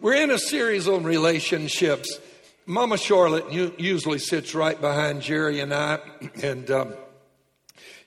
we're 0.00 0.14
in 0.14 0.30
a 0.30 0.38
series 0.38 0.88
on 0.88 1.04
relationships. 1.04 2.18
Mama 2.64 2.96
Charlotte 2.96 3.52
usually 3.78 4.18
sits 4.18 4.54
right 4.54 4.80
behind 4.80 5.20
Jerry 5.20 5.60
and 5.60 5.74
I, 5.74 5.98
and 6.42 6.70
um, 6.70 6.94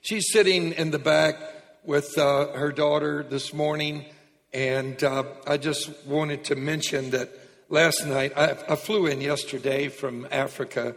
she's 0.00 0.32
sitting 0.32 0.72
in 0.72 0.90
the 0.90 0.98
back 0.98 1.36
with 1.84 2.18
uh, 2.18 2.48
her 2.48 2.72
daughter 2.72 3.22
this 3.22 3.54
morning. 3.54 4.06
And 4.52 5.02
uh, 5.04 5.24
I 5.46 5.56
just 5.56 6.06
wanted 6.06 6.44
to 6.44 6.56
mention 6.56 7.10
that 7.10 7.30
last 7.68 8.04
night, 8.06 8.32
I, 8.36 8.56
I 8.68 8.76
flew 8.76 9.06
in 9.06 9.20
yesterday 9.20 9.88
from 9.88 10.26
Africa, 10.32 10.96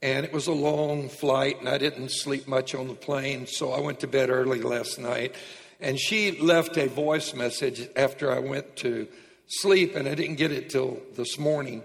and 0.00 0.24
it 0.24 0.32
was 0.32 0.48
a 0.48 0.52
long 0.52 1.08
flight, 1.08 1.60
and 1.60 1.68
I 1.68 1.78
didn't 1.78 2.10
sleep 2.10 2.48
much 2.48 2.74
on 2.74 2.88
the 2.88 2.94
plane, 2.94 3.46
so 3.46 3.72
I 3.72 3.80
went 3.80 4.00
to 4.00 4.08
bed 4.08 4.30
early 4.30 4.60
last 4.60 4.98
night. 4.98 5.36
And 5.80 5.98
she 5.98 6.40
left 6.40 6.76
a 6.76 6.88
voice 6.88 7.34
message 7.34 7.88
after 7.96 8.32
I 8.32 8.38
went 8.38 8.76
to 8.76 9.08
sleep, 9.46 9.94
and 9.96 10.08
I 10.08 10.14
didn't 10.14 10.36
get 10.36 10.52
it 10.52 10.70
till 10.70 11.00
this 11.14 11.38
morning. 11.38 11.82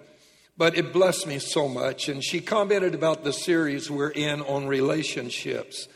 But 0.57 0.77
it 0.77 0.91
blessed 0.91 1.27
me 1.27 1.39
so 1.39 1.67
much. 1.67 2.09
And 2.09 2.23
she 2.23 2.41
commented 2.41 2.95
about 2.95 3.23
the 3.23 3.33
series 3.33 3.91
we're 3.91 4.09
in 4.09 4.41
on 4.41 4.67
relationships. 4.67 5.87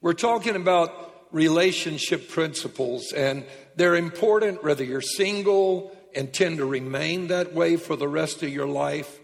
We're 0.00 0.14
talking 0.14 0.56
about 0.56 1.26
relationship 1.30 2.28
principles, 2.28 3.12
and 3.12 3.44
they're 3.76 3.96
important 3.96 4.64
whether 4.64 4.82
you're 4.82 5.00
single, 5.00 5.96
intend 6.14 6.58
to 6.58 6.64
remain 6.64 7.28
that 7.28 7.52
way 7.52 7.76
for 7.76 7.96
the 7.96 8.08
rest 8.08 8.42
of 8.42 8.48
your 8.48 8.66
life, 8.66 9.20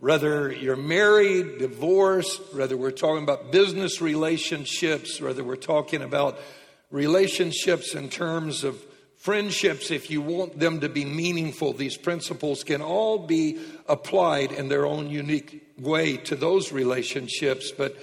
whether 0.00 0.50
you're 0.50 0.76
married, 0.76 1.58
divorced, 1.58 2.40
whether 2.54 2.76
we're 2.76 2.90
talking 2.90 3.22
about 3.22 3.52
business 3.52 4.00
relationships, 4.00 5.20
whether 5.20 5.44
we're 5.44 5.56
talking 5.56 6.02
about 6.02 6.38
relationships 6.90 7.94
in 7.94 8.08
terms 8.08 8.64
of 8.64 8.82
friendships, 9.22 9.92
if 9.92 10.10
you 10.10 10.20
want 10.20 10.58
them 10.58 10.80
to 10.80 10.88
be 10.88 11.04
meaningful, 11.04 11.72
these 11.72 11.96
principles 11.96 12.64
can 12.64 12.82
all 12.82 13.20
be 13.20 13.56
applied 13.88 14.50
in 14.50 14.68
their 14.68 14.84
own 14.84 15.08
unique 15.08 15.64
way 15.78 16.16
to 16.16 16.34
those 16.34 16.72
relationships. 16.72 17.70
But 17.70 17.96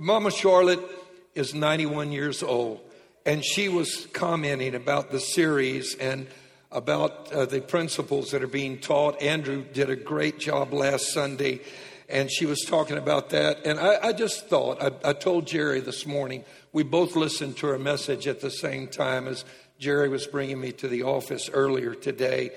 Mama 0.00 0.30
Charlotte 0.30 0.80
is 1.34 1.52
91 1.52 2.10
years 2.10 2.42
old, 2.42 2.80
and 3.26 3.44
she 3.44 3.68
was 3.68 4.06
commenting 4.14 4.74
about 4.74 5.10
the 5.10 5.20
series 5.20 5.94
and 5.96 6.26
about 6.70 7.30
uh, 7.30 7.44
the 7.44 7.60
principles 7.60 8.30
that 8.30 8.42
are 8.42 8.46
being 8.46 8.78
taught. 8.78 9.20
Andrew 9.20 9.66
did 9.74 9.90
a 9.90 9.96
great 9.96 10.38
job 10.38 10.72
last 10.72 11.12
Sunday, 11.12 11.60
and 12.08 12.30
she 12.30 12.46
was 12.46 12.64
talking 12.66 12.96
about 12.96 13.28
that. 13.28 13.66
And 13.66 13.78
I, 13.78 14.08
I 14.08 14.12
just 14.14 14.48
thought, 14.48 14.82
I, 14.82 15.10
I 15.10 15.12
told 15.12 15.46
Jerry 15.46 15.80
this 15.80 16.06
morning, 16.06 16.46
we 16.72 16.82
both 16.82 17.14
listened 17.14 17.58
to 17.58 17.66
her 17.66 17.78
message 17.78 18.26
at 18.26 18.40
the 18.40 18.50
same 18.50 18.88
time 18.88 19.28
as 19.28 19.44
Jerry 19.82 20.08
was 20.08 20.28
bringing 20.28 20.60
me 20.60 20.70
to 20.70 20.86
the 20.86 21.02
office 21.02 21.50
earlier 21.52 21.96
today 21.96 22.52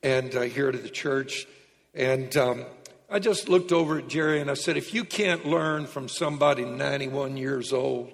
and 0.00 0.32
uh, 0.32 0.42
here 0.42 0.70
to 0.70 0.78
the 0.78 0.88
church. 0.88 1.44
And 1.92 2.34
um, 2.36 2.66
I 3.10 3.18
just 3.18 3.48
looked 3.48 3.72
over 3.72 3.98
at 3.98 4.06
Jerry 4.06 4.40
and 4.40 4.48
I 4.48 4.54
said, 4.54 4.76
if 4.76 4.94
you 4.94 5.02
can't 5.02 5.44
learn 5.44 5.86
from 5.86 6.08
somebody 6.08 6.64
91 6.64 7.36
years 7.36 7.72
old 7.72 8.12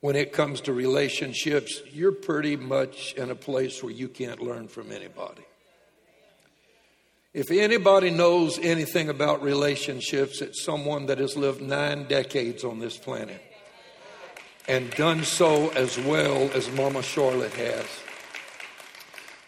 when 0.00 0.16
it 0.16 0.32
comes 0.32 0.62
to 0.62 0.72
relationships, 0.72 1.80
you're 1.92 2.10
pretty 2.10 2.56
much 2.56 3.14
in 3.14 3.30
a 3.30 3.36
place 3.36 3.84
where 3.84 3.92
you 3.92 4.08
can't 4.08 4.42
learn 4.42 4.66
from 4.66 4.90
anybody. 4.90 5.44
If 7.32 7.52
anybody 7.52 8.10
knows 8.10 8.58
anything 8.58 9.10
about 9.10 9.44
relationships, 9.44 10.42
it's 10.42 10.64
someone 10.64 11.06
that 11.06 11.18
has 11.18 11.36
lived 11.36 11.62
nine 11.62 12.08
decades 12.08 12.64
on 12.64 12.80
this 12.80 12.98
planet 12.98 13.40
and 14.68 14.90
done 14.92 15.24
so 15.24 15.70
as 15.70 15.98
well 15.98 16.50
as 16.54 16.70
Mama 16.72 17.02
Charlotte 17.02 17.54
has. 17.54 17.86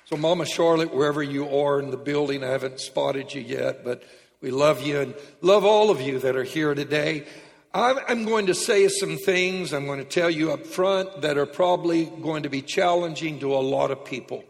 So, 0.07 0.17
Mama 0.17 0.45
Charlotte, 0.45 0.93
wherever 0.93 1.23
you 1.23 1.49
are 1.49 1.81
in 1.81 1.91
the 1.91 1.97
building, 1.97 2.45
I 2.45 2.49
haven't 2.49 2.81
spotted 2.81 3.33
you 3.33 3.41
yet, 3.41 3.85
but 3.85 4.03
we 4.41 4.51
love 4.51 4.83
you 4.83 5.01
and 5.01 5.15
love 5.41 5.65
all 5.65 5.91
of 5.91 6.01
you 6.01 6.19
that 6.19 6.37
are 6.37 6.45
here 6.45 6.75
today. 6.75 7.27
I'm 7.73 8.25
going 8.25 8.47
to 8.47 8.55
say 8.55 8.87
some 8.87 9.17
things 9.17 9.73
I'm 9.73 9.87
going 9.87 9.99
to 9.99 10.05
tell 10.05 10.31
you 10.31 10.53
up 10.53 10.65
front 10.65 11.23
that 11.23 11.37
are 11.37 11.47
probably 11.47 12.05
going 12.05 12.45
to 12.45 12.49
be 12.49 12.63
challenging 12.63 13.41
to 13.41 13.53
a 13.53 13.59
lot 13.59 13.91
of 13.91 14.05
people. 14.05 14.45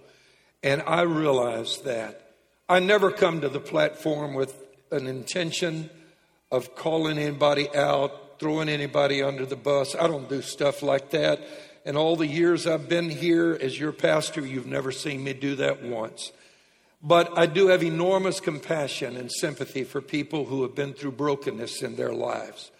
And 0.63 0.83
I 0.87 1.03
realize 1.03 1.79
that. 1.83 2.33
I 2.69 2.81
never 2.81 3.11
come 3.11 3.41
to 3.41 3.49
the 3.49 3.61
platform 3.61 4.35
with 4.35 4.55
an 4.91 5.07
intention 5.07 5.89
of 6.51 6.75
calling 6.75 7.17
anybody 7.17 7.75
out 7.75 8.24
throwing 8.39 8.69
anybody 8.69 9.23
under 9.23 9.47
the 9.47 9.57
bus. 9.57 9.95
I 9.95 10.07
don't 10.07 10.29
do 10.29 10.43
stuff 10.43 10.83
like 10.83 11.11
that. 11.11 11.41
And 11.85 11.97
all 11.97 12.17
the 12.17 12.27
years 12.27 12.67
I've 12.67 12.89
been 12.89 13.11
here 13.11 13.59
as 13.61 13.79
your 13.79 13.93
pastor, 13.93 14.45
you've 14.45 14.67
never 14.67 14.91
seen 14.91 15.23
me 15.23 15.33
do 15.35 15.55
that 15.57 15.83
once. 15.83 16.33
But 17.03 17.37
I 17.37 17.45
do 17.45 17.69
have 17.69 17.83
enormous 17.83 18.41
compassion 18.41 19.17
and 19.17 19.31
sympathy 19.31 19.85
for 19.85 20.01
people 20.01 20.47
who 20.47 20.63
have 20.63 20.75
been 20.75 20.95
through 20.95 21.13
brokenness 21.13 21.83
in 21.83 21.97
their 21.97 22.15
lives. 22.15 22.71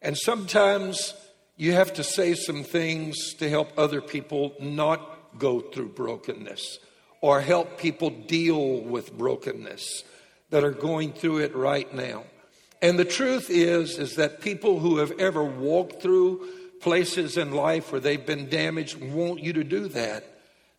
And 0.00 0.16
sometimes 0.16 1.12
you 1.56 1.72
have 1.72 1.92
to 1.94 2.04
say 2.04 2.34
some 2.34 2.64
things 2.64 3.34
to 3.34 3.50
help 3.50 3.72
other 3.76 4.00
people 4.00 4.54
not 4.58 5.38
go 5.38 5.60
through 5.60 5.90
brokenness 5.90 6.78
or 7.20 7.40
help 7.40 7.78
people 7.78 8.10
deal 8.10 8.80
with 8.80 9.12
brokenness 9.12 10.04
that 10.50 10.64
are 10.64 10.70
going 10.70 11.12
through 11.12 11.38
it 11.38 11.54
right 11.54 11.92
now. 11.92 12.24
And 12.80 12.98
the 12.98 13.04
truth 13.04 13.50
is, 13.50 13.98
is 13.98 14.16
that 14.16 14.40
people 14.40 14.78
who 14.78 14.98
have 14.98 15.12
ever 15.18 15.42
walked 15.42 16.00
through 16.00 16.46
places 16.80 17.36
in 17.36 17.52
life 17.52 17.90
where 17.90 18.00
they've 18.00 18.24
been 18.24 18.48
damaged 18.48 19.00
want 19.00 19.40
you 19.42 19.52
to 19.54 19.64
do 19.64 19.88
that. 19.88 20.24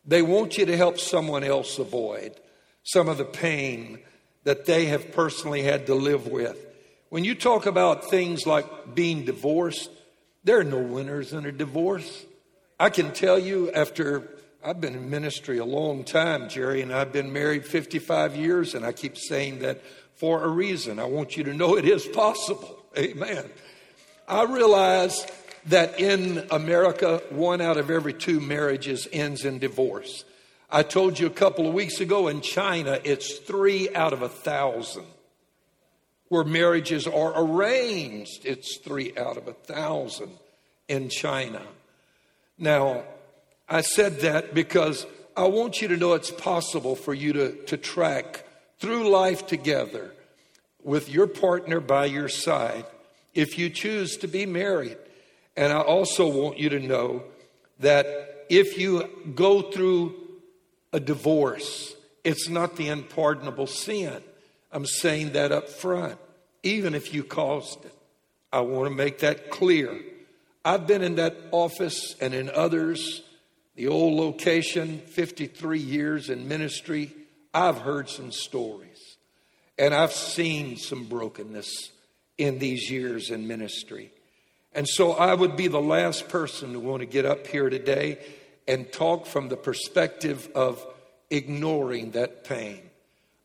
They 0.06 0.22
want 0.22 0.58
you 0.58 0.66
to 0.66 0.78
help 0.78 0.98
someone 0.98 1.44
else 1.44 1.78
avoid 1.78 2.36
some 2.84 3.10
of 3.10 3.18
the 3.18 3.26
pain 3.26 4.00
that 4.46 4.66
they 4.66 4.86
have 4.86 5.12
personally 5.12 5.62
had 5.62 5.86
to 5.88 5.94
live 5.94 6.28
with. 6.28 6.66
When 7.10 7.24
you 7.24 7.36
talk 7.36 7.66
about 7.66 8.10
things 8.10 8.46
like 8.48 8.96
being 8.96 9.26
divorced, 9.26 9.90
there 10.44 10.60
are 10.60 10.64
no 10.64 10.80
winners 10.80 11.34
in 11.34 11.46
a 11.46 11.52
divorce. 11.52 12.26
I 12.80 12.90
can 12.90 13.12
tell 13.12 13.38
you 13.38 13.72
after 13.72 14.30
I've 14.64 14.80
been 14.80 14.96
in 14.96 15.10
ministry 15.10 15.58
a 15.58 15.66
long 15.66 16.04
time, 16.04 16.50
Jerry, 16.50 16.82
and 16.82 16.94
I've 16.94 17.12
been 17.12 17.34
married 17.34 17.66
55 17.66 18.36
years, 18.36 18.74
and 18.74 18.86
I 18.86 18.92
keep 18.92 19.18
saying 19.18 19.60
that 19.60 19.82
for 20.20 20.44
a 20.44 20.50
reason. 20.50 21.00
I 21.00 21.06
want 21.06 21.38
you 21.38 21.46
to 21.46 21.54
know 21.54 21.78
it 21.78 21.86
is 21.86 22.06
possible. 22.06 22.78
Amen. 22.98 23.50
I 24.28 24.44
realize 24.44 25.26
that 25.68 26.00
in 26.00 26.46
America, 26.52 27.22
one 27.30 27.62
out 27.62 27.78
of 27.78 27.90
every 27.90 28.14
two 28.14 28.42
marriages 28.42 29.08
ends 29.14 29.46
in 29.46 29.60
divorce. 29.60 30.26
I 30.70 30.84
told 30.84 31.20
you 31.20 31.26
a 31.26 31.32
couple 31.32 31.68
of 31.68 31.74
weeks 31.74 32.02
ago 32.02 32.28
in 32.28 32.42
China, 32.42 33.00
it's 33.04 33.40
three 33.40 33.94
out 33.96 34.12
of 34.12 34.22
a 34.22 34.30
thousand. 34.30 35.06
Where 36.28 36.44
marriages 36.44 37.08
are 37.08 37.34
arranged, 37.36 38.46
it's 38.46 38.78
three 38.78 39.14
out 39.18 39.38
of 39.38 39.48
a 39.48 39.54
thousand 39.54 40.32
in 40.88 41.10
China. 41.10 41.62
Now, 42.58 43.04
I 43.70 43.82
said 43.82 44.20
that 44.20 44.54
because 44.54 45.08
I 45.36 45.46
want 45.46 45.82
you 45.82 45.88
to 45.88 45.98
know 45.98 46.14
it's 46.14 46.30
possible 46.30 46.96
for 46.96 47.14
you 47.14 47.34
to, 47.34 47.56
to 47.68 47.78
track 47.78 48.46
through 48.80 49.10
life 49.10 49.48
together 49.48 50.12
with 50.84 51.10
your 51.10 51.28
partner 51.28 51.80
by 51.80 52.06
your 52.06 52.30
side 52.30 52.86
if 53.34 53.58
you 53.58 53.70
choose 53.70 54.18
to 54.18 54.28
be 54.28 54.46
married. 54.46 54.98
And 55.56 55.74
I 55.74 55.82
also 55.82 56.28
want 56.28 56.58
you 56.58 56.70
to 56.70 56.80
know 56.80 57.24
that 57.80 58.46
if 58.50 58.78
you 58.78 59.10
go 59.36 59.62
through 59.62 60.16
a 60.92 61.00
divorce, 61.00 61.94
it's 62.24 62.50
not 62.50 62.76
the 62.76 62.90
unpardonable 62.90 63.68
sin. 63.68 64.22
I'm 64.72 64.86
saying 64.86 65.34
that 65.34 65.52
up 65.52 65.70
front, 65.70 66.18
even 66.64 66.94
if 66.96 67.14
you 67.14 67.24
caused 67.24 67.86
it. 67.86 67.94
I 68.52 68.62
want 68.62 68.90
to 68.90 68.96
make 68.96 69.20
that 69.20 69.52
clear. 69.52 70.00
I've 70.66 70.88
been 70.88 71.02
in 71.02 71.16
that 71.16 71.38
office 71.52 72.16
and 72.20 72.34
in 72.34 72.50
others, 72.50 73.24
the 73.76 73.88
old 73.88 74.14
location, 74.16 75.00
53 75.00 75.80
years 75.80 76.30
in 76.30 76.48
ministry. 76.48 77.14
I've 77.54 77.80
heard 77.80 78.10
some 78.10 78.32
stories. 78.32 79.18
And 79.78 79.94
I've 79.94 80.12
seen 80.12 80.76
some 80.78 81.06
brokenness 81.06 81.92
in 82.38 82.60
these 82.60 82.92
years 82.92 83.30
in 83.30 83.48
ministry. 83.48 84.12
And 84.74 84.88
so 84.88 85.14
I 85.14 85.34
would 85.34 85.56
be 85.56 85.68
the 85.68 85.82
last 85.82 86.28
person 86.30 86.74
to 86.74 86.80
want 86.80 87.00
to 87.00 87.06
get 87.06 87.26
up 87.26 87.48
here 87.48 87.70
today 87.70 88.20
and 88.68 88.92
talk 88.92 89.26
from 89.26 89.48
the 89.48 89.58
perspective 89.58 90.50
of 90.54 90.86
ignoring 91.30 92.12
that 92.12 92.44
pain. 92.44 92.82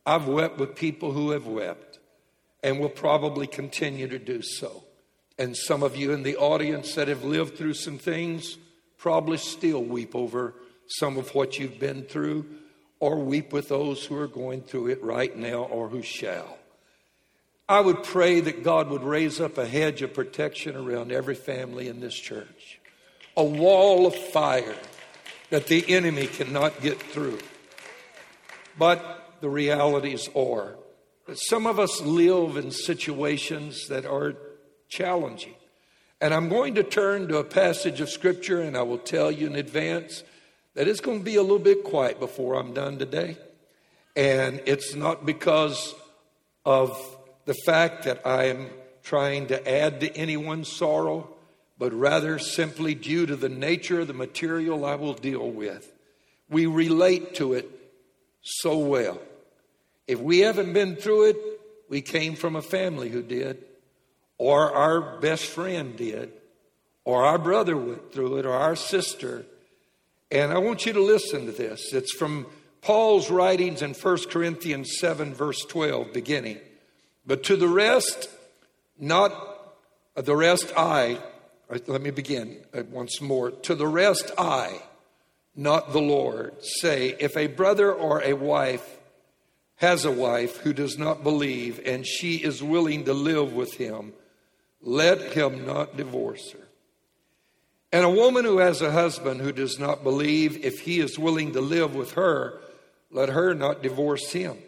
I've 0.05 0.27
wept 0.27 0.59
with 0.59 0.75
people 0.75 1.13
who 1.13 1.31
have 1.31 1.47
wept 1.47 1.99
and 2.63 2.81
will 2.81 2.91
probably 2.91 3.47
continue 3.47 4.09
to 4.09 4.19
do 4.19 4.43
so. 4.43 4.83
And 5.39 5.57
some 5.57 5.83
of 5.83 5.97
you 5.97 6.13
in 6.13 6.25
the 6.25 6.37
audience 6.37 6.95
that 6.95 7.09
have 7.09 7.25
lived 7.25 7.57
through 7.57 7.75
some 7.75 7.99
things 7.99 8.59
probably 8.99 9.39
still 9.39 9.83
weep 9.83 10.15
over 10.15 10.55
some 10.87 11.17
of 11.17 11.35
what 11.35 11.59
you've 11.59 11.79
been 11.79 12.03
through 12.03 12.47
or 13.05 13.17
weep 13.17 13.53
with 13.53 13.69
those 13.69 14.03
who 14.07 14.19
are 14.19 14.27
going 14.27 14.63
through 14.63 14.87
it 14.87 15.05
right 15.05 15.37
now 15.37 15.65
or 15.65 15.91
who 15.91 16.01
shall. 16.01 16.57
I 17.69 17.79
would 17.79 18.03
pray 18.03 18.41
that 18.41 18.65
God 18.65 18.89
would 18.89 19.03
raise 19.03 19.43
up 19.43 19.59
a 19.59 19.69
hedge 19.69 20.01
of 20.01 20.15
protection 20.15 20.75
around 20.75 21.13
every 21.13 21.35
family 21.35 21.89
in 21.89 22.01
this 22.01 22.15
church, 22.15 22.81
a 23.37 23.45
wall 23.45 24.07
of 24.07 24.15
fire 24.15 24.79
that 25.51 25.67
the 25.67 25.85
enemy 25.87 26.29
cannot 26.29 26.81
get 26.81 26.99
through. 26.99 27.41
But 28.79 29.35
the 29.43 29.51
realities 29.51 30.31
are. 30.35 30.77
That 31.27 31.39
some 31.39 31.67
of 31.67 31.79
us 31.79 32.01
live 32.01 32.57
in 32.57 32.71
situations 32.71 33.87
that 33.89 34.07
are 34.07 34.35
challenging. 34.89 35.57
And 36.23 36.33
I'm 36.33 36.49
going 36.49 36.77
to 36.77 36.83
turn 36.83 37.29
to 37.29 37.37
a 37.37 37.45
passage 37.45 38.01
of 38.01 38.09
Scripture, 38.09 38.63
and 38.63 38.79
I 38.79 38.83
will 38.83 38.97
tell 38.97 39.31
you 39.31 39.47
in 39.47 39.57
advance 39.57 40.25
that 40.75 40.89
it's 40.89 41.01
going 41.01 41.19
to 41.21 41.25
be 41.25 41.37
a 41.37 41.43
little 41.43 41.59
bit 41.59 41.85
quiet 41.85 42.21
before 42.21 42.55
I'm 42.55 42.75
done 42.75 42.99
today. 42.99 43.37
And 44.17 44.61
it's 44.67 44.95
not 44.95 45.27
because 45.27 45.95
of 46.65 46.99
the 47.45 47.55
fact 47.67 48.05
that 48.05 48.27
I 48.27 48.45
am 48.45 48.71
trying 49.03 49.49
to 49.49 49.71
add 49.71 50.01
to 50.01 50.17
anyone's 50.17 50.71
sorrow, 50.71 51.29
but 51.79 51.93
rather 51.93 52.39
simply 52.39 52.95
due 52.95 53.27
to 53.27 53.37
the 53.37 53.49
nature 53.49 54.01
of 54.01 54.09
the 54.09 54.15
material 54.15 54.85
I 54.85 54.95
will 54.95 55.15
deal 55.15 55.51
with. 55.51 55.93
We 56.49 56.67
relate 56.67 57.35
to 57.37 57.55
it 57.55 57.71
so 58.43 58.79
well. 58.79 59.21
If 60.07 60.21
we 60.21 60.41
haven't 60.41 60.73
been 60.73 60.97
through 60.97 61.31
it, 61.31 61.37
we 61.89 62.01
came 62.01 62.35
from 62.35 62.57
a 62.57 62.63
family 62.63 63.09
who 63.09 63.23
did, 63.23 63.65
or 64.39 64.73
our 64.73 65.21
best 65.21 65.47
friend 65.47 65.97
did, 65.97 66.33
or 67.05 67.25
our 67.25 67.39
brother 67.39 67.77
went 67.77 68.13
through 68.13 68.39
it, 68.39 68.47
or 68.47 68.53
our 68.53 68.77
sister. 68.77 69.45
And 70.35 70.53
I 70.53 70.59
want 70.59 70.85
you 70.85 70.93
to 70.93 71.01
listen 71.01 71.47
to 71.47 71.53
this. 71.53 71.93
It's 71.93 72.13
from 72.13 72.47
Paul's 72.83 73.31
writings 73.31 73.83
in 73.83 73.95
1 73.95 74.19
Corinthians 74.31 74.97
7, 74.99 75.33
verse 75.33 75.61
12, 75.61 76.13
beginning. 76.13 76.59
But 77.25 77.45
to 77.45 77.57
the 77.57 77.69
rest, 77.69 78.29
not 78.99 79.33
uh, 80.17 80.23
the 80.23 80.35
rest 80.35 80.73
I, 80.77 81.21
let 81.87 82.03
me 82.03 82.11
begin 82.11 82.65
uh, 82.75 82.83
once 82.91 83.21
more. 83.21 83.53
To 83.53 83.77
the 83.77 83.87
rest 83.87 84.33
I, 84.37 84.83
not 85.55 85.93
the 85.93 86.01
Lord, 86.01 86.55
say, 86.65 87.15
if 87.21 87.37
a 87.37 87.47
brother 87.47 87.93
or 87.95 88.21
a 88.21 88.33
wife 88.33 88.99
has 89.77 90.05
a 90.05 90.11
wife 90.11 90.57
who 90.57 90.73
does 90.73 90.99
not 90.99 91.23
believe 91.23 91.81
and 91.87 92.05
she 92.05 92.39
is 92.39 92.61
willing 92.61 93.05
to 93.05 93.15
live 93.15 93.53
with 93.53 93.75
him, 93.75 94.13
let 94.83 95.21
him 95.35 95.65
not 95.65 95.97
divorce 95.97 96.51
her. 96.51 96.64
And 97.95 98.05
a 98.05 98.11
woman 98.11 98.45
who 98.45 98.59
has 98.59 98.83
a 98.83 98.91
husband 98.91 99.41
who 99.41 99.53
does 99.53 99.79
not 99.79 100.03
believe, 100.03 100.65
if 100.65 100.81
he 100.81 100.99
is 100.99 101.17
willing 101.17 101.53
to 101.53 101.61
live 101.61 101.95
with 101.95 102.15
her, 102.15 102.61
let 103.13 103.29
her 103.29 103.55
not 103.55 103.85
divorce 103.85 104.33
him. 104.33 104.59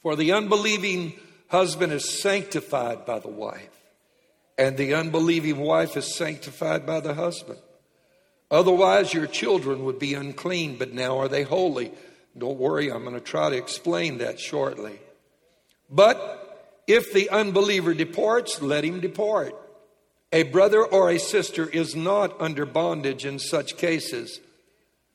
For 0.00 0.16
the 0.16 0.32
unbelieving 0.32 1.20
husband 1.48 1.92
is 1.92 2.22
sanctified 2.22 3.04
by 3.04 3.18
the 3.18 3.28
wife, 3.28 3.78
and 4.56 4.78
the 4.78 4.94
unbelieving 4.94 5.58
wife 5.58 5.98
is 5.98 6.16
sanctified 6.16 6.86
by 6.86 7.00
the 7.00 7.12
husband. 7.12 7.58
Otherwise, 8.50 9.12
your 9.12 9.26
children 9.26 9.84
would 9.84 9.98
be 9.98 10.14
unclean, 10.14 10.78
but 10.78 10.94
now 10.94 11.18
are 11.18 11.28
they 11.28 11.42
holy. 11.42 11.92
Don't 12.38 12.58
worry, 12.58 12.90
I'm 12.90 13.02
going 13.02 13.16
to 13.16 13.20
try 13.20 13.50
to 13.50 13.56
explain 13.58 14.16
that 14.18 14.40
shortly. 14.40 14.98
But 15.90 16.80
if 16.86 17.12
the 17.12 17.28
unbeliever 17.28 17.92
departs, 17.92 18.62
let 18.62 18.82
him 18.82 19.00
depart. 19.00 19.60
A 20.34 20.42
brother 20.42 20.84
or 20.84 21.10
a 21.10 21.18
sister 21.20 21.68
is 21.68 21.94
not 21.94 22.40
under 22.40 22.66
bondage 22.66 23.24
in 23.24 23.38
such 23.38 23.76
cases, 23.76 24.40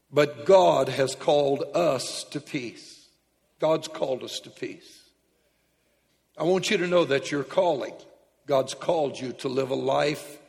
but 0.09 0.45
God 0.45 0.87
has 0.87 1.13
called 1.13 1.65
us 1.75 2.23
to 2.31 2.39
peace. 2.39 3.09
God's 3.59 3.89
called 3.89 4.23
us 4.23 4.39
to 4.39 4.49
peace. 4.49 5.01
I 6.37 6.43
want 6.43 6.71
you 6.71 6.77
to 6.77 6.87
know 6.87 7.03
that 7.03 7.31
you're 7.31 7.43
calling. 7.43 7.93
God's 8.47 8.73
called 8.73 9.19
you 9.19 9.33
to 9.33 9.49
live 9.49 9.71
a 9.71 9.75
life 9.75 10.39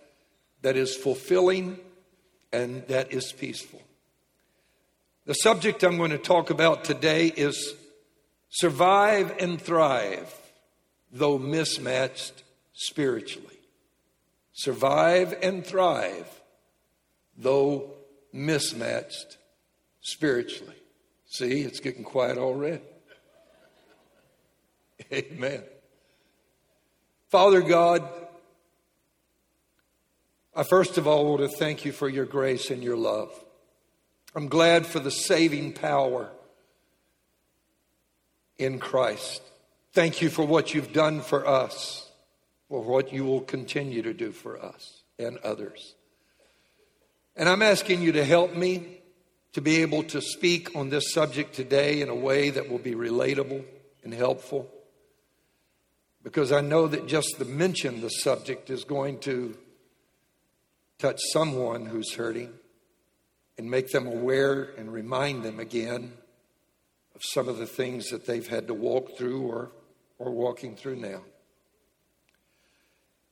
that 0.62 0.76
is 0.76 0.94
fulfilling 0.94 1.76
and 2.52 2.86
that 2.86 3.12
is 3.12 3.32
peaceful. 3.32 3.82
The 5.26 5.34
subject 5.34 5.82
I'm 5.82 5.96
going 5.96 6.12
to 6.12 6.18
talk 6.18 6.50
about 6.50 6.84
today 6.84 7.26
is 7.26 7.74
survive 8.50 9.34
and 9.40 9.60
thrive, 9.60 10.32
though 11.10 11.38
mismatched 11.38 12.44
spiritually. 12.72 13.59
Survive 14.60 15.38
and 15.42 15.64
thrive, 15.64 16.28
though 17.34 17.94
mismatched 18.30 19.38
spiritually. 20.02 20.76
See, 21.30 21.62
it's 21.62 21.80
getting 21.80 22.04
quiet 22.04 22.36
already. 22.36 22.82
Amen. 25.14 25.62
Father 27.30 27.62
God, 27.62 28.06
I 30.54 30.64
first 30.64 30.98
of 30.98 31.06
all 31.06 31.24
want 31.24 31.40
to 31.40 31.56
thank 31.56 31.86
you 31.86 31.92
for 31.92 32.10
your 32.10 32.26
grace 32.26 32.70
and 32.70 32.84
your 32.84 32.98
love. 32.98 33.32
I'm 34.34 34.48
glad 34.48 34.84
for 34.84 35.00
the 35.00 35.10
saving 35.10 35.72
power 35.72 36.28
in 38.58 38.78
Christ. 38.78 39.40
Thank 39.94 40.20
you 40.20 40.28
for 40.28 40.44
what 40.44 40.74
you've 40.74 40.92
done 40.92 41.22
for 41.22 41.46
us, 41.46 42.09
for 42.70 42.80
what 42.80 43.12
you 43.12 43.24
will 43.24 43.40
continue 43.40 44.00
to 44.00 44.14
do 44.14 44.30
for 44.30 44.62
us 44.64 45.02
and 45.18 45.36
others. 45.38 45.96
And 47.34 47.48
I'm 47.48 47.62
asking 47.62 48.00
you 48.00 48.12
to 48.12 48.24
help 48.24 48.54
me 48.54 49.00
to 49.54 49.60
be 49.60 49.82
able 49.82 50.04
to 50.04 50.20
speak 50.22 50.76
on 50.76 50.88
this 50.88 51.12
subject 51.12 51.52
today 51.52 52.00
in 52.00 52.08
a 52.08 52.14
way 52.14 52.50
that 52.50 52.70
will 52.70 52.78
be 52.78 52.94
relatable 52.94 53.64
and 54.04 54.14
helpful. 54.14 54.70
Because 56.22 56.52
I 56.52 56.60
know 56.60 56.86
that 56.86 57.08
just 57.08 57.40
the 57.40 57.44
mention 57.44 57.96
of 57.96 58.00
the 58.02 58.08
subject 58.08 58.70
is 58.70 58.84
going 58.84 59.18
to 59.20 59.58
touch 61.00 61.18
someone 61.32 61.86
who's 61.86 62.14
hurting 62.14 62.52
and 63.58 63.68
make 63.68 63.88
them 63.88 64.06
aware 64.06 64.70
and 64.78 64.92
remind 64.92 65.42
them 65.42 65.58
again 65.58 66.12
of 67.16 67.22
some 67.24 67.48
of 67.48 67.58
the 67.58 67.66
things 67.66 68.10
that 68.10 68.26
they've 68.26 68.46
had 68.46 68.68
to 68.68 68.74
walk 68.74 69.18
through 69.18 69.42
or, 69.42 69.72
or 70.18 70.30
walking 70.30 70.76
through 70.76 70.96
now. 70.96 71.22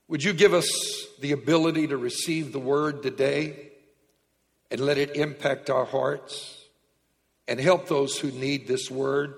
Would 0.09 0.23
you 0.23 0.33
give 0.33 0.53
us 0.53 0.67
the 1.21 1.31
ability 1.31 1.87
to 1.87 1.97
receive 1.97 2.51
the 2.51 2.59
word 2.59 3.03
today 3.03 3.69
and 4.71 4.81
let 4.81 4.97
it 4.97 5.15
impact 5.15 5.69
our 5.69 5.85
hearts 5.85 6.65
and 7.47 7.59
help 7.59 7.87
those 7.87 8.17
who 8.17 8.31
need 8.31 8.67
this 8.67 8.89
word? 8.91 9.35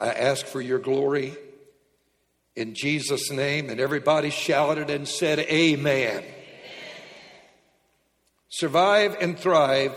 I 0.00 0.08
ask 0.08 0.44
for 0.44 0.60
your 0.60 0.80
glory 0.80 1.34
in 2.56 2.74
Jesus' 2.74 3.30
name. 3.30 3.70
And 3.70 3.80
everybody 3.80 4.30
shouted 4.30 4.90
and 4.90 5.06
said, 5.06 5.38
Amen 5.38 6.24
survive 8.50 9.16
and 9.20 9.38
thrive, 9.38 9.94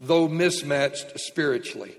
though 0.00 0.28
mismatched 0.28 1.18
spiritually. 1.18 1.96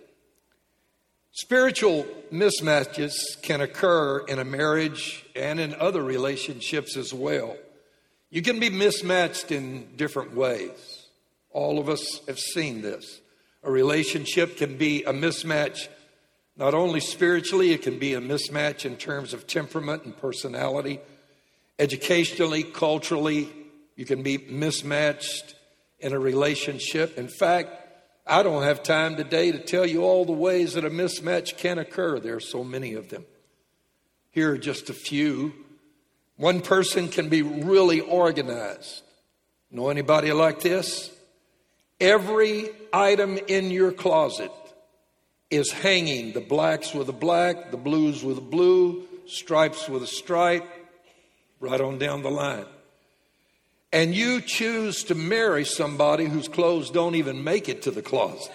Spiritual 1.37 2.03
mismatches 2.31 3.13
can 3.43 3.61
occur 3.61 4.25
in 4.25 4.39
a 4.39 4.43
marriage 4.43 5.23
and 5.35 5.59
in 5.59 5.75
other 5.75 6.01
relationships 6.01 6.97
as 6.97 7.13
well. 7.13 7.55
You 8.31 8.41
can 8.41 8.59
be 8.59 8.71
mismatched 8.71 9.51
in 9.51 9.95
different 9.97 10.35
ways. 10.35 11.05
All 11.51 11.77
of 11.77 11.89
us 11.89 12.21
have 12.27 12.39
seen 12.39 12.81
this. 12.81 13.21
A 13.61 13.69
relationship 13.69 14.57
can 14.57 14.77
be 14.77 15.03
a 15.03 15.13
mismatch 15.13 15.89
not 16.57 16.73
only 16.73 16.99
spiritually, 16.99 17.71
it 17.71 17.83
can 17.83 17.99
be 17.99 18.15
a 18.15 18.19
mismatch 18.19 18.83
in 18.83 18.95
terms 18.95 19.31
of 19.31 19.45
temperament 19.45 20.05
and 20.05 20.17
personality. 20.17 20.99
Educationally, 21.77 22.63
culturally, 22.63 23.47
you 23.95 24.05
can 24.05 24.23
be 24.23 24.39
mismatched 24.39 25.53
in 25.99 26.13
a 26.13 26.19
relationship. 26.19 27.15
In 27.15 27.27
fact, 27.27 27.86
I 28.29 28.43
don't 28.43 28.63
have 28.63 28.83
time 28.83 29.15
today 29.15 29.51
to 29.51 29.59
tell 29.59 29.85
you 29.85 30.03
all 30.03 30.25
the 30.25 30.33
ways 30.33 30.73
that 30.73 30.83
a 30.83 30.89
mismatch 30.89 31.57
can 31.57 31.79
occur. 31.79 32.19
There 32.19 32.35
are 32.35 32.41
so 32.41 32.63
many 32.63 32.93
of 32.93 33.09
them. 33.09 33.25
Here 34.31 34.51
are 34.51 34.57
just 34.57 34.89
a 34.89 34.93
few. 34.93 35.53
One 36.35 36.61
person 36.61 37.07
can 37.07 37.29
be 37.29 37.41
really 37.41 38.01
organized. 38.01 39.01
Know 39.71 39.89
anybody 39.89 40.31
like 40.33 40.61
this? 40.61 41.09
Every 41.99 42.69
item 42.91 43.39
in 43.47 43.71
your 43.71 43.91
closet 43.91 44.51
is 45.49 45.71
hanging 45.71 46.33
the 46.33 46.41
blacks 46.41 46.93
with 46.93 47.09
a 47.09 47.13
black, 47.13 47.71
the 47.71 47.77
blues 47.77 48.23
with 48.23 48.37
a 48.37 48.41
blue, 48.41 49.03
stripes 49.25 49.87
with 49.87 50.03
a 50.03 50.07
stripe, 50.07 50.67
right 51.59 51.79
on 51.79 51.97
down 51.97 52.21
the 52.21 52.29
line 52.29 52.65
and 53.91 54.13
you 54.13 54.41
choose 54.41 55.03
to 55.05 55.15
marry 55.15 55.63
somebody 55.63 56.25
whose 56.25 56.47
clothes 56.47 56.89
don't 56.89 57.15
even 57.15 57.43
make 57.43 57.69
it 57.69 57.83
to 57.83 57.91
the 57.91 58.01
closet. 58.01 58.53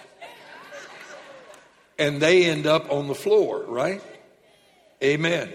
And 1.97 2.21
they 2.21 2.45
end 2.45 2.65
up 2.65 2.91
on 2.91 3.07
the 3.07 3.15
floor, 3.15 3.63
right? 3.67 4.01
Amen. 5.03 5.51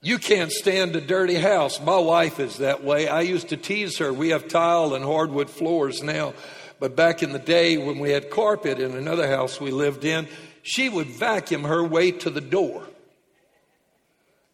You 0.00 0.18
can't 0.18 0.52
stand 0.52 0.94
a 0.94 1.00
dirty 1.00 1.34
house. 1.34 1.80
My 1.80 1.98
wife 1.98 2.38
is 2.38 2.58
that 2.58 2.84
way. 2.84 3.08
I 3.08 3.22
used 3.22 3.48
to 3.48 3.56
tease 3.56 3.98
her. 3.98 4.12
We 4.12 4.28
have 4.28 4.46
tile 4.46 4.94
and 4.94 5.04
hardwood 5.04 5.50
floors 5.50 6.02
now. 6.02 6.34
But 6.78 6.94
back 6.94 7.22
in 7.22 7.32
the 7.32 7.40
day 7.40 7.76
when 7.76 7.98
we 7.98 8.10
had 8.10 8.30
carpet 8.30 8.78
in 8.78 8.94
another 8.94 9.26
house 9.26 9.60
we 9.60 9.72
lived 9.72 10.04
in, 10.04 10.28
she 10.62 10.88
would 10.88 11.08
vacuum 11.08 11.64
her 11.64 11.82
way 11.82 12.12
to 12.12 12.30
the 12.30 12.40
door. 12.40 12.86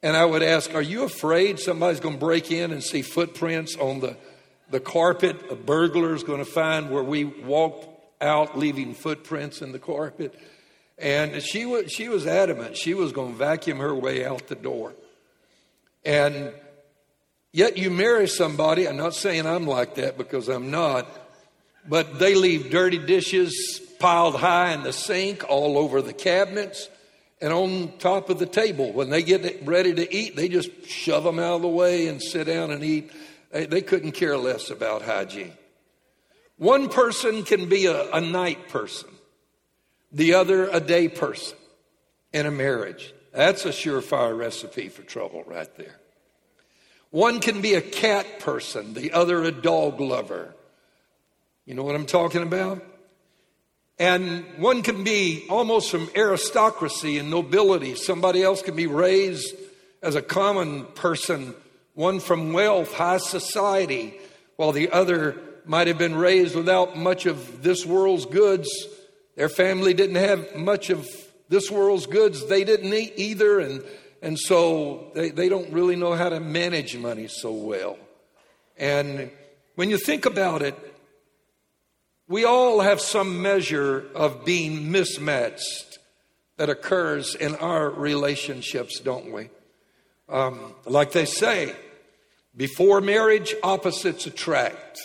And 0.04 0.18
I 0.18 0.26
would 0.26 0.42
ask, 0.42 0.74
Are 0.74 0.82
you 0.82 1.04
afraid 1.04 1.58
somebody's 1.58 1.98
going 1.98 2.16
to 2.16 2.20
break 2.20 2.52
in 2.52 2.72
and 2.72 2.82
see 2.84 3.00
footprints 3.00 3.74
on 3.74 4.00
the, 4.00 4.18
the 4.70 4.78
carpet? 4.78 5.50
A 5.50 5.54
burglar 5.56 6.14
is 6.14 6.22
going 6.22 6.40
to 6.40 6.44
find 6.44 6.90
where 6.90 7.02
we 7.02 7.24
walked 7.24 7.88
out, 8.22 8.58
leaving 8.58 8.92
footprints 8.92 9.62
in 9.62 9.72
the 9.72 9.78
carpet. 9.78 10.38
And 10.98 11.42
she 11.42 11.64
was, 11.64 11.90
she 11.90 12.10
was 12.10 12.26
adamant 12.26 12.76
she 12.76 12.92
was 12.92 13.12
going 13.12 13.32
to 13.32 13.38
vacuum 13.38 13.78
her 13.78 13.94
way 13.94 14.26
out 14.26 14.46
the 14.46 14.54
door. 14.54 14.92
And 16.04 16.52
yet 17.50 17.78
you 17.78 17.90
marry 17.90 18.28
somebody, 18.28 18.86
I'm 18.86 18.98
not 18.98 19.14
saying 19.14 19.46
I'm 19.46 19.66
like 19.66 19.94
that 19.94 20.18
because 20.18 20.50
I'm 20.50 20.70
not, 20.70 21.08
but 21.88 22.18
they 22.18 22.34
leave 22.34 22.70
dirty 22.70 22.98
dishes 22.98 23.80
piled 23.98 24.36
high 24.36 24.74
in 24.74 24.82
the 24.82 24.92
sink, 24.92 25.48
all 25.48 25.78
over 25.78 26.02
the 26.02 26.12
cabinets, 26.12 26.90
and 27.44 27.52
on 27.52 27.92
top 27.98 28.30
of 28.30 28.38
the 28.38 28.46
table. 28.46 28.90
When 28.90 29.10
they 29.10 29.22
get 29.22 29.66
ready 29.66 29.92
to 29.92 30.14
eat, 30.14 30.34
they 30.34 30.48
just 30.48 30.86
shove 30.86 31.24
them 31.24 31.38
out 31.38 31.56
of 31.56 31.62
the 31.62 31.68
way 31.68 32.06
and 32.08 32.22
sit 32.22 32.46
down 32.46 32.70
and 32.70 32.82
eat. 32.82 33.12
They, 33.50 33.82
couldn't 33.82 34.12
care 34.12 34.38
less 34.38 34.70
about 34.70 35.02
hygiene. 35.02 35.52
One 36.56 36.88
person 36.88 37.42
can 37.42 37.68
be 37.68 37.84
a, 37.84 38.10
a 38.12 38.20
night 38.22 38.70
person 38.70 39.10
the 40.10 40.32
other 40.32 40.68
a 40.68 40.80
day 40.80 41.06
person 41.08 41.58
in 42.32 42.46
a 42.46 42.50
marriage. 42.50 43.12
That's 43.34 43.66
a 43.66 43.70
surefire 43.70 44.34
recipe 44.34 44.88
for 44.88 45.02
trouble 45.02 45.44
right 45.46 45.68
there. 45.76 46.00
One 47.10 47.40
can 47.40 47.60
be 47.60 47.74
a 47.74 47.82
cat 47.82 48.40
person, 48.40 48.94
the 48.94 49.12
other 49.12 49.42
a 49.42 49.52
dog 49.52 50.00
lover. 50.00 50.54
You 51.66 51.74
know 51.74 51.82
what 51.82 51.94
I'm 51.94 52.06
talking 52.06 52.42
about? 52.42 52.82
And 53.98 54.44
one 54.58 54.82
can 54.82 55.04
be 55.04 55.46
almost 55.48 55.90
from 55.90 56.10
aristocracy 56.16 57.18
and 57.18 57.30
nobility. 57.30 57.94
Somebody 57.94 58.42
else 58.42 58.60
can 58.60 58.74
be 58.74 58.86
raised 58.86 59.54
as 60.02 60.14
a 60.16 60.22
common 60.22 60.84
person, 60.84 61.54
one 61.94 62.20
from 62.20 62.52
wealth, 62.52 62.92
high 62.92 63.18
society, 63.18 64.14
while 64.56 64.72
the 64.72 64.90
other 64.90 65.36
might 65.64 65.86
have 65.86 65.98
been 65.98 66.16
raised 66.16 66.54
without 66.54 66.96
much 66.96 67.26
of 67.26 67.62
this 67.62 67.86
world's 67.86 68.26
goods 68.26 68.68
their 69.36 69.48
family 69.48 69.94
didn't 69.94 70.16
have 70.16 70.54
much 70.54 70.90
of 70.90 71.08
this 71.48 71.70
world's 71.70 72.06
goods. 72.06 72.46
They 72.46 72.64
didn't 72.64 72.92
eat 72.92 73.14
either. 73.16 73.58
And, 73.60 73.82
and 74.22 74.38
so 74.38 75.10
they, 75.14 75.30
they 75.30 75.48
don't 75.48 75.72
really 75.72 75.96
know 75.96 76.12
how 76.14 76.28
to 76.28 76.40
manage 76.40 76.96
money 76.96 77.26
so 77.26 77.52
well. 77.52 77.98
And 78.78 79.30
when 79.74 79.90
you 79.90 79.98
think 79.98 80.24
about 80.24 80.62
it, 80.62 80.74
we 82.28 82.44
all 82.44 82.80
have 82.80 83.00
some 83.00 83.42
measure 83.42 84.06
of 84.14 84.44
being 84.44 84.90
mismatched 84.90 85.98
that 86.56 86.70
occurs 86.70 87.34
in 87.34 87.54
our 87.56 87.90
relationships, 87.90 89.00
don't 89.00 89.32
we? 89.32 89.50
Um, 90.28 90.74
like 90.86 91.12
they 91.12 91.26
say, 91.26 91.74
before 92.56 93.00
marriage, 93.00 93.54
opposites 93.62 94.26
attract. 94.26 95.00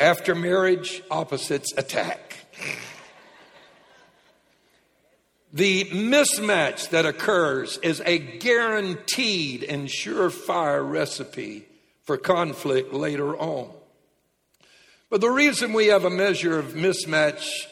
After 0.00 0.34
marriage, 0.34 1.02
opposites 1.10 1.72
attack. 1.76 2.36
The 5.52 5.84
mismatch 5.86 6.90
that 6.90 7.06
occurs 7.06 7.78
is 7.78 8.02
a 8.04 8.18
guaranteed 8.18 9.64
and 9.64 9.88
surefire 9.88 10.88
recipe 10.88 11.66
for 12.04 12.16
conflict 12.16 12.92
later 12.92 13.36
on. 13.36 13.70
But 15.10 15.22
the 15.22 15.30
reason 15.30 15.72
we 15.72 15.86
have 15.86 16.04
a 16.04 16.10
measure 16.10 16.58
of 16.58 16.74
mismatch, 16.74 17.66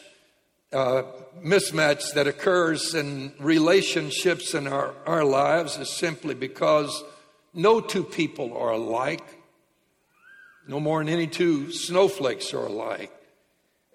uh, 0.73 1.03
mismatch 1.39 2.13
that 2.15 2.25
occurs 2.25 2.95
in 2.95 3.33
relationships 3.39 4.55
in 4.55 4.65
our, 4.65 4.95
our 5.05 5.23
lives 5.23 5.77
is 5.77 5.89
simply 5.89 6.33
because 6.33 7.03
no 7.53 7.79
two 7.79 8.03
people 8.03 8.57
are 8.57 8.71
alike, 8.71 9.23
no 10.67 10.79
more 10.79 11.03
than 11.03 11.13
any 11.13 11.27
two 11.27 11.71
snowflakes 11.71 12.53
are 12.55 12.65
alike. 12.65 13.11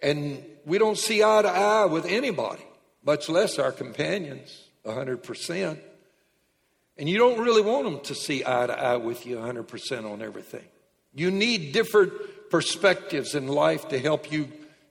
And 0.01 0.45
we 0.65 0.79
don't 0.79 0.99
see 0.99 1.23
eye 1.25 1.43
to 1.43 1.49
eye 1.49 1.87
with 1.87 2.07
anybody 2.07 2.65
much 3.05 3.29
less 3.29 3.59
our 3.59 3.73
companions, 3.73 4.69
100%. 4.85 5.79
And 6.99 7.09
you 7.09 7.19
don't 7.19 7.41
really 7.41 7.63
want 7.63 7.85
them 7.85 8.01
to 8.01 8.15
see 8.15 8.45
eye 8.45 8.67
to 8.69 8.79
eye 8.79 8.97
with 8.97 9.27
you 9.27 9.37
100% 9.37 10.11
on 10.11 10.23
everything. 10.23 10.65
You 11.15 11.31
need 11.31 11.73
different 11.73 12.13
perspectives 12.53 13.35
in 13.35 13.49
life 13.49 13.89
to 13.89 13.99
help 13.99 14.31
you 14.31 14.47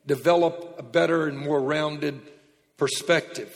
develop 0.07 0.75
a 0.79 0.83
better 0.83 1.27
and 1.27 1.37
more 1.37 1.61
rounded 1.61 2.19
perspective. 2.75 3.55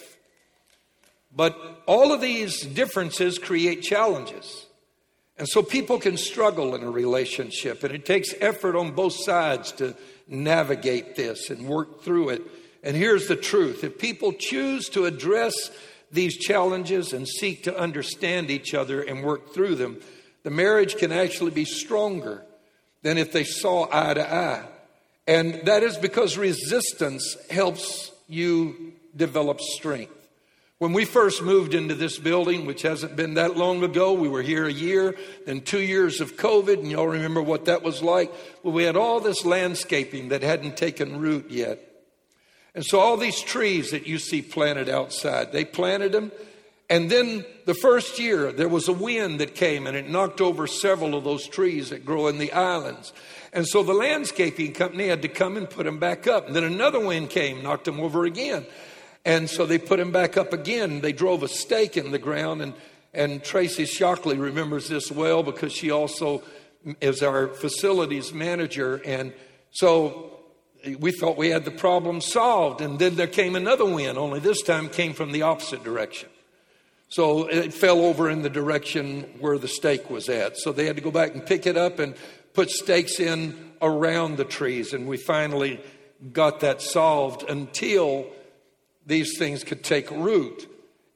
But 1.36 1.58
all 1.88 2.14
of 2.14 2.22
these 2.22 2.62
differences 2.62 3.40
create 3.40 3.82
challenges. 3.82 4.68
And 5.38 5.50
so 5.50 5.64
people 5.64 6.00
can 6.00 6.18
struggle 6.18 6.76
in 6.76 6.84
a 6.84 6.90
relationship, 6.90 7.84
and 7.84 7.94
it 7.94 8.06
takes 8.06 8.34
effort 8.40 8.78
on 8.78 8.92
both 8.92 9.16
sides 9.16 9.72
to 9.74 9.96
navigate 10.28 11.16
this 11.16 11.50
and 11.50 11.68
work 11.68 12.04
through 12.04 12.30
it. 12.30 12.44
And 12.84 12.96
here's 12.96 13.28
the 13.28 13.36
truth 13.36 13.84
if 13.84 13.98
people 13.98 14.34
choose 14.34 14.88
to 14.90 15.06
address 15.06 15.56
these 16.12 16.38
challenges 16.38 17.12
and 17.12 17.28
seek 17.28 17.64
to 17.64 17.78
understand 17.78 18.52
each 18.52 18.76
other 18.76 19.02
and 19.02 19.24
work 19.24 19.52
through 19.54 19.76
them, 19.76 20.00
the 20.44 20.52
marriage 20.52 20.96
can 20.96 21.12
actually 21.12 21.52
be 21.52 21.66
stronger 21.66 22.46
than 23.06 23.20
if 23.20 23.32
they 23.32 23.44
saw 23.44 23.88
eye 23.92 24.16
to 24.16 24.34
eye. 24.34 24.66
And 25.28 25.62
that 25.66 25.84
is 25.84 25.96
because 25.96 26.40
resistance 26.40 27.38
helps 27.52 28.12
you 28.28 28.94
develop 29.16 29.62
strength. 29.62 30.12
When 30.80 30.92
we 30.92 31.06
first 31.06 31.44
moved 31.44 31.76
into 31.76 31.94
this 31.94 32.18
building, 32.18 32.66
which 32.66 32.82
hasn't 32.82 33.16
been 33.16 33.36
that 33.36 33.56
long 33.56 33.84
ago, 33.84 34.14
we 34.14 34.28
were 34.28 34.42
here 34.42 34.66
a 34.66 34.74
year, 34.74 35.16
then 35.46 35.62
two 35.62 35.82
years 35.82 36.20
of 36.20 36.36
COVID, 36.36 36.80
and 36.80 36.90
y'all 36.90 37.06
remember 37.06 37.44
what 37.44 37.66
that 37.66 37.84
was 37.84 38.02
like? 38.02 38.34
Well, 38.64 38.74
we 38.74 38.86
had 38.86 38.98
all 38.98 39.20
this 39.20 39.46
landscaping 39.46 40.30
that 40.30 40.42
hadn't 40.42 40.76
taken 40.76 41.20
root 41.20 41.52
yet. 41.52 41.80
And 42.74 42.84
so 42.84 43.00
all 43.00 43.18
these 43.18 43.40
trees 43.40 43.92
that 43.92 44.08
you 44.08 44.18
see 44.18 44.42
planted 44.42 44.90
outside, 44.90 45.52
they 45.52 45.64
planted 45.64 46.12
them. 46.12 46.32
And 46.90 47.10
then 47.10 47.46
the 47.66 47.74
first 47.74 48.20
year, 48.20 48.52
there 48.52 48.70
was 48.70 48.88
a 48.88 48.94
wind 48.94 49.40
that 49.40 49.56
came 49.56 49.88
and 49.88 49.98
it 49.98 50.08
knocked 50.08 50.40
over 50.40 50.68
several 50.68 51.16
of 51.16 51.24
those 51.24 51.48
trees 51.48 51.90
that 51.90 52.06
grow 52.06 52.28
in 52.28 52.38
the 52.38 52.52
islands. 52.54 53.12
And 53.54 53.68
so 53.68 53.82
the 53.82 53.94
landscaping 53.94 54.74
company 54.74 55.08
had 55.08 55.24
to 55.24 55.28
come 55.28 55.58
and 55.58 55.70
put 55.70 55.86
them 55.86 55.98
back 55.98 56.28
up. 56.28 56.46
And 56.46 56.56
then 56.56 56.64
another 56.64 57.00
wind 57.00 57.30
came, 57.32 57.64
knocked 57.64 57.86
them 57.86 58.00
over 58.00 58.26
again. 58.26 58.66
And 59.24 59.50
so 59.50 59.66
they 59.66 59.80
put 59.80 59.98
them 59.98 60.12
back 60.12 60.38
up 60.38 60.54
again. 60.54 61.02
They 61.02 61.14
drove 61.14 61.42
a 61.42 61.48
stake 61.48 61.98
in 61.98 62.12
the 62.12 62.20
ground. 62.20 62.62
And, 62.62 62.74
and 63.14 63.44
Tracy 63.44 63.86
Shockley 63.86 64.38
remembers 64.38 64.88
this 64.88 65.12
well 65.12 65.42
because 65.42 65.74
she 65.74 65.90
also 65.90 66.44
is 67.02 67.24
our 67.24 67.48
facilities 67.48 68.32
manager. 68.32 69.02
And 69.04 69.34
so 69.72 70.38
we 71.00 71.12
thought 71.12 71.36
we 71.36 71.50
had 71.50 71.66
the 71.66 71.72
problem 71.72 72.22
solved. 72.22 72.82
And 72.82 73.00
then 73.00 73.16
there 73.16 73.26
came 73.26 73.56
another 73.56 73.86
wind, 73.86 74.20
only 74.20 74.40
this 74.40 74.62
time 74.62 74.90
came 74.90 75.14
from 75.14 75.32
the 75.32 75.42
opposite 75.42 75.84
direction. 75.84 76.30
So 77.08 77.48
it 77.48 77.74
fell 77.74 78.02
over 78.02 78.30
in 78.30 78.42
the 78.42 78.50
direction 78.50 79.24
where 79.40 79.58
the 79.58 79.68
stake 79.68 80.10
was 80.10 80.28
at. 80.28 80.58
So 80.58 80.72
they 80.72 80.86
had 80.86 80.96
to 80.96 81.02
go 81.02 81.12
back 81.12 81.34
and 81.34 81.46
pick 81.46 81.66
it 81.66 81.78
up 81.78 82.00
and 82.00 82.16
put 82.54 82.70
stakes 82.70 83.20
in 83.20 83.74
around 83.82 84.38
the 84.38 84.46
trees. 84.46 84.94
And 84.94 85.08
we 85.08 85.18
finally 85.18 85.80
got 86.34 86.62
that 86.62 86.82
solved 86.82 87.44
until 87.50 88.28
these 89.06 89.38
things 89.38 89.64
could 89.64 89.84
take 89.84 90.10
root. 90.10 90.68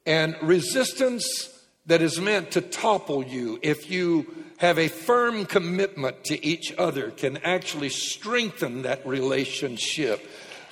And 0.06 0.36
resistance 0.42 1.50
that 1.86 2.02
is 2.02 2.20
meant 2.20 2.52
to 2.52 2.60
topple 2.60 3.24
you 3.24 3.58
if 3.62 3.90
you 3.90 4.26
have 4.58 4.78
a 4.78 4.88
firm 4.88 5.46
commitment 5.46 6.22
to 6.24 6.44
each 6.44 6.72
other 6.78 7.10
can 7.10 7.38
actually 7.38 7.88
strengthen 7.88 8.82
that 8.82 9.04
relationship 9.06 10.24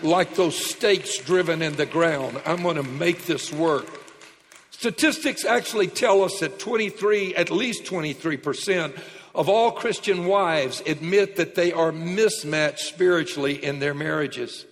like 0.03 0.35
those 0.35 0.57
stakes 0.57 1.19
driven 1.19 1.63
in 1.63 1.75
the 1.77 1.87
ground. 1.87 2.41
I'm 2.45 2.63
going 2.63 2.77
to 2.77 2.83
make 2.83 3.25
this 3.25 3.53
work. 3.53 3.87
Statistics 4.79 5.45
actually 5.45 5.89
tell 5.89 6.23
us 6.23 6.39
that 6.39 6.61
23, 6.61 7.35
at 7.35 7.51
least 7.51 7.83
23% 7.83 8.97
of 9.35 9.49
all 9.49 9.73
Christian 9.73 10.25
wives 10.27 10.85
admit 10.87 11.35
that 11.35 11.57
they 11.57 11.73
are 11.73 11.91
mismatched 11.91 12.85
spiritually 12.85 13.55
in 13.65 13.81
their 13.81 13.93
marriages. 13.93 14.67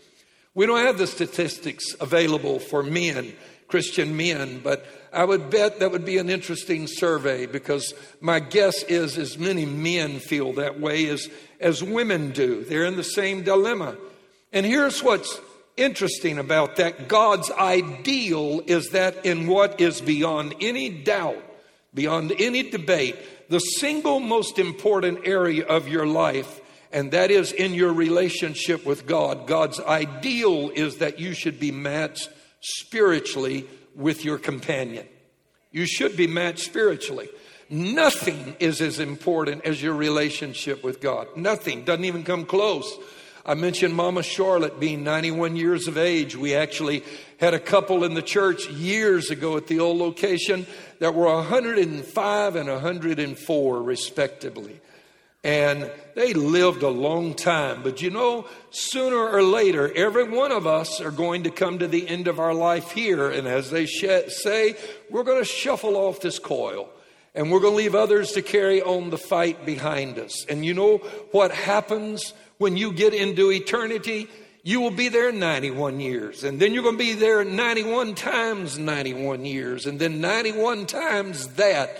We 0.54 0.64
don't 0.64 0.86
have 0.86 0.96
the 0.96 1.08
statistics 1.08 1.96
available 2.00 2.60
for 2.60 2.84
men, 2.84 3.32
Christian 3.66 4.16
men, 4.16 4.60
but 4.62 4.86
I 5.12 5.24
would 5.24 5.50
bet 5.50 5.80
that 5.80 5.90
would 5.90 6.04
be 6.04 6.18
an 6.18 6.30
interesting 6.30 6.86
survey 6.86 7.46
because 7.46 7.92
my 8.20 8.38
guess 8.38 8.84
is 8.84 9.18
as 9.18 9.36
many 9.36 9.66
men 9.66 10.20
feel 10.20 10.52
that 10.52 10.78
way 10.78 11.08
as, 11.08 11.28
as 11.58 11.82
women 11.82 12.30
do. 12.30 12.62
They're 12.62 12.84
in 12.84 12.94
the 12.94 13.02
same 13.02 13.42
dilemma. 13.42 13.96
And 14.52 14.64
here's 14.64 15.02
what's 15.02 15.40
interesting 15.76 16.38
about 16.38 16.76
that 16.76 17.08
God's 17.08 17.50
ideal 17.50 18.62
is 18.66 18.90
that 18.90 19.26
in 19.26 19.46
what 19.46 19.80
is 19.80 20.00
beyond 20.00 20.54
any 20.60 20.88
doubt, 20.88 21.42
beyond 21.94 22.32
any 22.38 22.70
debate, 22.70 23.16
the 23.48 23.58
single 23.58 24.20
most 24.20 24.58
important 24.58 25.26
area 25.26 25.64
of 25.66 25.88
your 25.88 26.06
life, 26.06 26.60
and 26.92 27.12
that 27.12 27.30
is 27.30 27.52
in 27.52 27.74
your 27.74 27.92
relationship 27.92 28.86
with 28.86 29.06
God. 29.06 29.46
God's 29.46 29.80
ideal 29.80 30.70
is 30.74 30.98
that 30.98 31.18
you 31.18 31.34
should 31.34 31.60
be 31.60 31.70
matched 31.70 32.28
spiritually 32.60 33.66
with 33.94 34.24
your 34.24 34.38
companion. 34.38 35.06
You 35.72 35.86
should 35.86 36.16
be 36.16 36.26
matched 36.26 36.60
spiritually. 36.60 37.28
Nothing 37.68 38.56
is 38.60 38.80
as 38.80 39.00
important 39.00 39.64
as 39.64 39.82
your 39.82 39.94
relationship 39.94 40.84
with 40.84 41.00
God. 41.00 41.28
Nothing. 41.36 41.84
Doesn't 41.84 42.04
even 42.04 42.22
come 42.22 42.46
close. 42.46 42.96
I 43.48 43.54
mentioned 43.54 43.94
Mama 43.94 44.24
Charlotte 44.24 44.80
being 44.80 45.04
91 45.04 45.54
years 45.54 45.86
of 45.86 45.96
age. 45.96 46.34
We 46.34 46.56
actually 46.56 47.04
had 47.38 47.54
a 47.54 47.60
couple 47.60 48.02
in 48.02 48.14
the 48.14 48.22
church 48.22 48.68
years 48.68 49.30
ago 49.30 49.56
at 49.56 49.68
the 49.68 49.78
old 49.78 49.98
location 49.98 50.66
that 50.98 51.14
were 51.14 51.26
105 51.26 52.56
and 52.56 52.68
104, 52.68 53.82
respectively. 53.84 54.80
And 55.44 55.88
they 56.16 56.34
lived 56.34 56.82
a 56.82 56.88
long 56.88 57.34
time. 57.34 57.84
But 57.84 58.02
you 58.02 58.10
know, 58.10 58.48
sooner 58.70 59.16
or 59.16 59.44
later, 59.44 59.92
every 59.94 60.28
one 60.28 60.50
of 60.50 60.66
us 60.66 61.00
are 61.00 61.12
going 61.12 61.44
to 61.44 61.50
come 61.50 61.78
to 61.78 61.86
the 61.86 62.08
end 62.08 62.26
of 62.26 62.40
our 62.40 62.52
life 62.52 62.90
here. 62.90 63.30
And 63.30 63.46
as 63.46 63.70
they 63.70 63.86
say, 63.86 64.74
we're 65.08 65.22
going 65.22 65.40
to 65.40 65.48
shuffle 65.48 65.96
off 65.96 66.20
this 66.20 66.40
coil 66.40 66.88
and 67.36 67.52
we're 67.52 67.60
going 67.60 67.74
to 67.74 67.76
leave 67.76 67.94
others 67.94 68.32
to 68.32 68.42
carry 68.42 68.82
on 68.82 69.10
the 69.10 69.18
fight 69.18 69.66
behind 69.66 70.18
us. 70.18 70.46
And 70.48 70.64
you 70.64 70.72
know 70.72 70.96
what 71.30 71.52
happens 71.52 72.32
when 72.58 72.76
you 72.76 72.92
get 72.92 73.14
into 73.14 73.50
eternity? 73.50 74.28
You 74.62 74.80
will 74.80 74.90
be 74.90 75.08
there 75.08 75.30
91 75.30 76.00
years, 76.00 76.42
and 76.42 76.58
then 76.58 76.74
you're 76.74 76.82
going 76.82 76.96
to 76.96 77.04
be 77.04 77.12
there 77.12 77.44
91 77.44 78.16
times 78.16 78.78
91 78.78 79.44
years, 79.44 79.86
and 79.86 80.00
then 80.00 80.20
91 80.20 80.86
times 80.86 81.46
that. 81.54 81.98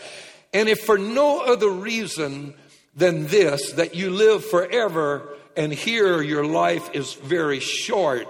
And 0.52 0.68
if 0.68 0.80
for 0.80 0.98
no 0.98 1.42
other 1.42 1.70
reason 1.70 2.54
than 2.96 3.28
this, 3.28 3.72
that 3.72 3.94
you 3.94 4.10
live 4.10 4.44
forever, 4.44 5.28
and 5.56 5.72
here 5.72 6.20
your 6.22 6.44
life 6.44 6.90
is 6.92 7.14
very 7.14 7.60
short, 7.60 8.26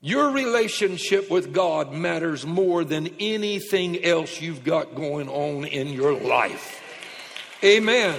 your 0.00 0.30
relationship 0.30 1.28
with 1.28 1.52
God 1.52 1.92
matters 1.92 2.46
more 2.46 2.84
than 2.84 3.08
anything 3.18 4.04
else 4.04 4.40
you've 4.40 4.64
got 4.64 4.94
going 4.94 5.28
on 5.28 5.64
in 5.64 5.88
your 5.88 6.14
life. 6.14 6.80
Amen. 7.64 8.18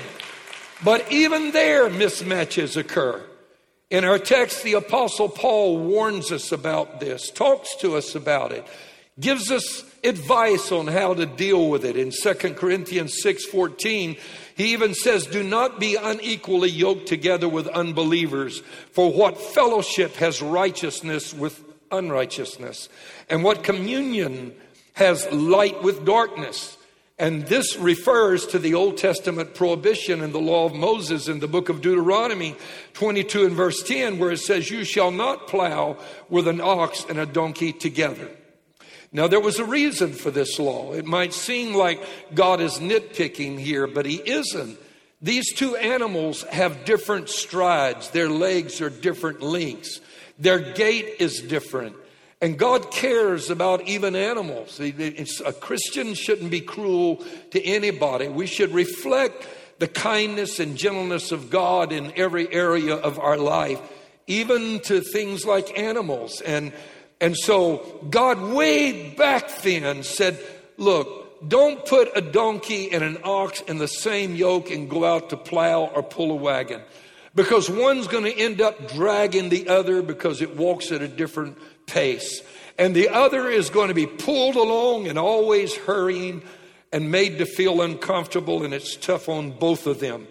But 0.83 1.11
even 1.11 1.51
there, 1.51 1.89
mismatches 1.89 2.75
occur. 2.75 3.25
In 3.89 4.05
our 4.05 4.19
text, 4.19 4.63
the 4.63 4.73
Apostle 4.73 5.29
Paul 5.29 5.79
warns 5.79 6.31
us 6.31 6.51
about 6.51 6.99
this, 6.99 7.31
talks 7.31 7.75
to 7.77 7.95
us 7.95 8.13
about 8.13 8.51
it, 8.51 8.65
gives 9.19 9.51
us 9.51 9.83
advice 10.03 10.71
on 10.71 10.87
how 10.87 11.13
to 11.13 11.25
deal 11.25 11.69
with 11.69 11.83
it. 11.83 11.97
In 11.97 12.11
2 12.11 12.55
Corinthians 12.55 13.21
6:14, 13.21 14.15
he 14.55 14.73
even 14.73 14.93
says, 14.93 15.25
"Do 15.25 15.43
not 15.43 15.79
be 15.79 15.95
unequally 15.95 16.69
yoked 16.69 17.07
together 17.07 17.49
with 17.49 17.67
unbelievers, 17.67 18.61
for 18.91 19.11
what 19.11 19.41
fellowship 19.41 20.15
has 20.17 20.41
righteousness 20.41 21.33
with 21.33 21.61
unrighteousness. 21.91 22.89
And 23.29 23.43
what 23.43 23.63
communion 23.63 24.53
has 24.93 25.31
light 25.31 25.81
with 25.81 26.05
darkness. 26.05 26.77
And 27.19 27.45
this 27.47 27.75
refers 27.75 28.47
to 28.47 28.59
the 28.59 28.75
Old 28.75 28.97
Testament 28.97 29.53
prohibition 29.53 30.21
in 30.21 30.31
the 30.31 30.39
law 30.39 30.65
of 30.65 30.73
Moses 30.73 31.27
in 31.27 31.41
the 31.41 31.49
book 31.49 31.67
of 31.67 31.81
Deuteronomy 31.81 32.55
22 32.93 33.45
and 33.45 33.55
verse 33.55 33.83
10, 33.83 34.19
where 34.19 34.31
it 34.31 34.39
says, 34.39 34.71
You 34.71 34.85
shall 34.85 35.11
not 35.11 35.49
plow 35.49 35.97
with 36.29 36.47
an 36.47 36.61
ox 36.61 37.05
and 37.09 37.19
a 37.19 37.25
donkey 37.25 37.73
together. 37.73 38.29
Now, 39.11 39.27
there 39.27 39.41
was 39.41 39.59
a 39.59 39.65
reason 39.65 40.13
for 40.13 40.31
this 40.31 40.59
law. 40.59 40.93
It 40.93 41.05
might 41.05 41.33
seem 41.33 41.73
like 41.73 42.01
God 42.33 42.61
is 42.61 42.79
nitpicking 42.79 43.59
here, 43.59 43.85
but 43.85 44.05
He 44.05 44.17
isn't. 44.17 44.79
These 45.21 45.53
two 45.55 45.75
animals 45.75 46.43
have 46.43 46.85
different 46.85 47.27
strides, 47.27 48.11
their 48.11 48.29
legs 48.29 48.79
are 48.79 48.89
different 48.89 49.41
lengths. 49.41 49.99
Their 50.37 50.59
gait 50.59 51.15
is 51.19 51.41
different. 51.41 51.97
And 52.41 52.57
God 52.57 52.91
cares 52.91 53.49
about 53.49 53.87
even 53.87 54.15
animals. 54.15 54.79
A 54.79 55.53
Christian 55.53 56.13
shouldn't 56.13 56.51
be 56.51 56.61
cruel 56.61 57.17
to 57.51 57.61
anybody. 57.61 58.29
We 58.29 58.47
should 58.47 58.71
reflect 58.71 59.45
the 59.79 59.87
kindness 59.87 60.59
and 60.59 60.77
gentleness 60.77 61.31
of 61.31 61.49
God 61.49 61.91
in 61.91 62.13
every 62.15 62.51
area 62.53 62.95
of 62.95 63.19
our 63.19 63.37
life, 63.37 63.81
even 64.27 64.79
to 64.81 65.01
things 65.01 65.45
like 65.45 65.77
animals. 65.77 66.39
And, 66.41 66.71
and 67.19 67.35
so 67.35 68.05
God, 68.09 68.41
way 68.41 69.09
back 69.15 69.61
then, 69.61 70.03
said, 70.03 70.39
Look, 70.77 71.49
don't 71.49 71.85
put 71.85 72.09
a 72.15 72.21
donkey 72.21 72.91
and 72.91 73.03
an 73.03 73.17
ox 73.25 73.59
in 73.61 73.79
the 73.79 73.87
same 73.87 74.35
yoke 74.35 74.71
and 74.71 74.89
go 74.89 75.03
out 75.03 75.29
to 75.31 75.37
plow 75.37 75.85
or 75.85 76.03
pull 76.03 76.31
a 76.31 76.35
wagon 76.35 76.81
because 77.39 77.69
one's 77.69 78.09
going 78.09 78.25
to 78.25 78.37
end 78.37 78.59
up 78.59 78.91
dragging 78.91 79.47
the 79.47 79.69
other 79.69 80.01
because 80.01 80.41
it 80.41 80.57
walks 80.57 80.91
at 80.91 81.01
a 81.01 81.07
different 81.07 81.57
pace. 81.85 82.41
And 82.77 82.93
the 82.93 83.07
other 83.07 83.47
is 83.47 83.69
going 83.69 83.87
to 83.87 83.93
be 83.93 84.07
pulled 84.07 84.57
along 84.57 85.07
and 85.07 85.17
always 85.17 85.73
hurrying 85.73 86.41
and 86.91 87.11
made 87.11 87.37
to 87.37 87.45
feel 87.45 87.81
uncomfortable, 87.81 88.65
and 88.65 88.73
it's 88.73 88.97
tough 88.97 89.29
on 89.29 89.51
both 89.51 89.87
of 89.87 90.01
them. 90.01 90.27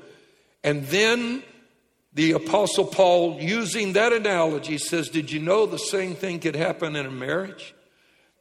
And 0.63 0.85
then 0.89 1.43
the 2.13 2.33
Apostle 2.33 2.85
Paul, 2.85 3.39
using 3.41 3.95
that 3.95 4.13
analogy, 4.13 4.77
says, 4.77 5.09
Did 5.09 5.33
you 5.33 5.41
know 5.41 5.65
the 5.65 5.79
same 5.79 6.15
thing 6.15 6.41
could 6.41 6.57
happen 6.57 6.95
in 6.95 7.07
a 7.07 7.11
marriage? 7.11 7.75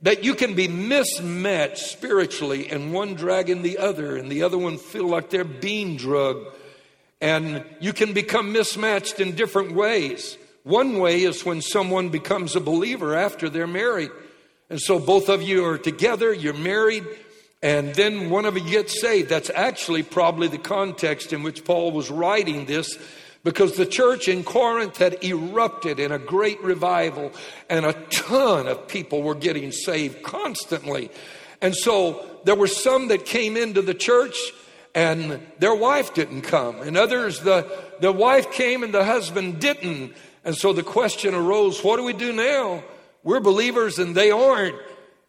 That 0.01 0.25
you 0.25 0.36
can 0.36 0.56
be 0.56 0.67
mismatched 0.67 1.77
spiritually, 1.77 2.67
and 2.69 2.91
one 2.91 3.13
dragging 3.13 3.62
the 3.62 3.77
other, 3.77 4.17
and 4.17 4.30
the 4.30 4.43
other 4.43 4.58
one 4.58 4.77
feel 4.77 5.08
like 5.08 5.30
they're 5.30 5.45
being 5.45 5.95
drugged 5.95 6.47
and 7.21 7.63
you 7.80 7.93
can 7.93 8.13
become 8.13 8.51
mismatched 8.51 9.19
in 9.19 9.36
different 9.36 9.73
ways. 9.73 10.38
One 10.63 10.99
way 10.99 11.23
is 11.23 11.45
when 11.45 11.62
someone 11.62 12.10
becomes 12.10 12.56
a 12.56 12.60
believer 12.60 13.15
after 13.15 13.49
they're 13.49 13.67
married. 13.67 14.12
And 14.69 14.80
so 14.80 14.99
both 14.99 15.30
of 15.30 15.41
you 15.41 15.65
are 15.65 15.77
together, 15.77 16.34
you're 16.34 16.53
married, 16.53 17.06
and 17.63 17.95
then 17.95 18.30
one 18.30 18.45
of 18.45 18.58
you 18.58 18.69
gets 18.69 19.01
saved. 19.01 19.30
That's 19.30 19.49
actually 19.49 20.03
probably 20.03 20.47
the 20.47 20.58
context 20.58 21.34
in 21.34 21.41
which 21.41 21.65
Paul 21.65 21.91
was 21.91 22.12
writing 22.12 22.65
this 22.65 22.97
because 23.43 23.77
the 23.77 23.86
church 23.86 24.27
in 24.27 24.43
Corinth 24.43 24.97
had 24.97 25.23
erupted 25.23 25.99
in 25.99 26.12
a 26.12 26.19
great 26.19 26.62
revival 26.62 27.32
and 27.69 27.86
a 27.86 27.93
ton 28.10 28.67
of 28.67 28.88
people 28.88 29.23
were 29.23 29.36
getting 29.36 29.71
saved 29.71 30.21
constantly. 30.21 31.10
And 31.62 31.73
so 31.73 32.25
there 32.43 32.56
were 32.56 32.67
some 32.67 33.08
that 33.08 33.25
came 33.25 33.58
into 33.58 33.82
the 33.82 33.93
church 33.93 34.36
and 34.97 35.39
their 35.60 35.75
wife 35.75 36.15
didn't 36.15 36.41
come. 36.41 36.81
And 36.81 36.97
others, 36.97 37.41
the, 37.41 37.71
the 37.99 38.12
wife 38.12 38.51
came 38.51 38.81
and 38.81 38.91
the 38.91 39.05
husband 39.05 39.60
didn't. 39.60 40.15
And 40.43 40.57
so 40.57 40.73
the 40.73 40.81
question 40.81 41.36
arose 41.36 41.83
what 41.83 41.97
do 41.97 42.03
we 42.03 42.13
do 42.13 42.33
now? 42.33 42.83
We're 43.21 43.39
believers 43.39 43.99
and 43.99 44.15
they 44.15 44.31
aren't. 44.31 44.75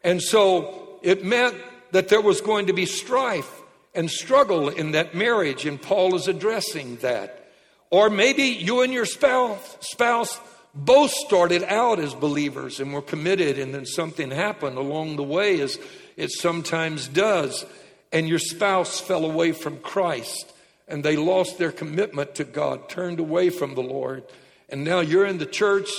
And 0.02 0.22
so 0.22 0.98
it 1.02 1.22
meant 1.22 1.54
that 1.90 2.08
there 2.08 2.22
was 2.22 2.40
going 2.40 2.68
to 2.68 2.72
be 2.72 2.86
strife 2.86 3.60
and 3.94 4.10
struggle 4.10 4.70
in 4.70 4.92
that 4.92 5.14
marriage, 5.14 5.66
and 5.66 5.80
Paul 5.80 6.14
is 6.14 6.28
addressing 6.28 6.96
that. 6.96 7.50
Or 7.90 8.08
maybe 8.08 8.44
you 8.44 8.80
and 8.80 8.92
your 8.92 9.06
spouse, 9.06 9.76
spouse 9.80 10.40
both 10.74 11.10
started 11.10 11.62
out 11.64 11.98
as 11.98 12.14
believers 12.14 12.80
and 12.80 12.94
were 12.94 13.02
committed, 13.02 13.58
and 13.58 13.74
then 13.74 13.84
something 13.84 14.30
happened 14.30 14.78
along 14.78 15.16
the 15.16 15.22
way, 15.22 15.60
as 15.60 15.78
it 16.16 16.30
sometimes 16.30 17.06
does 17.08 17.66
and 18.12 18.28
your 18.28 18.38
spouse 18.38 19.00
fell 19.00 19.24
away 19.24 19.52
from 19.52 19.78
Christ 19.78 20.52
and 20.86 21.04
they 21.04 21.16
lost 21.16 21.58
their 21.58 21.72
commitment 21.72 22.34
to 22.36 22.44
God, 22.44 22.88
turned 22.88 23.20
away 23.20 23.50
from 23.50 23.74
the 23.74 23.82
Lord, 23.82 24.24
and 24.68 24.84
now 24.84 25.00
you're 25.00 25.26
in 25.26 25.38
the 25.38 25.46
church, 25.46 25.90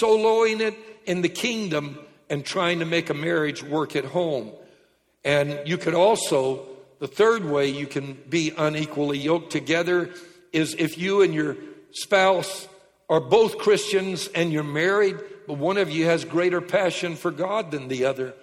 soloing 0.00 0.60
it 0.60 0.74
in 1.06 1.22
the 1.22 1.28
kingdom 1.28 1.98
and 2.28 2.44
trying 2.44 2.80
to 2.80 2.84
make 2.84 3.10
a 3.10 3.14
marriage 3.14 3.62
work 3.62 3.96
at 3.96 4.04
home. 4.04 4.52
And 5.24 5.60
you 5.66 5.78
could 5.78 5.94
also, 5.94 6.66
the 6.98 7.08
third 7.08 7.44
way 7.44 7.68
you 7.68 7.86
can 7.86 8.14
be 8.28 8.52
unequally 8.56 9.18
yoked 9.18 9.52
together 9.52 10.10
is 10.52 10.74
if 10.78 10.98
you 10.98 11.22
and 11.22 11.34
your 11.34 11.56
spouse 11.92 12.68
are 13.08 13.20
both 13.20 13.58
Christians 13.58 14.28
and 14.28 14.52
you're 14.52 14.62
married, 14.64 15.16
but 15.46 15.58
one 15.58 15.78
of 15.78 15.90
you 15.90 16.06
has 16.06 16.24
greater 16.24 16.60
passion 16.60 17.16
for 17.16 17.30
God 17.30 17.70
than 17.70 17.88
the 17.88 18.04
other. 18.04 18.34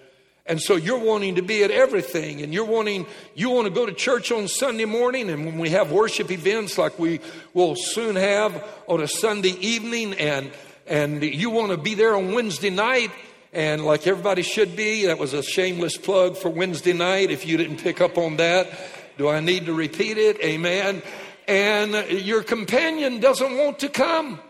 And 0.46 0.60
so 0.60 0.76
you're 0.76 0.98
wanting 0.98 1.36
to 1.36 1.42
be 1.42 1.62
at 1.62 1.70
everything 1.70 2.42
and 2.42 2.52
you're 2.52 2.66
wanting, 2.66 3.06
you 3.34 3.48
want 3.48 3.66
to 3.66 3.72
go 3.72 3.86
to 3.86 3.92
church 3.92 4.30
on 4.30 4.46
Sunday 4.46 4.84
morning 4.84 5.30
and 5.30 5.46
when 5.46 5.58
we 5.58 5.70
have 5.70 5.90
worship 5.90 6.30
events 6.30 6.76
like 6.76 6.98
we 6.98 7.20
will 7.54 7.74
soon 7.76 8.16
have 8.16 8.62
on 8.86 9.00
a 9.00 9.08
Sunday 9.08 9.56
evening 9.60 10.12
and, 10.14 10.52
and 10.86 11.22
you 11.22 11.48
want 11.48 11.70
to 11.70 11.78
be 11.78 11.94
there 11.94 12.14
on 12.14 12.34
Wednesday 12.34 12.68
night 12.68 13.10
and 13.54 13.86
like 13.86 14.06
everybody 14.06 14.42
should 14.42 14.76
be, 14.76 15.06
that 15.06 15.18
was 15.18 15.32
a 15.32 15.42
shameless 15.42 15.96
plug 15.96 16.36
for 16.36 16.50
Wednesday 16.50 16.92
night. 16.92 17.30
If 17.30 17.46
you 17.46 17.56
didn't 17.56 17.78
pick 17.78 18.02
up 18.02 18.18
on 18.18 18.36
that, 18.36 18.68
do 19.16 19.30
I 19.30 19.40
need 19.40 19.64
to 19.66 19.72
repeat 19.72 20.18
it? 20.18 20.42
Amen. 20.44 21.02
And 21.48 21.94
your 22.10 22.42
companion 22.42 23.18
doesn't 23.18 23.56
want 23.56 23.78
to 23.78 23.88
come 23.88 24.40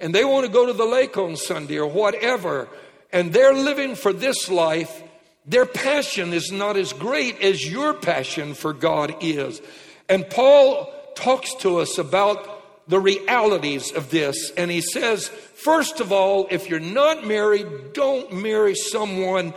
and 0.00 0.12
they 0.12 0.24
want 0.24 0.46
to 0.46 0.52
go 0.52 0.66
to 0.66 0.72
the 0.72 0.84
lake 0.84 1.16
on 1.16 1.36
Sunday 1.36 1.78
or 1.78 1.88
whatever. 1.88 2.68
And 3.12 3.32
they're 3.32 3.54
living 3.54 3.94
for 3.94 4.12
this 4.12 4.48
life 4.48 5.04
their 5.48 5.64
passion 5.66 6.34
is 6.34 6.52
not 6.52 6.76
as 6.76 6.92
great 6.92 7.40
as 7.40 7.66
your 7.66 7.94
passion 7.94 8.52
for 8.52 8.74
God 8.74 9.16
is. 9.20 9.62
And 10.08 10.28
Paul 10.28 10.92
talks 11.14 11.54
to 11.56 11.78
us 11.78 11.96
about 11.96 12.86
the 12.86 13.00
realities 13.00 13.90
of 13.92 14.10
this. 14.10 14.50
And 14.52 14.70
he 14.70 14.82
says, 14.82 15.28
first 15.28 16.00
of 16.00 16.12
all, 16.12 16.46
if 16.50 16.68
you're 16.68 16.80
not 16.80 17.26
married, 17.26 17.94
don't 17.94 18.32
marry 18.32 18.74
someone 18.74 19.54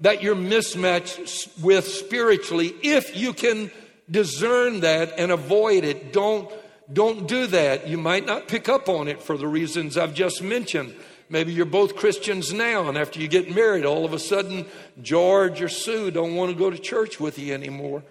that 0.00 0.22
you're 0.22 0.34
mismatched 0.34 1.48
with 1.62 1.86
spiritually. 1.88 2.74
If 2.82 3.16
you 3.16 3.32
can 3.32 3.70
discern 4.10 4.80
that 4.80 5.18
and 5.18 5.30
avoid 5.30 5.84
it, 5.84 6.12
don't, 6.12 6.50
don't 6.92 7.28
do 7.28 7.46
that. 7.48 7.86
You 7.86 7.98
might 7.98 8.26
not 8.26 8.48
pick 8.48 8.68
up 8.68 8.88
on 8.88 9.08
it 9.08 9.22
for 9.22 9.36
the 9.36 9.48
reasons 9.48 9.96
I've 9.96 10.14
just 10.14 10.42
mentioned. 10.42 10.94
Maybe 11.34 11.52
you're 11.52 11.66
both 11.66 11.96
Christians 11.96 12.52
now, 12.52 12.88
and 12.88 12.96
after 12.96 13.18
you 13.18 13.26
get 13.26 13.52
married, 13.52 13.84
all 13.84 14.04
of 14.04 14.12
a 14.12 14.20
sudden 14.20 14.66
George 15.02 15.60
or 15.60 15.68
Sue 15.68 16.12
don't 16.12 16.36
want 16.36 16.52
to 16.52 16.56
go 16.56 16.70
to 16.70 16.78
church 16.78 17.18
with 17.18 17.40
you 17.40 17.52
anymore. 17.52 18.04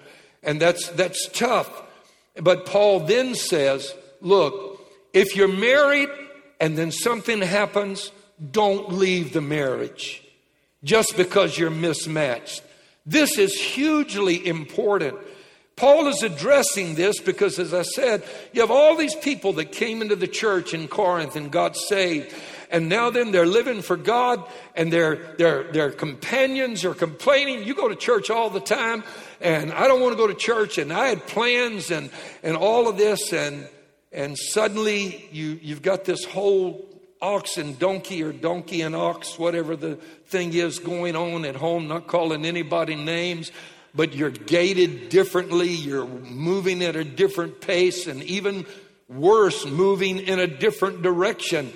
And 0.43 0.61
that's, 0.61 0.89
that's 0.89 1.29
tough. 1.29 1.83
But 2.35 2.65
Paul 2.65 2.99
then 2.99 3.33
says, 3.33 3.95
look, 4.19 4.85
if 5.13 5.37
you're 5.37 5.47
married 5.47 6.09
and 6.59 6.77
then 6.77 6.91
something 6.91 7.39
happens, 7.39 8.11
don't 8.51 8.91
leave 8.91 9.31
the 9.31 9.39
marriage 9.39 10.21
just 10.83 11.15
because 11.15 11.57
you're 11.57 11.69
mismatched. 11.69 12.61
This 13.05 13.37
is 13.37 13.53
hugely 13.53 14.45
important. 14.45 15.17
Paul 15.75 16.07
is 16.07 16.21
addressing 16.21 16.95
this 16.95 17.19
because, 17.19 17.57
as 17.57 17.73
I 17.73 17.81
said, 17.81 18.23
you 18.51 18.61
have 18.61 18.69
all 18.69 18.95
these 18.95 19.15
people 19.15 19.53
that 19.53 19.71
came 19.71 20.01
into 20.01 20.15
the 20.15 20.27
church 20.27 20.73
in 20.73 20.87
Corinth 20.87 21.35
and 21.35 21.51
got 21.51 21.75
saved. 21.75 22.33
And 22.73 22.89
now 22.89 23.09
then 23.09 23.31
they're 23.31 23.45
living 23.45 23.81
for 23.81 23.95
God 23.95 24.43
and 24.75 24.91
their, 24.91 25.15
their, 25.37 25.71
their 25.71 25.91
companions 25.91 26.83
are 26.83 26.93
complaining. 26.93 27.63
You 27.63 27.75
go 27.75 27.87
to 27.87 27.95
church 27.95 28.29
all 28.29 28.49
the 28.49 28.59
time 28.59 29.03
and 29.39 29.71
I 29.71 29.87
don't 29.87 30.01
want 30.01 30.13
to 30.13 30.17
go 30.17 30.27
to 30.27 30.33
church 30.33 30.77
and 30.77 30.91
I 30.91 31.07
had 31.07 31.25
plans 31.27 31.91
and, 31.91 32.09
and 32.41 32.57
all 32.57 32.89
of 32.89 32.97
this 32.97 33.31
and, 33.31 33.67
and 34.11 34.37
suddenly 34.37 35.29
you, 35.31 35.59
you've 35.61 35.81
got 35.83 36.03
this 36.03 36.25
whole 36.25 36.85
ox 37.21 37.57
and 37.57 37.79
donkey 37.79 38.23
or 38.23 38.33
donkey 38.33 38.81
and 38.81 38.95
ox, 38.95 39.39
whatever 39.39 39.77
the 39.77 39.95
thing 40.25 40.53
is 40.53 40.79
going 40.79 41.15
on 41.15 41.45
at 41.45 41.55
home, 41.55 41.87
not 41.87 42.07
calling 42.07 42.43
anybody 42.43 42.95
names 42.95 43.51
but 43.95 44.15
you're 44.15 44.31
gaited 44.31 45.09
differently, 45.09 45.69
you're 45.69 46.07
moving 46.07 46.83
at 46.83 46.95
a 46.95 47.03
different 47.03 47.61
pace, 47.61 48.07
and 48.07 48.23
even 48.23 48.65
worse, 49.07 49.65
moving 49.65 50.17
in 50.19 50.39
a 50.39 50.47
different 50.47 51.03
direction. 51.03 51.71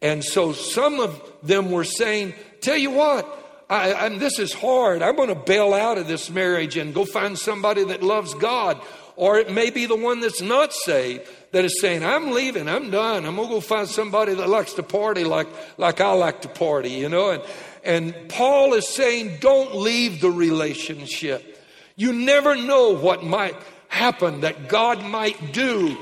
And 0.00 0.24
so 0.24 0.52
some 0.52 1.00
of 1.00 1.20
them 1.42 1.70
were 1.70 1.84
saying, 1.84 2.34
Tell 2.60 2.76
you 2.76 2.90
what, 2.90 3.38
I, 3.70 4.08
this 4.08 4.38
is 4.38 4.52
hard. 4.52 5.02
I'm 5.02 5.16
going 5.16 5.28
to 5.28 5.34
bail 5.34 5.74
out 5.74 5.98
of 5.98 6.08
this 6.08 6.30
marriage 6.30 6.76
and 6.76 6.94
go 6.94 7.04
find 7.04 7.38
somebody 7.38 7.84
that 7.84 8.02
loves 8.02 8.34
God. 8.34 8.80
Or 9.16 9.38
it 9.38 9.50
may 9.50 9.70
be 9.70 9.86
the 9.86 9.96
one 9.96 10.20
that's 10.20 10.40
not 10.40 10.72
saved 10.72 11.28
that 11.50 11.64
is 11.64 11.80
saying, 11.80 12.04
I'm 12.04 12.30
leaving, 12.30 12.68
I'm 12.68 12.90
done. 12.90 13.26
I'm 13.26 13.36
going 13.36 13.48
to 13.48 13.54
go 13.54 13.60
find 13.60 13.88
somebody 13.88 14.34
that 14.34 14.48
likes 14.48 14.74
to 14.74 14.82
party 14.82 15.24
like, 15.24 15.48
like 15.76 16.00
I 16.00 16.12
like 16.12 16.42
to 16.42 16.48
party, 16.48 16.90
you 16.90 17.08
know. 17.08 17.32
And, 17.32 17.42
and 17.84 18.28
Paul 18.28 18.74
is 18.74 18.88
saying, 18.88 19.38
don't 19.40 19.74
leave 19.74 20.20
the 20.20 20.30
relationship. 20.30 21.58
You 21.96 22.12
never 22.12 22.54
know 22.54 22.94
what 22.94 23.24
might 23.24 23.56
happen 23.88 24.42
that 24.42 24.68
God 24.68 25.02
might 25.04 25.52
do. 25.52 25.96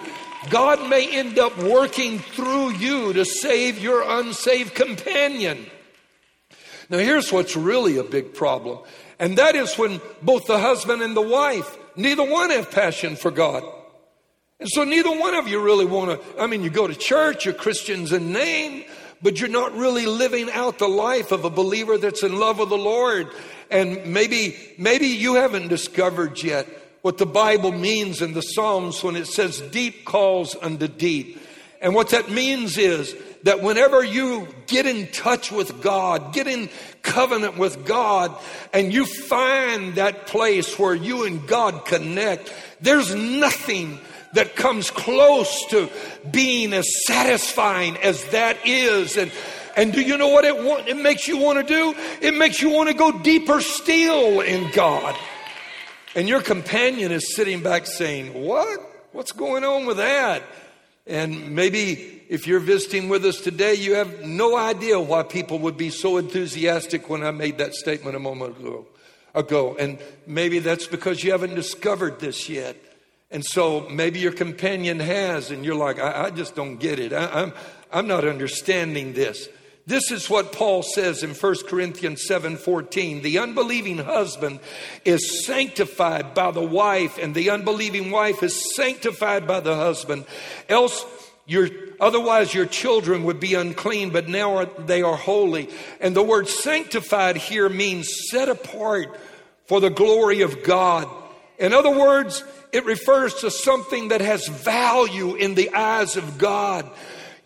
God 0.50 0.88
may 0.88 1.08
end 1.16 1.38
up 1.38 1.56
working 1.58 2.18
through 2.18 2.72
you 2.72 3.12
to 3.12 3.24
save 3.24 3.78
your 3.78 4.02
unsaved 4.02 4.74
companion. 4.74 5.66
Now, 6.88 6.98
here's 6.98 7.32
what's 7.32 7.56
really 7.56 7.98
a 7.98 8.04
big 8.04 8.34
problem, 8.34 8.78
and 9.18 9.38
that 9.38 9.56
is 9.56 9.76
when 9.76 10.00
both 10.22 10.46
the 10.46 10.58
husband 10.58 11.02
and 11.02 11.16
the 11.16 11.22
wife, 11.22 11.76
neither 11.96 12.24
one 12.24 12.50
have 12.50 12.70
passion 12.70 13.16
for 13.16 13.30
God. 13.30 13.64
And 14.60 14.68
so, 14.68 14.84
neither 14.84 15.10
one 15.10 15.34
of 15.34 15.48
you 15.48 15.60
really 15.60 15.84
want 15.84 16.20
to. 16.20 16.40
I 16.40 16.46
mean, 16.46 16.62
you 16.62 16.70
go 16.70 16.86
to 16.86 16.94
church, 16.94 17.44
you're 17.44 17.54
Christians 17.54 18.12
in 18.12 18.32
name, 18.32 18.84
but 19.20 19.40
you're 19.40 19.48
not 19.48 19.74
really 19.74 20.06
living 20.06 20.50
out 20.50 20.78
the 20.78 20.88
life 20.88 21.32
of 21.32 21.44
a 21.44 21.50
believer 21.50 21.98
that's 21.98 22.22
in 22.22 22.38
love 22.38 22.58
with 22.58 22.68
the 22.68 22.78
Lord. 22.78 23.28
And 23.70 24.12
maybe, 24.14 24.56
maybe 24.78 25.08
you 25.08 25.34
haven't 25.34 25.68
discovered 25.68 26.42
yet 26.42 26.68
what 27.06 27.18
the 27.18 27.24
Bible 27.24 27.70
means 27.70 28.20
in 28.20 28.32
the 28.32 28.40
Psalms 28.40 29.04
when 29.04 29.14
it 29.14 29.28
says 29.28 29.60
deep 29.60 30.04
calls 30.04 30.56
unto 30.60 30.88
deep. 30.88 31.40
And 31.80 31.94
what 31.94 32.08
that 32.08 32.32
means 32.32 32.76
is 32.76 33.14
that 33.44 33.62
whenever 33.62 34.02
you 34.02 34.48
get 34.66 34.86
in 34.86 35.06
touch 35.12 35.52
with 35.52 35.80
God, 35.80 36.34
get 36.34 36.48
in 36.48 36.68
covenant 37.02 37.58
with 37.58 37.86
God, 37.86 38.36
and 38.72 38.92
you 38.92 39.06
find 39.06 39.94
that 39.94 40.26
place 40.26 40.76
where 40.80 40.96
you 40.96 41.22
and 41.22 41.46
God 41.46 41.84
connect, 41.84 42.52
there's 42.80 43.14
nothing 43.14 44.00
that 44.32 44.56
comes 44.56 44.90
close 44.90 45.64
to 45.66 45.88
being 46.32 46.72
as 46.72 46.88
satisfying 47.06 47.96
as 47.98 48.24
that 48.30 48.66
is. 48.66 49.16
And 49.16 49.30
and 49.76 49.92
do 49.92 50.00
you 50.00 50.18
know 50.18 50.26
what 50.26 50.44
it, 50.44 50.88
it 50.88 50.96
makes 50.96 51.28
you 51.28 51.38
want 51.38 51.64
to 51.64 51.72
do? 51.72 51.94
It 52.20 52.34
makes 52.34 52.60
you 52.60 52.70
want 52.70 52.88
to 52.88 52.96
go 52.96 53.16
deeper 53.16 53.60
still 53.60 54.40
in 54.40 54.72
God. 54.72 55.16
And 56.16 56.26
your 56.26 56.40
companion 56.40 57.12
is 57.12 57.36
sitting 57.36 57.62
back 57.62 57.86
saying, 57.86 58.32
What? 58.32 58.80
What's 59.12 59.32
going 59.32 59.64
on 59.64 59.84
with 59.86 59.98
that? 59.98 60.42
And 61.06 61.54
maybe 61.54 62.22
if 62.28 62.46
you're 62.46 62.58
visiting 62.58 63.08
with 63.08 63.24
us 63.24 63.40
today, 63.40 63.74
you 63.74 63.94
have 63.94 64.24
no 64.24 64.56
idea 64.56 64.98
why 64.98 65.22
people 65.22 65.58
would 65.60 65.76
be 65.76 65.90
so 65.90 66.16
enthusiastic 66.16 67.08
when 67.08 67.22
I 67.22 67.30
made 67.30 67.58
that 67.58 67.74
statement 67.74 68.16
a 68.16 68.18
moment 68.18 68.58
ago. 68.58 68.86
ago. 69.34 69.76
And 69.78 69.98
maybe 70.26 70.58
that's 70.58 70.86
because 70.86 71.22
you 71.22 71.32
haven't 71.32 71.54
discovered 71.54 72.18
this 72.18 72.48
yet. 72.48 72.76
And 73.30 73.44
so 73.44 73.86
maybe 73.90 74.18
your 74.18 74.32
companion 74.32 75.00
has, 75.00 75.50
and 75.50 75.64
you're 75.64 75.74
like, 75.74 75.98
I, 75.98 76.24
I 76.24 76.30
just 76.30 76.54
don't 76.54 76.78
get 76.78 76.98
it. 76.98 77.12
I, 77.12 77.42
I'm, 77.42 77.52
I'm 77.92 78.06
not 78.06 78.26
understanding 78.26 79.12
this. 79.12 79.48
This 79.88 80.10
is 80.10 80.28
what 80.28 80.50
Paul 80.52 80.82
says 80.82 81.22
in 81.22 81.32
1 81.32 81.68
Corinthians 81.68 82.26
7:14. 82.26 83.22
The 83.22 83.38
unbelieving 83.38 83.98
husband 83.98 84.58
is 85.04 85.46
sanctified 85.46 86.34
by 86.34 86.50
the 86.50 86.60
wife 86.60 87.18
and 87.18 87.34
the 87.34 87.50
unbelieving 87.50 88.10
wife 88.10 88.42
is 88.42 88.74
sanctified 88.74 89.46
by 89.46 89.60
the 89.60 89.76
husband. 89.76 90.24
Else 90.68 91.04
your 91.46 91.68
otherwise 92.00 92.52
your 92.52 92.66
children 92.66 93.22
would 93.22 93.38
be 93.38 93.54
unclean, 93.54 94.10
but 94.10 94.28
now 94.28 94.56
are, 94.56 94.66
they 94.66 95.02
are 95.02 95.16
holy. 95.16 95.68
And 96.00 96.16
the 96.16 96.22
word 96.22 96.48
sanctified 96.48 97.36
here 97.36 97.68
means 97.68 98.12
set 98.28 98.48
apart 98.48 99.16
for 99.66 99.80
the 99.80 99.90
glory 99.90 100.42
of 100.42 100.64
God. 100.64 101.08
In 101.58 101.72
other 101.72 101.96
words, 101.96 102.42
it 102.72 102.84
refers 102.84 103.34
to 103.34 103.52
something 103.52 104.08
that 104.08 104.20
has 104.20 104.48
value 104.48 105.36
in 105.36 105.54
the 105.54 105.72
eyes 105.72 106.16
of 106.16 106.38
God. 106.38 106.90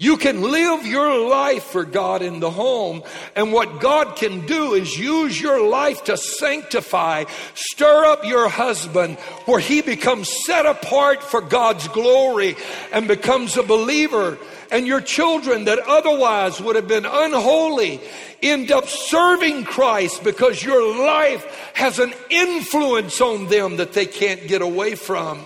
You 0.01 0.17
can 0.17 0.41
live 0.41 0.87
your 0.87 1.29
life 1.29 1.65
for 1.65 1.85
God 1.85 2.23
in 2.23 2.41
the 2.41 2.51
home, 2.51 3.03
and 3.37 3.53
what 3.53 3.81
God 3.81 4.17
can 4.17 4.47
do 4.47 4.73
is 4.73 4.99
use 4.99 5.39
your 5.39 5.69
life 5.69 6.05
to 6.05 6.17
sanctify, 6.17 7.25
stir 7.53 8.07
up 8.07 8.25
your 8.25 8.49
husband 8.49 9.19
where 9.45 9.61
he 9.61 9.83
becomes 9.83 10.35
set 10.47 10.65
apart 10.65 11.23
for 11.23 11.43
God's 11.43 11.87
glory 11.89 12.57
and 12.93 13.09
becomes 13.09 13.59
a 13.59 13.63
believer. 13.63 14.39
And 14.73 14.87
your 14.87 15.03
children 15.03 15.67
that 15.67 15.81
otherwise 15.81 16.63
would 16.63 16.77
have 16.77 16.89
been 16.89 17.05
unholy 17.05 18.01
end 18.43 18.73
up 18.73 18.87
serving 18.87 19.65
Christ 19.65 20.25
because 20.25 20.65
your 20.65 20.97
life 21.05 21.45
has 21.75 21.99
an 21.99 22.15
influence 22.31 23.21
on 23.21 23.49
them 23.49 23.77
that 23.77 23.93
they 23.93 24.07
can't 24.07 24.49
get 24.49 24.63
away 24.63 24.95
from. 24.95 25.45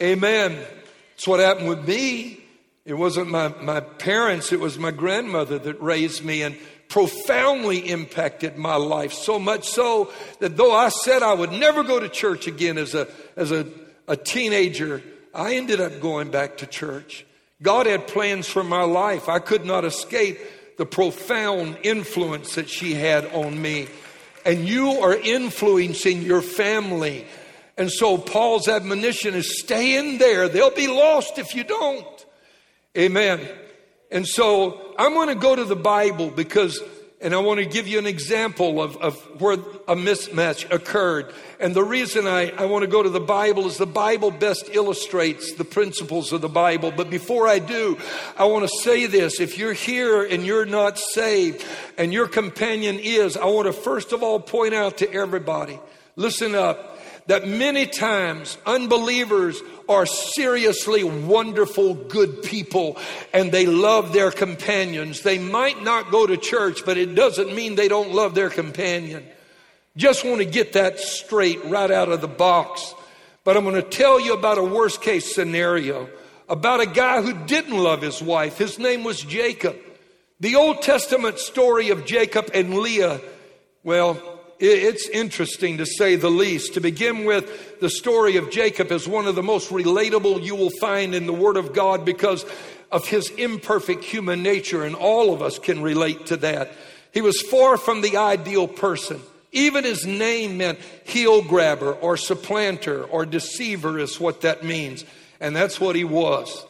Amen. 0.00 0.52
That's 1.16 1.28
what 1.28 1.40
happened 1.40 1.68
with 1.68 1.86
me. 1.86 2.47
It 2.88 2.96
wasn't 2.96 3.28
my, 3.28 3.48
my 3.60 3.80
parents, 3.80 4.50
it 4.50 4.60
was 4.60 4.78
my 4.78 4.90
grandmother 4.90 5.58
that 5.58 5.82
raised 5.82 6.24
me 6.24 6.40
and 6.40 6.56
profoundly 6.88 7.80
impacted 7.80 8.56
my 8.56 8.76
life. 8.76 9.12
So 9.12 9.38
much 9.38 9.68
so 9.68 10.10
that 10.38 10.56
though 10.56 10.74
I 10.74 10.88
said 10.88 11.22
I 11.22 11.34
would 11.34 11.52
never 11.52 11.84
go 11.84 12.00
to 12.00 12.08
church 12.08 12.46
again 12.46 12.78
as 12.78 12.94
a, 12.94 13.06
as 13.36 13.52
a, 13.52 13.66
a 14.06 14.16
teenager, 14.16 15.02
I 15.34 15.56
ended 15.56 15.82
up 15.82 16.00
going 16.00 16.30
back 16.30 16.56
to 16.56 16.66
church. 16.66 17.26
God 17.60 17.84
had 17.84 18.08
plans 18.08 18.48
for 18.48 18.64
my 18.64 18.84
life. 18.84 19.28
I 19.28 19.38
could 19.38 19.66
not 19.66 19.84
escape 19.84 20.38
the 20.78 20.86
profound 20.86 21.76
influence 21.82 22.54
that 22.54 22.70
she 22.70 22.94
had 22.94 23.26
on 23.34 23.60
me. 23.60 23.88
And 24.46 24.66
you 24.66 24.92
are 24.92 25.14
influencing 25.14 26.22
your 26.22 26.40
family. 26.40 27.26
And 27.76 27.92
so 27.92 28.16
Paul's 28.16 28.66
admonition 28.66 29.34
is 29.34 29.60
stay 29.60 29.98
in 29.98 30.16
there. 30.16 30.48
They'll 30.48 30.74
be 30.74 30.88
lost 30.88 31.36
if 31.36 31.54
you 31.54 31.64
don't. 31.64 32.17
Amen. 32.98 33.48
And 34.10 34.26
so 34.26 34.94
I'm 34.98 35.14
going 35.14 35.28
to 35.28 35.36
go 35.36 35.54
to 35.54 35.64
the 35.64 35.76
Bible 35.76 36.30
because, 36.30 36.82
and 37.20 37.32
I 37.32 37.38
want 37.38 37.60
to 37.60 37.64
give 37.64 37.86
you 37.86 37.96
an 38.00 38.06
example 38.06 38.82
of, 38.82 38.96
of 38.96 39.14
where 39.40 39.52
a 39.52 39.94
mismatch 39.94 40.68
occurred. 40.72 41.32
And 41.60 41.76
the 41.76 41.84
reason 41.84 42.26
I, 42.26 42.50
I 42.50 42.64
want 42.64 42.82
to 42.82 42.88
go 42.88 43.00
to 43.00 43.08
the 43.08 43.20
Bible 43.20 43.68
is 43.68 43.76
the 43.76 43.86
Bible 43.86 44.32
best 44.32 44.70
illustrates 44.72 45.52
the 45.52 45.64
principles 45.64 46.32
of 46.32 46.40
the 46.40 46.48
Bible. 46.48 46.90
But 46.90 47.08
before 47.08 47.46
I 47.46 47.60
do, 47.60 47.98
I 48.36 48.46
want 48.46 48.68
to 48.68 48.78
say 48.82 49.06
this. 49.06 49.38
If 49.38 49.58
you're 49.58 49.74
here 49.74 50.24
and 50.24 50.44
you're 50.44 50.66
not 50.66 50.98
saved 50.98 51.64
and 51.98 52.12
your 52.12 52.26
companion 52.26 52.98
is, 52.98 53.36
I 53.36 53.44
want 53.44 53.66
to 53.66 53.72
first 53.72 54.12
of 54.12 54.24
all 54.24 54.40
point 54.40 54.74
out 54.74 54.98
to 54.98 55.12
everybody, 55.12 55.78
listen 56.16 56.56
up 56.56 56.97
that 57.28 57.46
many 57.46 57.86
times 57.86 58.58
unbelievers 58.66 59.62
are 59.88 60.06
seriously 60.06 61.04
wonderful, 61.04 61.94
good 61.94 62.42
people 62.42 62.96
and 63.32 63.52
they 63.52 63.66
love 63.66 64.12
their 64.12 64.30
companions. 64.30 65.22
They 65.22 65.38
might 65.38 65.82
not 65.82 66.10
go 66.10 66.26
to 66.26 66.36
church, 66.36 66.84
but 66.84 66.98
it 66.98 67.14
doesn't 67.14 67.54
mean 67.54 67.74
they 67.74 67.88
don't 67.88 68.12
love 68.12 68.34
their 68.34 68.50
companion. 68.50 69.24
Just 69.96 70.24
want 70.24 70.38
to 70.38 70.46
get 70.46 70.72
that 70.72 70.98
straight 70.98 71.64
right 71.66 71.90
out 71.90 72.08
of 72.08 72.20
the 72.20 72.28
box. 72.28 72.94
But 73.44 73.56
I'm 73.56 73.64
going 73.64 73.76
to 73.76 73.82
tell 73.82 74.18
you 74.18 74.32
about 74.32 74.58
a 74.58 74.64
worst 74.64 75.02
case 75.02 75.34
scenario 75.34 76.08
about 76.48 76.80
a 76.80 76.86
guy 76.86 77.20
who 77.20 77.34
didn't 77.46 77.76
love 77.76 78.00
his 78.00 78.22
wife. 78.22 78.56
His 78.56 78.78
name 78.78 79.04
was 79.04 79.20
Jacob. 79.20 79.76
The 80.40 80.56
Old 80.56 80.80
Testament 80.80 81.38
story 81.38 81.90
of 81.90 82.06
Jacob 82.06 82.50
and 82.54 82.78
Leah, 82.78 83.20
well, 83.82 84.37
it's 84.60 85.08
interesting 85.08 85.78
to 85.78 85.86
say 85.86 86.16
the 86.16 86.30
least. 86.30 86.74
To 86.74 86.80
begin 86.80 87.24
with, 87.24 87.80
the 87.80 87.90
story 87.90 88.36
of 88.36 88.50
Jacob 88.50 88.90
is 88.90 89.06
one 89.06 89.26
of 89.26 89.34
the 89.34 89.42
most 89.42 89.70
relatable 89.70 90.42
you 90.42 90.56
will 90.56 90.72
find 90.80 91.14
in 91.14 91.26
the 91.26 91.32
Word 91.32 91.56
of 91.56 91.72
God 91.72 92.04
because 92.04 92.44
of 92.90 93.06
his 93.06 93.30
imperfect 93.30 94.02
human 94.02 94.42
nature, 94.42 94.84
and 94.84 94.94
all 94.94 95.32
of 95.32 95.42
us 95.42 95.58
can 95.58 95.82
relate 95.82 96.26
to 96.26 96.36
that. 96.38 96.72
He 97.12 97.20
was 97.20 97.40
far 97.40 97.76
from 97.76 98.00
the 98.00 98.16
ideal 98.16 98.66
person. 98.66 99.20
Even 99.52 99.84
his 99.84 100.06
name 100.06 100.58
meant 100.58 100.78
heel 101.04 101.42
grabber 101.42 101.92
or 101.92 102.16
supplanter 102.16 103.04
or 103.04 103.24
deceiver, 103.24 103.98
is 103.98 104.20
what 104.20 104.42
that 104.42 104.64
means. 104.64 105.04
And 105.40 105.54
that's 105.54 105.80
what 105.80 105.96
he 105.96 106.04
was. 106.04 106.64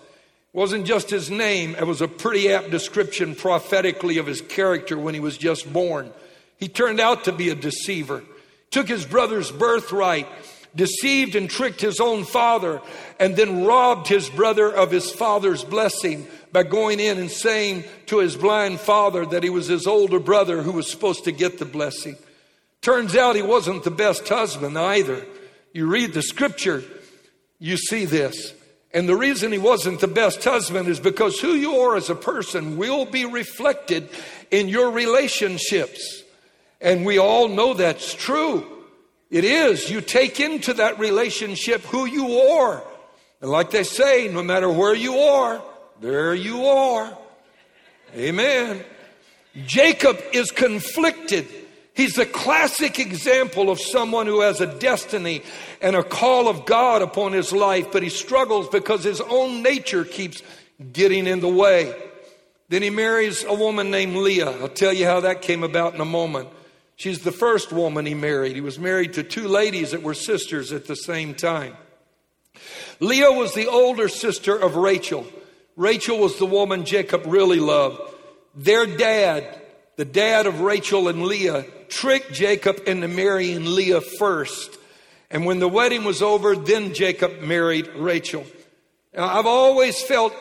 It 0.55 0.57
wasn't 0.57 0.87
just 0.87 1.11
his 1.11 1.31
name, 1.31 1.75
it 1.75 1.87
was 1.87 2.01
a 2.01 2.09
pretty 2.09 2.53
apt 2.53 2.71
description 2.71 3.35
prophetically 3.35 4.19
of 4.19 4.27
his 4.27 4.41
character 4.41 4.99
when 4.99 5.15
he 5.15 5.21
was 5.21 5.39
just 5.39 5.73
born. 5.73 6.13
He 6.59 6.69
turned 6.69 7.01
out 7.01 7.25
to 7.25 7.33
be 7.33 7.49
a 7.51 7.55
deceiver, 7.55 8.23
took 8.71 8.89
his 8.89 9.07
brother's 9.07 9.51
birthright, 9.51 10.27
deceived 10.75 11.35
and 11.35 11.49
tricked 11.49 11.81
his 11.81 12.01
own 12.01 12.25
father, 12.25 12.81
and 13.19 13.37
then 13.37 13.65
robbed 13.65 14.09
his 14.09 14.29
brother 14.29 14.71
of 14.71 14.91
his 14.91 15.11
father's 15.11 15.65
blessing 15.65 16.27
by 16.53 16.63
going 16.63 17.01
in 17.01 17.19
and 17.19 17.31
saying 17.31 17.85
to 18.07 18.19
his 18.19 18.37
blind 18.37 18.81
father 18.81 19.25
that 19.27 19.43
he 19.43 19.51
was 19.51 19.67
his 19.67 19.87
older 19.87 20.19
brother 20.19 20.63
who 20.63 20.73
was 20.73 20.91
supposed 20.91 21.25
to 21.25 21.33
get 21.33 21.59
the 21.59 21.65
blessing. 21.65 22.17
Turns 22.81 23.17
out 23.17 23.37
he 23.37 23.43
wasn't 23.43 23.85
the 23.85 23.91
best 23.91 24.29
husband 24.29 24.79
either. 24.79 25.27
You 25.73 25.87
read 25.87 26.15
the 26.15 26.23
scripture, 26.23 26.83
you 27.59 27.77
see 27.77 28.05
this. 28.05 28.55
And 28.95 29.09
the 29.09 29.17
reason 29.17 29.53
he 29.53 29.59
wasn't 29.59 30.01
the 30.01 30.09
best 30.09 30.43
husband 30.43 30.89
is 30.89 30.99
because 30.99 31.39
who 31.39 31.53
you 31.53 31.77
are 31.81 31.97
as 31.97 32.09
a 32.09 32.15
person 32.15 32.79
will 32.79 33.05
be 33.05 33.27
reflected 33.27 34.09
in 34.51 34.69
your 34.69 34.91
relationships. 34.91 36.23
And 36.81 37.05
we 37.05 37.19
all 37.19 37.49
know 37.49 37.75
that's 37.75 38.15
true. 38.15 38.67
It 39.31 39.45
is. 39.45 39.91
You 39.91 40.01
take 40.01 40.41
into 40.41 40.75
that 40.75 40.99
relationship 40.99 41.83
who 41.83 42.07
you 42.07 42.39
are. 42.39 42.83
And 43.41 43.51
like 43.51 43.71
they 43.71 43.85
say, 43.85 44.29
no 44.29 44.43
matter 44.43 44.69
where 44.69 44.95
you 44.95 45.19
are, 45.19 45.63
there 46.01 46.35
you 46.35 46.67
are. 46.67 47.17
Amen. 48.15 48.85
Jacob 49.67 50.19
is 50.33 50.51
conflicted. 50.51 51.47
He's 51.95 52.17
a 52.17 52.27
classic 52.27 53.01
example 53.01 53.71
of 53.71 53.81
someone 53.81 54.27
who 54.27 54.41
has 54.41 54.61
a 54.61 54.79
destiny 54.79 55.43
and 55.83 55.97
a 55.97 56.05
call 56.05 56.49
of 56.49 56.65
God 56.65 57.03
upon 57.03 57.33
his 57.33 57.53
life, 57.53 57.91
but 57.91 58.05
he 58.05 58.09
struggles 58.09 58.69
because 58.69 59.03
his 59.03 59.21
own 59.21 59.63
nature 59.63 60.05
keeps 60.05 60.43
getting 60.93 61.27
in 61.27 61.41
the 61.41 61.49
way. 61.49 61.93
Then 62.69 62.83
he 62.83 62.91
marries 62.91 63.43
a 63.45 63.55
woman 63.55 63.91
named 63.91 64.15
Leah. 64.15 64.61
I'll 64.61 64.69
tell 64.69 64.93
you 64.93 65.07
how 65.07 65.21
that 65.21 65.43
came 65.43 65.65
about 65.65 65.95
in 65.95 66.01
a 66.01 66.05
moment. 66.05 66.49
She's 66.99 67.21
the 67.21 67.31
first 67.31 67.73
woman 67.73 68.07
he 68.07 68.15
married. 68.15 68.57
He 68.57 68.61
was 68.61 68.77
married 68.77 69.13
to 69.13 69.23
two 69.23 69.47
ladies 69.47 69.93
that 69.93 70.03
were 70.03 70.15
sisters 70.15 70.73
at 70.73 70.87
the 70.87 70.97
same 70.97 71.33
time. 71.33 71.77
Leah 72.99 73.31
was 73.31 73.55
the 73.55 73.69
older 73.69 74.09
sister 74.09 74.57
of 74.57 74.75
Rachel. 74.75 75.25
Rachel 75.77 76.19
was 76.19 76.41
the 76.41 76.45
woman 76.45 76.85
Jacob 76.85 77.23
really 77.25 77.61
loved. 77.61 78.01
Their 78.57 78.85
dad, 78.85 79.63
the 79.95 80.05
dad 80.05 80.49
of 80.49 80.61
Rachel 80.61 81.07
and 81.07 81.23
Leah, 81.23 81.67
tricked 81.89 82.33
Jacob 82.33 82.83
into 82.85 83.07
marrying 83.07 83.77
Leah 83.77 84.01
first. 84.01 84.77
And 85.31 85.47
when 85.47 85.61
the 85.61 85.69
wedding 85.69 86.03
was 86.03 86.21
over, 86.21 86.57
then 86.57 86.95
Jacob 86.95 87.43
married 87.43 87.87
Rachel. 87.95 88.45
Now, 89.15 89.39
I've 89.39 89.47
always 89.47 90.03
felt 90.03 90.35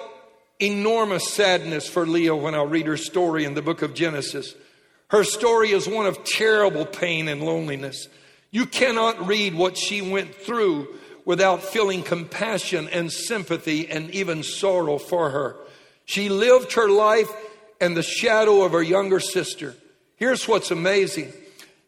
enormous 0.59 1.31
sadness 1.31 1.87
for 1.87 2.07
Leah 2.07 2.35
when 2.35 2.55
I 2.55 2.63
read 2.63 2.87
her 2.87 2.97
story 2.97 3.45
in 3.45 3.53
the 3.53 3.61
book 3.61 3.83
of 3.83 3.93
Genesis. 3.93 4.55
Her 5.09 5.23
story 5.23 5.71
is 5.71 5.87
one 5.87 6.05
of 6.05 6.23
terrible 6.23 6.85
pain 6.85 7.27
and 7.27 7.41
loneliness. 7.41 8.07
You 8.51 8.65
cannot 8.65 9.27
read 9.27 9.55
what 9.55 9.77
she 9.77 10.01
went 10.01 10.35
through 10.35 10.87
without 11.25 11.63
feeling 11.63 12.03
compassion 12.03 12.87
and 12.89 13.11
sympathy 13.11 13.87
and 13.89 14.09
even 14.11 14.43
sorrow 14.43 14.97
for 14.97 15.29
her. 15.29 15.55
She 16.05 16.29
lived 16.29 16.73
her 16.73 16.89
life 16.89 17.29
in 17.79 17.93
the 17.93 18.03
shadow 18.03 18.63
of 18.63 18.71
her 18.71 18.81
younger 18.81 19.19
sister. 19.19 19.75
Here's 20.15 20.47
what's 20.47 20.71
amazing. 20.71 21.33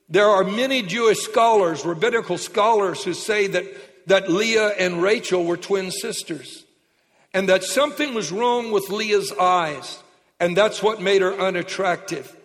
There 0.09 0.27
are 0.27 0.43
many 0.43 0.81
Jewish 0.81 1.19
scholars, 1.19 1.85
rabbinical 1.85 2.37
scholars, 2.37 3.03
who 3.03 3.13
say 3.13 3.47
that, 3.47 3.65
that 4.07 4.29
Leah 4.29 4.69
and 4.69 5.01
Rachel 5.01 5.45
were 5.45 5.57
twin 5.57 5.91
sisters 5.91 6.65
and 7.33 7.49
that 7.49 7.63
something 7.63 8.13
was 8.13 8.31
wrong 8.31 8.71
with 8.71 8.89
Leah's 8.89 9.31
eyes, 9.33 10.01
and 10.39 10.57
that's 10.57 10.81
what 10.81 11.01
made 11.01 11.21
her 11.21 11.33
unattractive. 11.33 12.35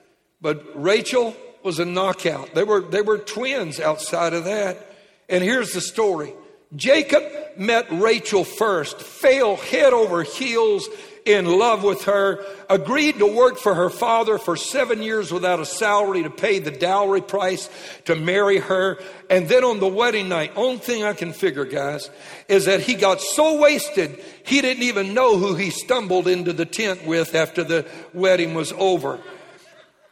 But 0.44 0.62
Rachel 0.74 1.34
was 1.62 1.78
a 1.78 1.86
knockout. 1.86 2.54
They 2.54 2.64
were, 2.64 2.82
they 2.82 3.00
were 3.00 3.16
twins 3.16 3.80
outside 3.80 4.34
of 4.34 4.44
that. 4.44 4.94
And 5.26 5.42
here's 5.42 5.72
the 5.72 5.80
story 5.80 6.34
Jacob 6.76 7.22
met 7.56 7.86
Rachel 7.90 8.44
first, 8.44 9.00
fell 9.00 9.56
head 9.56 9.94
over 9.94 10.22
heels 10.22 10.86
in 11.24 11.46
love 11.46 11.82
with 11.82 12.04
her, 12.04 12.44
agreed 12.68 13.20
to 13.20 13.26
work 13.26 13.56
for 13.56 13.74
her 13.74 13.88
father 13.88 14.36
for 14.36 14.54
seven 14.54 15.02
years 15.02 15.32
without 15.32 15.60
a 15.60 15.64
salary 15.64 16.24
to 16.24 16.28
pay 16.28 16.58
the 16.58 16.70
dowry 16.70 17.22
price 17.22 17.70
to 18.04 18.14
marry 18.14 18.58
her. 18.58 18.98
And 19.30 19.48
then 19.48 19.64
on 19.64 19.80
the 19.80 19.88
wedding 19.88 20.28
night, 20.28 20.52
only 20.56 20.76
thing 20.76 21.04
I 21.04 21.14
can 21.14 21.32
figure, 21.32 21.64
guys, 21.64 22.10
is 22.48 22.66
that 22.66 22.82
he 22.82 22.96
got 22.96 23.22
so 23.22 23.58
wasted, 23.58 24.22
he 24.44 24.60
didn't 24.60 24.82
even 24.82 25.14
know 25.14 25.38
who 25.38 25.54
he 25.54 25.70
stumbled 25.70 26.28
into 26.28 26.52
the 26.52 26.66
tent 26.66 27.06
with 27.06 27.34
after 27.34 27.64
the 27.64 27.86
wedding 28.12 28.52
was 28.52 28.72
over. 28.72 29.18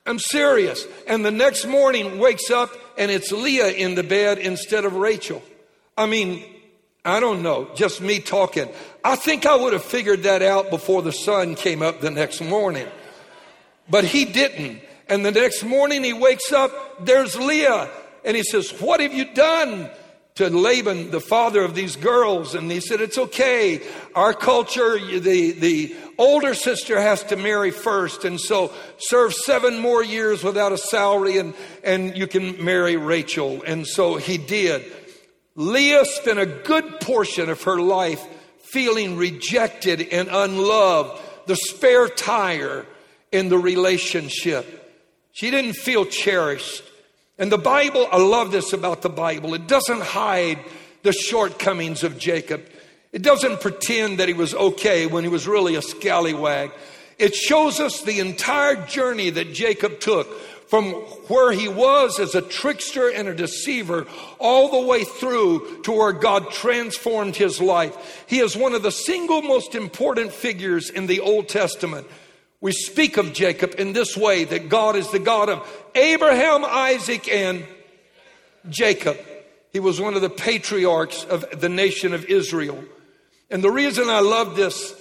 I'm 0.06 0.18
serious. 0.18 0.86
And 1.06 1.24
the 1.24 1.30
next 1.30 1.66
morning 1.66 2.18
wakes 2.18 2.50
up 2.50 2.70
and 2.98 3.10
it's 3.10 3.30
Leah 3.30 3.70
in 3.70 3.94
the 3.94 4.02
bed 4.02 4.38
instead 4.38 4.84
of 4.84 4.94
Rachel. 4.94 5.42
I 5.96 6.06
mean, 6.06 6.44
I 7.04 7.20
don't 7.20 7.42
know, 7.42 7.68
just 7.74 8.00
me 8.00 8.20
talking. 8.20 8.68
I 9.04 9.16
think 9.16 9.46
I 9.46 9.56
would 9.56 9.72
have 9.72 9.84
figured 9.84 10.24
that 10.24 10.42
out 10.42 10.70
before 10.70 11.02
the 11.02 11.12
sun 11.12 11.54
came 11.54 11.82
up 11.82 12.00
the 12.00 12.10
next 12.10 12.40
morning. 12.40 12.86
But 13.90 14.04
he 14.04 14.24
didn't. 14.24 14.80
And 15.08 15.26
the 15.26 15.32
next 15.32 15.64
morning 15.64 16.04
he 16.04 16.12
wakes 16.12 16.52
up, 16.52 17.04
there's 17.04 17.36
Leah. 17.36 17.90
And 18.24 18.36
he 18.36 18.42
says, 18.42 18.70
What 18.80 19.00
have 19.00 19.12
you 19.12 19.24
done? 19.34 19.90
To 20.50 20.57
Laban, 20.57 21.11
the 21.11 21.20
father 21.20 21.62
of 21.62 21.74
these 21.74 21.96
girls, 21.96 22.55
and 22.55 22.70
he 22.70 22.81
said, 22.81 23.00
It's 23.00 23.18
okay. 23.18 23.81
Our 24.14 24.35
culture, 24.35 24.98
the, 24.98 25.52
the 25.52 25.96
older 26.18 26.55
sister 26.55 27.00
has 27.00 27.22
to 27.24 27.37
marry 27.37 27.70
first, 27.70 28.24
and 28.24 28.40
so 28.40 28.72
serve 28.98 29.35
seven 29.35 29.78
more 29.78 30.02
years 30.02 30.42
without 30.42 30.72
a 30.72 30.78
salary, 30.78 31.38
and, 31.38 31.55
and 31.85 32.16
you 32.16 32.26
can 32.26 32.62
marry 32.64 32.96
Rachel. 32.96 33.62
And 33.66 33.87
so 33.87 34.16
he 34.16 34.38
did. 34.38 34.85
Leah 35.55 36.05
spent 36.05 36.38
a 36.38 36.46
good 36.46 37.00
portion 37.00 37.48
of 37.48 37.62
her 37.62 37.81
life 37.81 38.24
feeling 38.62 39.16
rejected 39.16 40.00
and 40.00 40.28
unloved, 40.31 41.20
the 41.46 41.57
spare 41.57 42.09
tire 42.09 42.87
in 43.31 43.48
the 43.48 43.59
relationship. 43.59 44.78
She 45.33 45.50
didn't 45.50 45.74
feel 45.74 46.05
cherished. 46.05 46.83
And 47.42 47.50
the 47.50 47.59
Bible, 47.59 48.07
I 48.12 48.18
love 48.18 48.52
this 48.52 48.72
about 48.72 49.02
the 49.02 49.09
Bible. 49.09 49.52
It 49.55 49.66
doesn't 49.66 50.00
hide 50.00 50.61
the 51.02 51.12
shortcomings 51.12 52.05
of 52.05 52.16
Jacob. 52.16 52.64
It 53.11 53.22
doesn't 53.22 53.61
pretend 53.61 54.20
that 54.20 54.28
he 54.28 54.33
was 54.33 54.55
okay 54.55 55.07
when 55.07 55.24
he 55.24 55.28
was 55.28 55.48
really 55.48 55.74
a 55.74 55.83
scallywag. 55.83 56.70
It 57.18 57.35
shows 57.35 57.81
us 57.81 58.00
the 58.02 58.20
entire 58.20 58.87
journey 58.87 59.31
that 59.31 59.52
Jacob 59.52 59.98
took 59.98 60.33
from 60.68 60.92
where 61.26 61.50
he 61.50 61.66
was 61.66 62.20
as 62.20 62.37
a 62.37 62.42
trickster 62.42 63.11
and 63.11 63.26
a 63.26 63.35
deceiver 63.35 64.07
all 64.38 64.70
the 64.81 64.87
way 64.87 65.02
through 65.02 65.83
to 65.83 65.90
where 65.90 66.12
God 66.12 66.52
transformed 66.52 67.35
his 67.35 67.61
life. 67.61 68.24
He 68.28 68.38
is 68.38 68.57
one 68.57 68.72
of 68.72 68.85
the 68.85 68.92
single 68.92 69.42
most 69.42 69.74
important 69.74 70.31
figures 70.31 70.90
in 70.90 71.09
the 71.09 71.18
Old 71.18 71.48
Testament. 71.48 72.07
We 72.62 72.70
speak 72.70 73.16
of 73.16 73.33
Jacob 73.33 73.75
in 73.77 73.92
this 73.92 74.16
way 74.16 74.44
that 74.44 74.68
God 74.68 74.94
is 74.94 75.11
the 75.11 75.18
God 75.18 75.48
of 75.48 75.68
Abraham, 75.96 76.64
Isaac, 76.64 77.29
and 77.29 77.66
Jacob. 78.70 79.18
He 79.72 79.81
was 79.81 80.01
one 80.01 80.14
of 80.14 80.22
the 80.22 80.31
patriarchs 80.31 81.25
of 81.25 81.61
the 81.61 81.68
nation 81.68 82.14
of 82.14 82.25
Israel. 82.27 82.83
And 83.51 83.64
the 83.64 83.70
reason 83.70 84.09
I 84.09 84.20
love 84.20 84.55
this 84.55 84.94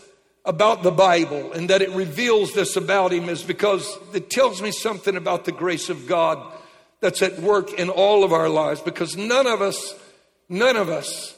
about 0.43 0.81
the 0.81 0.91
Bible 0.91 1.53
and 1.53 1.69
that 1.69 1.83
it 1.83 1.91
reveals 1.91 2.53
this 2.53 2.75
about 2.77 3.13
him 3.13 3.29
is 3.29 3.43
because 3.43 3.95
it 4.11 4.31
tells 4.31 4.59
me 4.59 4.71
something 4.71 5.15
about 5.15 5.45
the 5.45 5.51
grace 5.51 5.89
of 5.89 6.07
God 6.07 6.39
that's 6.99 7.21
at 7.21 7.39
work 7.39 7.73
in 7.73 7.89
all 7.89 8.23
of 8.23 8.33
our 8.33 8.49
lives 8.49 8.81
because 8.81 9.15
none 9.15 9.45
of 9.45 9.61
us, 9.61 9.93
none 10.49 10.77
of 10.77 10.89
us 10.89 11.35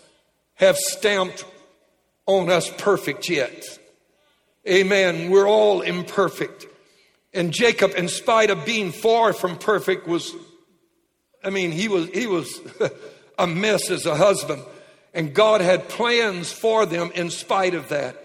have 0.54 0.78
stamped 0.78 1.44
on 2.26 2.50
us 2.50 2.70
perfect 2.78 3.28
yet. 3.28 3.78
Amen. 4.68 5.30
We're 5.30 5.48
all 5.48 5.82
imperfect. 5.82 6.68
And 7.34 7.52
Jacob, 7.52 7.94
in 7.98 8.08
spite 8.08 8.50
of 8.50 8.66
being 8.66 8.92
far 8.92 9.34
from 9.34 9.58
perfect, 9.58 10.08
was, 10.08 10.34
I 11.44 11.50
mean, 11.50 11.72
he 11.72 11.88
was, 11.88 12.08
he 12.10 12.28
was 12.28 12.62
a 13.40 13.48
mess 13.48 13.90
as 13.90 14.06
a 14.06 14.16
husband. 14.16 14.62
And 15.14 15.34
God 15.34 15.62
had 15.62 15.90
plans 15.90 16.52
for 16.52 16.86
them 16.86 17.12
in 17.14 17.30
spite 17.30 17.74
of 17.74 17.90
that. 17.90 18.20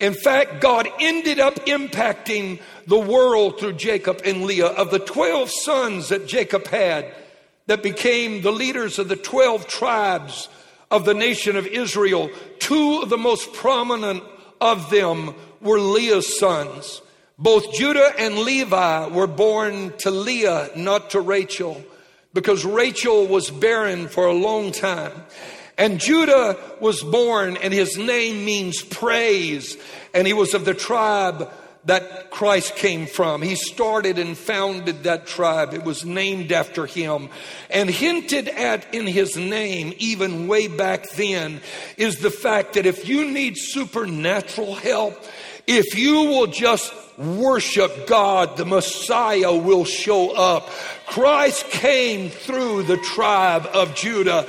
In 0.00 0.14
fact, 0.14 0.60
God 0.60 0.88
ended 1.00 1.38
up 1.38 1.54
impacting 1.66 2.60
the 2.86 2.98
world 2.98 3.58
through 3.58 3.74
Jacob 3.74 4.22
and 4.24 4.44
Leah. 4.44 4.66
Of 4.66 4.90
the 4.90 4.98
12 4.98 5.50
sons 5.50 6.08
that 6.08 6.26
Jacob 6.26 6.66
had, 6.66 7.14
that 7.66 7.82
became 7.82 8.42
the 8.42 8.52
leaders 8.52 8.98
of 8.98 9.08
the 9.08 9.16
12 9.16 9.66
tribes 9.66 10.48
of 10.90 11.04
the 11.04 11.14
nation 11.14 11.56
of 11.56 11.66
Israel, 11.66 12.30
two 12.58 13.00
of 13.02 13.08
the 13.08 13.18
most 13.18 13.52
prominent 13.52 14.22
of 14.64 14.90
them 14.90 15.34
were 15.60 15.78
Leah's 15.78 16.38
sons. 16.38 17.02
Both 17.38 17.74
Judah 17.74 18.12
and 18.18 18.38
Levi 18.38 19.08
were 19.08 19.26
born 19.26 19.92
to 19.98 20.10
Leah, 20.10 20.70
not 20.74 21.10
to 21.10 21.20
Rachel, 21.20 21.84
because 22.32 22.64
Rachel 22.64 23.26
was 23.26 23.50
barren 23.50 24.08
for 24.08 24.26
a 24.26 24.32
long 24.32 24.72
time. 24.72 25.12
And 25.76 26.00
Judah 26.00 26.56
was 26.80 27.02
born, 27.02 27.56
and 27.56 27.74
his 27.74 27.98
name 27.98 28.44
means 28.44 28.82
praise, 28.82 29.76
and 30.14 30.26
he 30.26 30.32
was 30.32 30.54
of 30.54 30.64
the 30.64 30.74
tribe 30.74 31.50
that 31.86 32.30
Christ 32.30 32.76
came 32.76 33.06
from. 33.06 33.42
He 33.42 33.56
started 33.56 34.18
and 34.18 34.36
founded 34.36 35.04
that 35.04 35.26
tribe. 35.26 35.74
It 35.74 35.84
was 35.84 36.04
named 36.04 36.50
after 36.50 36.86
him. 36.86 37.28
And 37.70 37.90
hinted 37.90 38.48
at 38.48 38.94
in 38.94 39.06
his 39.06 39.36
name, 39.36 39.92
even 39.98 40.48
way 40.48 40.68
back 40.68 41.10
then, 41.10 41.60
is 41.96 42.18
the 42.18 42.30
fact 42.30 42.74
that 42.74 42.86
if 42.86 43.08
you 43.08 43.30
need 43.30 43.56
supernatural 43.56 44.74
help, 44.74 45.22
if 45.66 45.98
you 45.98 46.24
will 46.24 46.46
just 46.46 46.92
worship 47.18 48.06
God, 48.06 48.56
the 48.56 48.64
Messiah 48.64 49.54
will 49.54 49.84
show 49.84 50.34
up. 50.34 50.68
Christ 51.06 51.68
came 51.70 52.30
through 52.30 52.84
the 52.84 52.96
tribe 52.96 53.66
of 53.72 53.94
Judah. 53.94 54.46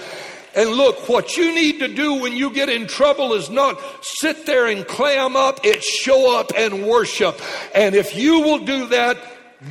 And 0.56 0.70
look, 0.70 1.10
what 1.10 1.36
you 1.36 1.54
need 1.54 1.80
to 1.80 1.88
do 1.90 2.22
when 2.22 2.34
you 2.34 2.50
get 2.50 2.70
in 2.70 2.88
trouble 2.88 3.34
is 3.34 3.50
not 3.50 3.82
sit 4.02 4.46
there 4.46 4.68
and 4.68 4.88
clam 4.88 5.36
up, 5.36 5.60
it's 5.64 5.86
show 5.86 6.40
up 6.40 6.52
and 6.56 6.88
worship. 6.88 7.40
And 7.74 7.94
if 7.94 8.16
you 8.16 8.40
will 8.42 8.60
do 8.60 8.88
that, 8.88 9.18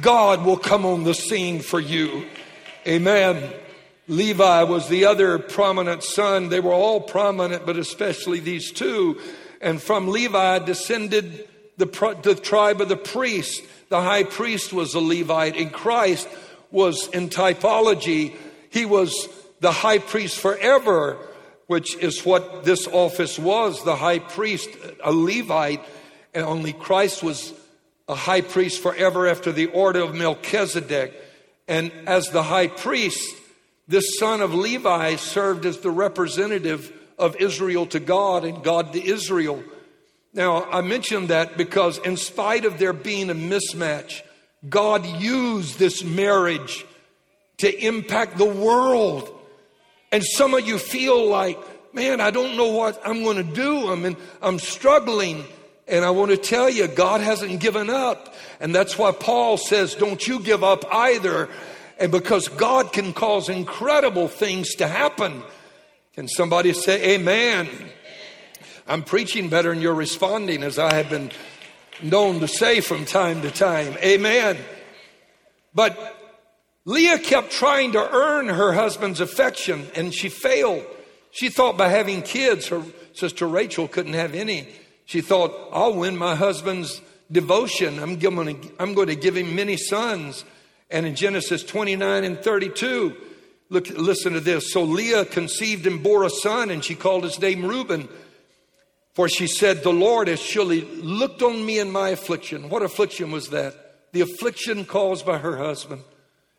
God 0.02 0.44
will 0.44 0.58
come 0.58 0.84
on 0.84 1.04
the 1.04 1.14
scene 1.14 1.60
for 1.60 1.80
you. 1.80 2.26
Amen. 2.86 3.52
Levi 4.08 4.64
was 4.64 4.88
the 4.88 5.06
other 5.06 5.38
prominent 5.38 6.02
son. 6.02 6.50
They 6.50 6.60
were 6.60 6.74
all 6.74 7.00
prominent, 7.00 7.64
but 7.64 7.78
especially 7.78 8.40
these 8.40 8.70
two. 8.70 9.20
And 9.62 9.80
from 9.80 10.08
Levi 10.08 10.58
descended 10.60 11.48
the, 11.78 11.86
the 12.22 12.34
tribe 12.34 12.82
of 12.82 12.90
the 12.90 12.96
priest. 12.96 13.62
The 13.88 14.02
high 14.02 14.24
priest 14.24 14.72
was 14.74 14.94
a 14.94 15.00
Levite, 15.00 15.56
and 15.56 15.72
Christ 15.72 16.28
was 16.70 17.08
in 17.08 17.30
typology. 17.30 18.36
He 18.68 18.84
was 18.84 19.28
the 19.64 19.72
high 19.72 19.98
priest 19.98 20.38
forever, 20.40 21.16
which 21.68 21.96
is 21.96 22.22
what 22.22 22.64
this 22.64 22.86
office 22.86 23.38
was 23.38 23.82
the 23.82 23.96
high 23.96 24.18
priest, 24.18 24.68
a 25.02 25.10
Levite, 25.10 25.82
and 26.34 26.44
only 26.44 26.74
Christ 26.74 27.22
was 27.22 27.54
a 28.06 28.14
high 28.14 28.42
priest 28.42 28.82
forever 28.82 29.26
after 29.26 29.52
the 29.52 29.68
order 29.68 30.02
of 30.02 30.14
Melchizedek. 30.14 31.14
And 31.66 31.90
as 32.06 32.28
the 32.28 32.42
high 32.42 32.66
priest, 32.66 33.26
this 33.88 34.18
son 34.18 34.42
of 34.42 34.52
Levi 34.52 35.16
served 35.16 35.64
as 35.64 35.78
the 35.78 35.90
representative 35.90 36.92
of 37.18 37.36
Israel 37.36 37.86
to 37.86 38.00
God 38.00 38.44
and 38.44 38.62
God 38.62 38.92
to 38.92 39.02
Israel. 39.02 39.64
Now, 40.34 40.64
I 40.64 40.82
mention 40.82 41.28
that 41.28 41.56
because, 41.56 41.96
in 41.96 42.18
spite 42.18 42.66
of 42.66 42.78
there 42.78 42.92
being 42.92 43.30
a 43.30 43.34
mismatch, 43.34 44.20
God 44.68 45.06
used 45.06 45.78
this 45.78 46.04
marriage 46.04 46.84
to 47.58 47.74
impact 47.82 48.36
the 48.36 48.44
world 48.44 49.33
and 50.14 50.22
some 50.22 50.54
of 50.54 50.64
you 50.64 50.78
feel 50.78 51.28
like, 51.28 51.58
man, 51.92 52.20
I 52.20 52.30
don't 52.30 52.56
know 52.56 52.68
what 52.68 53.02
I'm 53.04 53.24
going 53.24 53.36
to 53.36 53.42
do. 53.42 53.90
I 53.90 53.96
mean, 53.96 54.16
I'm 54.40 54.60
struggling. 54.60 55.44
And 55.88 56.04
I 56.04 56.10
want 56.10 56.30
to 56.30 56.36
tell 56.36 56.70
you, 56.70 56.86
God 56.86 57.20
hasn't 57.20 57.58
given 57.58 57.90
up. 57.90 58.32
And 58.60 58.72
that's 58.72 58.96
why 58.96 59.10
Paul 59.10 59.56
says, 59.56 59.96
don't 59.96 60.24
you 60.24 60.38
give 60.38 60.62
up 60.62 60.84
either. 60.94 61.48
And 61.98 62.12
because 62.12 62.46
God 62.46 62.92
can 62.92 63.12
cause 63.12 63.48
incredible 63.48 64.28
things 64.28 64.76
to 64.76 64.86
happen. 64.86 65.42
Can 66.12 66.28
somebody 66.28 66.72
say 66.74 67.16
amen? 67.16 67.68
I'm 68.86 69.02
preaching 69.02 69.48
better 69.48 69.72
and 69.72 69.82
you're 69.82 69.94
responding 69.94 70.62
as 70.62 70.78
I 70.78 70.94
have 70.94 71.10
been 71.10 71.32
known 72.00 72.38
to 72.38 72.46
say 72.46 72.80
from 72.80 73.04
time 73.04 73.42
to 73.42 73.50
time. 73.50 73.96
Amen. 74.00 74.58
But 75.74 76.23
Leah 76.86 77.18
kept 77.18 77.50
trying 77.50 77.92
to 77.92 78.10
earn 78.14 78.48
her 78.48 78.72
husband's 78.72 79.20
affection 79.20 79.86
and 79.94 80.12
she 80.12 80.28
failed. 80.28 80.84
She 81.30 81.48
thought 81.48 81.78
by 81.78 81.88
having 81.88 82.22
kids, 82.22 82.68
her 82.68 82.82
sister 83.14 83.46
Rachel 83.48 83.88
couldn't 83.88 84.12
have 84.12 84.34
any. 84.34 84.68
She 85.06 85.20
thought, 85.20 85.70
I'll 85.72 85.94
win 85.94 86.16
my 86.16 86.34
husband's 86.34 87.00
devotion. 87.32 87.98
I'm 87.98 88.18
going, 88.18 88.60
to, 88.60 88.72
I'm 88.78 88.94
going 88.94 89.08
to 89.08 89.16
give 89.16 89.36
him 89.36 89.56
many 89.56 89.76
sons. 89.76 90.44
And 90.90 91.06
in 91.06 91.14
Genesis 91.16 91.64
29 91.64 92.24
and 92.24 92.38
32, 92.38 93.16
look, 93.70 93.88
listen 93.88 94.34
to 94.34 94.40
this. 94.40 94.72
So 94.72 94.84
Leah 94.84 95.24
conceived 95.24 95.86
and 95.86 96.02
bore 96.02 96.24
a 96.24 96.30
son, 96.30 96.70
and 96.70 96.84
she 96.84 96.94
called 96.94 97.24
his 97.24 97.40
name 97.40 97.64
Reuben. 97.64 98.08
For 99.14 99.28
she 99.28 99.46
said, 99.46 99.82
The 99.82 99.92
Lord 99.92 100.28
has 100.28 100.40
surely 100.40 100.82
looked 100.82 101.42
on 101.42 101.64
me 101.64 101.78
in 101.78 101.90
my 101.90 102.10
affliction. 102.10 102.68
What 102.68 102.82
affliction 102.82 103.30
was 103.30 103.48
that? 103.48 103.74
The 104.12 104.20
affliction 104.20 104.84
caused 104.84 105.24
by 105.24 105.38
her 105.38 105.56
husband 105.56 106.02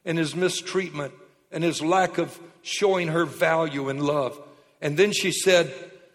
and 0.06 0.18
his 0.18 0.36
mistreatment 0.36 1.14
and 1.52 1.64
his 1.64 1.82
lack 1.82 2.18
of 2.18 2.40
showing 2.62 3.10
her 3.10 3.26
value 3.26 3.90
and 3.90 4.04
love. 4.04 4.40
And 4.82 4.98
then 4.98 5.12
she 5.12 5.32
said, 5.32 5.74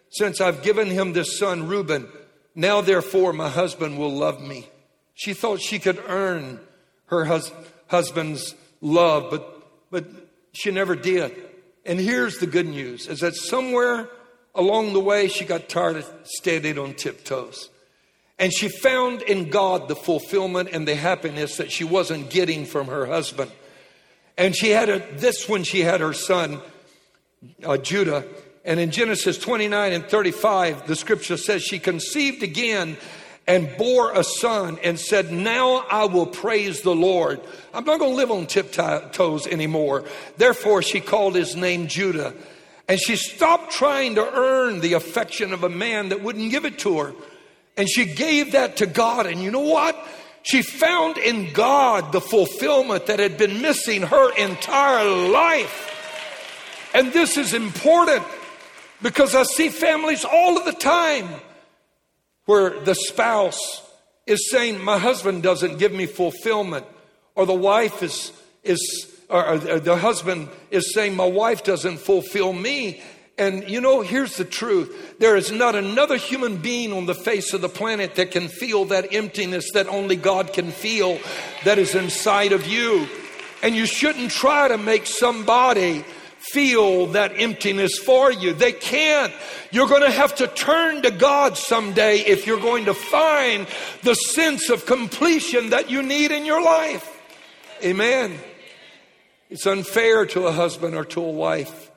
Since 0.09 0.41
I've 0.41 0.63
given 0.63 0.87
him 0.87 1.13
this 1.13 1.37
son, 1.37 1.67
Reuben, 1.67 2.07
now 2.55 2.81
therefore 2.81 3.33
my 3.33 3.49
husband 3.49 3.97
will 3.97 4.13
love 4.13 4.41
me. 4.41 4.67
She 5.13 5.33
thought 5.33 5.61
she 5.61 5.79
could 5.79 6.01
earn 6.07 6.59
her 7.07 7.25
hus- 7.25 7.51
husband's 7.87 8.55
love, 8.81 9.29
but, 9.29 9.63
but 9.91 10.05
she 10.53 10.71
never 10.71 10.95
did. 10.95 11.33
And 11.85 11.99
here's 11.99 12.37
the 12.37 12.47
good 12.47 12.67
news 12.67 13.07
is 13.07 13.19
that 13.19 13.35
somewhere 13.35 14.09
along 14.53 14.93
the 14.93 14.99
way 14.99 15.27
she 15.27 15.45
got 15.45 15.69
tired 15.69 15.97
of 15.97 16.13
standing 16.23 16.77
on 16.77 16.93
tiptoes. 16.93 17.69
And 18.37 18.51
she 18.51 18.69
found 18.69 19.21
in 19.21 19.49
God 19.49 19.87
the 19.87 19.95
fulfillment 19.95 20.69
and 20.71 20.87
the 20.87 20.95
happiness 20.95 21.57
that 21.57 21.71
she 21.71 21.83
wasn't 21.83 22.29
getting 22.29 22.65
from 22.65 22.87
her 22.87 23.05
husband. 23.05 23.51
And 24.37 24.55
she 24.55 24.69
had 24.69 24.89
a, 24.89 24.99
this 25.17 25.47
when 25.47 25.63
she 25.63 25.81
had 25.81 26.01
her 26.01 26.13
son, 26.13 26.61
uh, 27.63 27.77
Judah. 27.77 28.25
And 28.63 28.79
in 28.79 28.91
Genesis 28.91 29.37
29 29.37 29.93
and 29.93 30.05
35, 30.05 30.87
the 30.87 30.95
scripture 30.95 31.37
says 31.37 31.63
she 31.63 31.79
conceived 31.79 32.43
again 32.43 32.97
and 33.47 33.75
bore 33.77 34.13
a 34.13 34.23
son 34.23 34.77
and 34.83 34.99
said, 34.99 35.31
Now 35.31 35.85
I 35.89 36.05
will 36.05 36.27
praise 36.27 36.81
the 36.81 36.95
Lord. 36.95 37.41
I'm 37.73 37.85
not 37.85 37.99
going 37.99 38.11
to 38.11 38.15
live 38.15 38.31
on 38.31 38.45
tiptoes 38.45 39.47
anymore. 39.47 40.05
Therefore, 40.37 40.81
she 40.81 41.01
called 41.01 41.35
his 41.35 41.55
name 41.55 41.87
Judah. 41.87 42.33
And 42.87 42.99
she 42.99 43.15
stopped 43.15 43.71
trying 43.71 44.15
to 44.15 44.33
earn 44.33 44.81
the 44.81 44.93
affection 44.93 45.53
of 45.53 45.63
a 45.63 45.69
man 45.69 46.09
that 46.09 46.21
wouldn't 46.21 46.51
give 46.51 46.65
it 46.65 46.79
to 46.79 46.99
her. 46.99 47.13
And 47.77 47.89
she 47.89 48.05
gave 48.05 48.51
that 48.51 48.77
to 48.77 48.85
God. 48.85 49.25
And 49.25 49.41
you 49.41 49.49
know 49.49 49.61
what? 49.61 49.95
She 50.43 50.61
found 50.61 51.17
in 51.17 51.53
God 51.53 52.11
the 52.11 52.21
fulfillment 52.21 53.05
that 53.05 53.19
had 53.19 53.37
been 53.37 53.61
missing 53.61 54.01
her 54.01 54.35
entire 54.35 55.29
life. 55.29 55.87
And 56.93 57.13
this 57.13 57.37
is 57.37 57.53
important 57.53 58.23
because 59.01 59.35
I 59.35 59.43
see 59.43 59.69
families 59.69 60.25
all 60.25 60.57
of 60.57 60.65
the 60.65 60.73
time 60.73 61.29
where 62.45 62.79
the 62.81 62.95
spouse 62.95 63.81
is 64.25 64.49
saying, 64.49 64.83
My 64.83 64.97
husband 64.97 65.43
doesn't 65.43 65.77
give 65.77 65.91
me 65.91 66.05
fulfillment, 66.05 66.85
or 67.35 67.45
the 67.45 67.53
wife 67.53 68.03
is, 68.03 68.31
is 68.63 69.07
or 69.29 69.57
the 69.57 69.95
husband 69.95 70.49
is 70.69 70.93
saying, 70.93 71.15
My 71.15 71.27
wife 71.27 71.63
doesn't 71.63 71.97
fulfill 71.97 72.51
me. 72.51 73.01
And 73.37 73.67
you 73.69 73.81
know, 73.81 74.01
here's 74.01 74.37
the 74.37 74.45
truth 74.45 75.15
there 75.19 75.35
is 75.35 75.51
not 75.51 75.75
another 75.75 76.17
human 76.17 76.57
being 76.57 76.93
on 76.93 77.05
the 77.05 77.15
face 77.15 77.53
of 77.53 77.61
the 77.61 77.69
planet 77.69 78.15
that 78.15 78.31
can 78.31 78.47
feel 78.47 78.85
that 78.85 79.13
emptiness 79.13 79.71
that 79.73 79.87
only 79.87 80.15
God 80.15 80.53
can 80.53 80.71
feel 80.71 81.19
that 81.63 81.77
is 81.77 81.95
inside 81.95 82.51
of 82.51 82.67
you. 82.67 83.07
And 83.63 83.75
you 83.75 83.85
shouldn't 83.85 84.31
try 84.31 84.67
to 84.67 84.77
make 84.77 85.05
somebody 85.05 86.03
feel 86.39 87.07
that 87.07 87.33
emptiness 87.39 87.99
for 87.99 88.31
you. 88.31 88.53
They 88.53 88.71
can't. 88.71 89.31
You're 89.71 89.87
going 89.87 90.01
to 90.01 90.11
have 90.11 90.35
to 90.35 90.47
turn 90.47 91.03
to 91.03 91.11
God 91.11 91.55
someday 91.55 92.17
if 92.17 92.47
you're 92.47 92.59
going 92.59 92.85
to 92.85 92.95
find 92.95 93.67
the 94.01 94.15
sense 94.15 94.69
of 94.69 94.87
completion 94.87 95.69
that 95.69 95.91
you 95.91 96.01
need 96.01 96.31
in 96.31 96.45
your 96.45 96.61
life. 96.61 97.07
Amen. 97.83 98.37
It's 99.51 99.67
unfair 99.67 100.25
to 100.27 100.47
a 100.47 100.51
husband 100.51 100.95
or 100.95 101.05
to 101.05 101.21
a 101.21 101.31
wife 101.31 101.90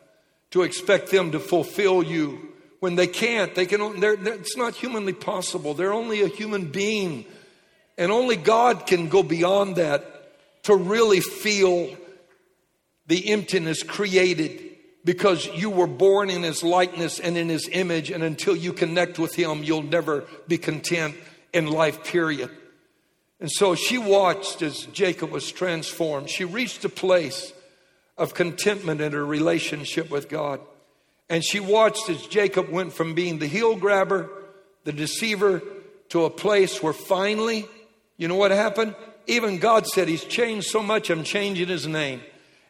to 0.54 0.62
expect 0.62 1.10
them 1.10 1.32
to 1.32 1.40
fulfill 1.40 2.00
you 2.00 2.38
when 2.78 2.94
they 2.94 3.08
can't. 3.08 3.56
They 3.56 3.66
can. 3.66 3.98
They're, 3.98 4.14
they're, 4.14 4.34
it's 4.34 4.56
not 4.56 4.72
humanly 4.72 5.12
possible. 5.12 5.74
They're 5.74 5.92
only 5.92 6.22
a 6.22 6.28
human 6.28 6.70
being, 6.70 7.24
and 7.98 8.12
only 8.12 8.36
God 8.36 8.86
can 8.86 9.08
go 9.08 9.24
beyond 9.24 9.74
that 9.76 10.62
to 10.62 10.76
really 10.76 11.18
feel 11.18 11.96
the 13.08 13.32
emptiness 13.32 13.82
created 13.82 14.76
because 15.04 15.44
you 15.56 15.70
were 15.70 15.88
born 15.88 16.30
in 16.30 16.44
his 16.44 16.62
likeness 16.62 17.18
and 17.18 17.36
in 17.36 17.48
his 17.48 17.68
image. 17.72 18.12
And 18.12 18.22
until 18.22 18.54
you 18.54 18.72
connect 18.72 19.18
with 19.18 19.34
him, 19.34 19.64
you'll 19.64 19.82
never 19.82 20.24
be 20.46 20.56
content 20.56 21.16
in 21.52 21.66
life, 21.66 22.04
period. 22.04 22.48
And 23.40 23.50
so 23.50 23.74
she 23.74 23.98
watched 23.98 24.62
as 24.62 24.84
Jacob 24.92 25.32
was 25.32 25.50
transformed. 25.50 26.30
She 26.30 26.44
reached 26.44 26.84
a 26.84 26.88
place 26.88 27.52
of 28.16 28.34
contentment 28.34 29.00
in 29.00 29.12
her 29.12 29.24
relationship 29.24 30.10
with 30.10 30.28
God. 30.28 30.60
And 31.28 31.44
she 31.44 31.60
watched 31.60 32.08
as 32.08 32.26
Jacob 32.26 32.68
went 32.68 32.92
from 32.92 33.14
being 33.14 33.38
the 33.38 33.46
heel 33.46 33.76
grabber, 33.76 34.30
the 34.84 34.92
deceiver, 34.92 35.62
to 36.10 36.24
a 36.24 36.30
place 36.30 36.82
where 36.82 36.92
finally, 36.92 37.66
you 38.16 38.28
know 38.28 38.36
what 38.36 38.50
happened? 38.50 38.94
Even 39.26 39.58
God 39.58 39.86
said, 39.86 40.06
He's 40.06 40.24
changed 40.24 40.68
so 40.68 40.82
much, 40.82 41.10
I'm 41.10 41.24
changing 41.24 41.68
His 41.68 41.86
name 41.86 42.20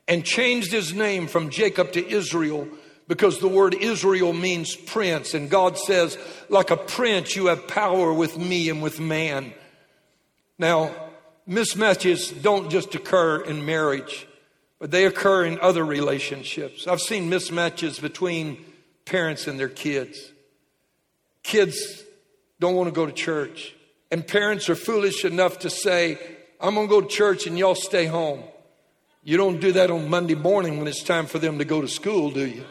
and 0.07 0.25
changed 0.25 0.73
his 0.73 0.93
name 0.93 1.27
from 1.27 1.51
Jacob 1.51 1.93
to 1.93 2.07
Israel 2.07 2.69
because 3.09 3.39
the 3.39 3.49
word 3.49 3.75
Israel 3.75 4.33
means 4.33 4.75
prince. 4.75 5.35
And 5.35 5.51
God 5.51 5.79
says, 5.79 6.19
like 6.49 6.71
a 6.71 6.77
prince, 6.77 7.37
you 7.37 7.47
have 7.47 7.69
power 7.69 8.13
with 8.13 8.39
me 8.39 8.69
and 8.69 8.83
with 8.83 9.01
man. 9.01 9.53
Now, 10.59 10.95
mismatches 11.49 12.41
don't 12.43 12.71
just 12.71 12.95
occur 12.95 13.41
in 13.41 13.67
marriage, 13.67 14.27
but 14.85 14.91
they 14.91 15.07
occur 15.07 15.47
in 15.47 15.59
other 15.61 15.83
relationships. 15.83 16.87
I've 16.87 17.01
seen 17.01 17.31
mismatches 17.31 17.99
between 17.99 18.63
parents 19.07 19.47
and 19.47 19.59
their 19.59 19.71
kids. 19.71 20.31
Kids 21.43 22.05
don't 22.61 22.75
want 22.75 22.89
to 22.89 22.93
go 22.93 23.07
to 23.07 23.13
church, 23.13 23.75
and 24.11 24.29
parents 24.29 24.69
are 24.69 24.75
foolish 24.75 25.25
enough 25.25 25.61
to 25.61 25.71
say, 25.71 26.19
I'm 26.61 26.75
going 26.75 26.87
to 26.87 26.91
go 26.91 27.01
to 27.01 27.07
church 27.07 27.47
and 27.47 27.59
y'all 27.59 27.75
stay 27.75 28.05
home. 28.05 28.43
You 29.23 29.39
don't 29.39 29.59
do 29.59 29.73
that 29.73 29.91
on 29.91 30.11
Monday 30.11 30.35
morning 30.35 30.77
when 30.77 30.87
it's 30.87 31.03
time 31.03 31.25
for 31.25 31.39
them 31.39 31.57
to 31.61 31.65
go 31.65 31.81
to 31.81 31.89
school, 31.89 32.31
do 32.31 32.47
you? 32.47 32.67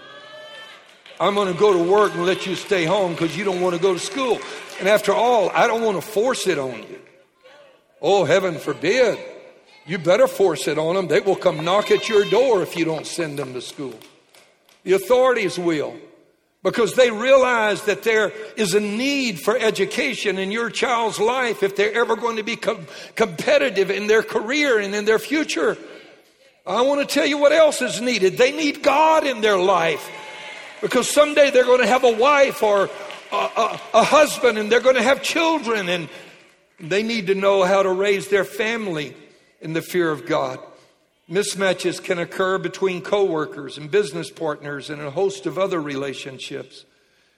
I'm 1.20 1.34
going 1.34 1.52
to 1.52 1.60
go 1.60 1.74
to 1.74 1.92
work 1.92 2.14
and 2.14 2.28
let 2.28 2.46
you 2.46 2.54
stay 2.54 2.86
home 2.86 3.14
because 3.14 3.36
you 3.36 3.44
don't 3.44 3.60
want 3.60 3.76
to 3.76 3.82
go 3.82 3.92
to 3.92 4.00
school. 4.00 4.38
And 4.80 4.88
after 4.88 5.14
all, 5.14 5.50
I 5.50 5.66
don't 5.66 5.82
want 5.82 6.00
to 6.00 6.08
force 6.08 6.46
it 6.46 6.60
on 6.60 6.78
you. 6.78 7.02
Oh, 8.04 8.24
heaven 8.24 8.60
forbid. 8.60 9.18
You 9.86 9.98
better 9.98 10.28
force 10.28 10.68
it 10.68 10.78
on 10.78 10.96
them. 10.96 11.08
They 11.08 11.20
will 11.20 11.36
come 11.36 11.66
knock 11.66 11.92
at 11.92 12.08
your 12.08 12.24
door 12.26 12.62
if 12.62 12.78
you 12.78 12.86
don't 12.86 13.06
send 13.06 13.38
them 13.38 13.54
to 13.54 13.62
school. 13.62 13.96
The 14.84 14.94
authorities 14.94 15.60
will 15.60 15.96
because 16.64 16.94
they 16.94 17.12
realize 17.12 17.84
that 17.84 18.04
there 18.04 18.32
is 18.56 18.74
a 18.74 18.80
need 18.80 19.40
for 19.40 19.58
education 19.58 20.38
in 20.38 20.52
your 20.52 20.70
child's 20.70 21.20
life 21.20 21.62
if 21.62 21.76
they're 21.76 21.94
ever 21.94 22.16
going 22.16 22.38
to 22.38 22.44
be 22.44 22.56
com- 22.56 22.88
competitive 23.16 23.92
in 23.92 24.08
their 24.08 24.24
career 24.24 24.80
and 24.80 24.96
in 24.96 25.04
their 25.04 25.20
future. 25.20 25.78
I 26.66 26.82
want 26.82 27.02
to 27.02 27.14
tell 27.14 27.26
you 27.26 27.38
what 27.38 27.52
else 27.52 27.82
is 27.82 28.00
needed. 28.00 28.38
They 28.38 28.54
need 28.54 28.82
God 28.82 29.26
in 29.26 29.42
their 29.42 29.58
life 29.58 30.10
because 30.82 31.10
someday 31.10 31.52
they're 31.52 31.66
going 31.66 31.82
to 31.82 31.88
have 31.88 32.06
a 32.06 32.14
wife 32.14 32.64
or 32.64 32.90
a, 33.34 33.36
a, 33.36 33.82
a 33.96 34.04
husband 34.04 34.58
and 34.58 34.72
they're 34.72 34.80
going 34.80 34.96
to 34.96 35.04
have 35.04 35.22
children 35.22 35.90
and 35.90 36.08
they 36.80 37.04
need 37.04 37.28
to 37.28 37.36
know 37.36 37.64
how 37.64 37.84
to 37.84 37.92
raise 37.92 38.30
their 38.30 38.46
family 38.46 39.14
in 39.64 39.74
the 39.74 39.82
fear 39.82 40.12
of 40.12 40.26
God. 40.26 40.60
Mismatches 41.30 42.04
can 42.04 42.20
occur 42.20 42.58
between 42.58 43.02
coworkers 43.02 43.78
and 43.78 43.90
business 43.90 44.30
partners 44.30 44.90
and 44.90 45.02
a 45.02 45.10
host 45.10 45.46
of 45.46 45.58
other 45.58 45.82
relationships. 45.82 46.86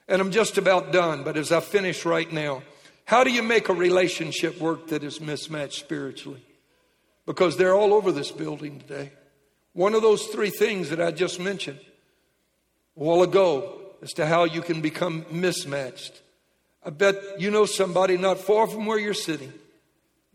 And 0.07 0.21
I'm 0.21 0.31
just 0.31 0.57
about 0.57 0.91
done, 0.91 1.23
but 1.23 1.37
as 1.37 1.51
I 1.51 1.61
finish 1.61 2.03
right 2.03 2.31
now, 2.31 2.63
how 3.05 3.23
do 3.23 3.31
you 3.31 3.43
make 3.43 3.69
a 3.69 3.73
relationship 3.73 4.59
work 4.59 4.87
that 4.87 5.03
is 5.03 5.21
mismatched 5.21 5.79
spiritually? 5.79 6.43
because 7.25 7.57
they're 7.57 7.75
all 7.75 7.93
over 7.93 8.11
this 8.11 8.31
building 8.31 8.79
today. 8.79 9.11
One 9.73 9.93
of 9.93 10.01
those 10.01 10.27
three 10.27 10.49
things 10.49 10.89
that 10.89 11.01
I 11.01 11.11
just 11.11 11.39
mentioned 11.39 11.79
a 12.95 13.03
while 13.03 13.23
ago 13.23 13.81
as 14.01 14.13
to 14.13 14.25
how 14.25 14.43
you 14.43 14.61
can 14.61 14.81
become 14.81 15.25
mismatched. 15.31 16.21
I 16.83 16.91
bet 16.91 17.15
you 17.39 17.49
know 17.49 17.65
somebody 17.65 18.17
not 18.17 18.39
far 18.39 18.67
from 18.67 18.85
where 18.85 18.99
you're 18.99 19.13
sitting 19.13 19.51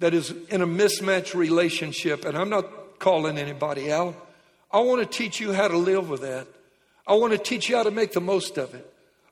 that 0.01 0.13
is 0.13 0.35
in 0.49 0.61
a 0.61 0.67
mismatched 0.67 1.35
relationship, 1.35 2.25
and 2.25 2.37
I'm 2.37 2.51
not 2.51 2.99
calling 2.99 3.39
anybody 3.39 3.93
out. 3.93 4.15
I 4.71 4.81
want 4.81 5.01
to 5.01 5.07
teach 5.07 5.41
you 5.41 5.53
how 5.53 5.69
to 5.69 5.77
live 5.77 6.09
with 6.09 6.23
that. 6.23 6.47
I 7.07 7.15
want 7.15 7.33
to 7.33 7.39
teach 7.39 7.69
you 7.69 7.77
how 7.77 7.85
to 7.85 7.91
make 7.91 8.13
the 8.13 8.21
most 8.21 8.59
of 8.59 8.75
it. 8.75 8.87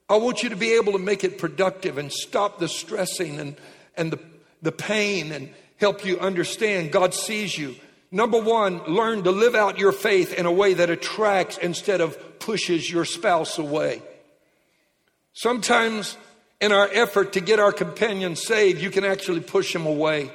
I 0.08 0.16
want 0.16 0.42
you 0.42 0.48
to 0.48 0.56
be 0.56 0.74
able 0.74 0.92
to 0.92 0.98
make 0.98 1.24
it 1.24 1.38
productive 1.38 1.98
and 1.98 2.10
stop 2.10 2.58
the 2.58 2.68
stressing 2.68 3.38
and, 3.38 3.56
and 3.96 4.12
the, 4.12 4.18
the 4.62 4.72
pain 4.72 5.32
and, 5.32 5.50
help 5.78 6.04
you 6.04 6.18
understand 6.18 6.92
God 6.92 7.14
sees 7.14 7.56
you. 7.56 7.74
Number 8.10 8.40
one, 8.40 8.82
learn 8.84 9.22
to 9.24 9.30
live 9.30 9.54
out 9.54 9.78
your 9.78 9.92
faith 9.92 10.34
in 10.34 10.46
a 10.46 10.52
way 10.52 10.74
that 10.74 10.90
attracts 10.90 11.58
instead 11.58 12.00
of 12.00 12.38
pushes 12.38 12.90
your 12.90 13.04
spouse 13.04 13.58
away. 13.58 14.02
Sometimes, 15.34 16.16
in 16.60 16.72
our 16.72 16.88
effort 16.92 17.34
to 17.34 17.40
get 17.40 17.60
our 17.60 17.72
companion 17.72 18.34
saved, 18.34 18.80
you 18.80 18.90
can 18.90 19.04
actually 19.04 19.40
push 19.40 19.74
him 19.74 19.86
away. 19.86 20.30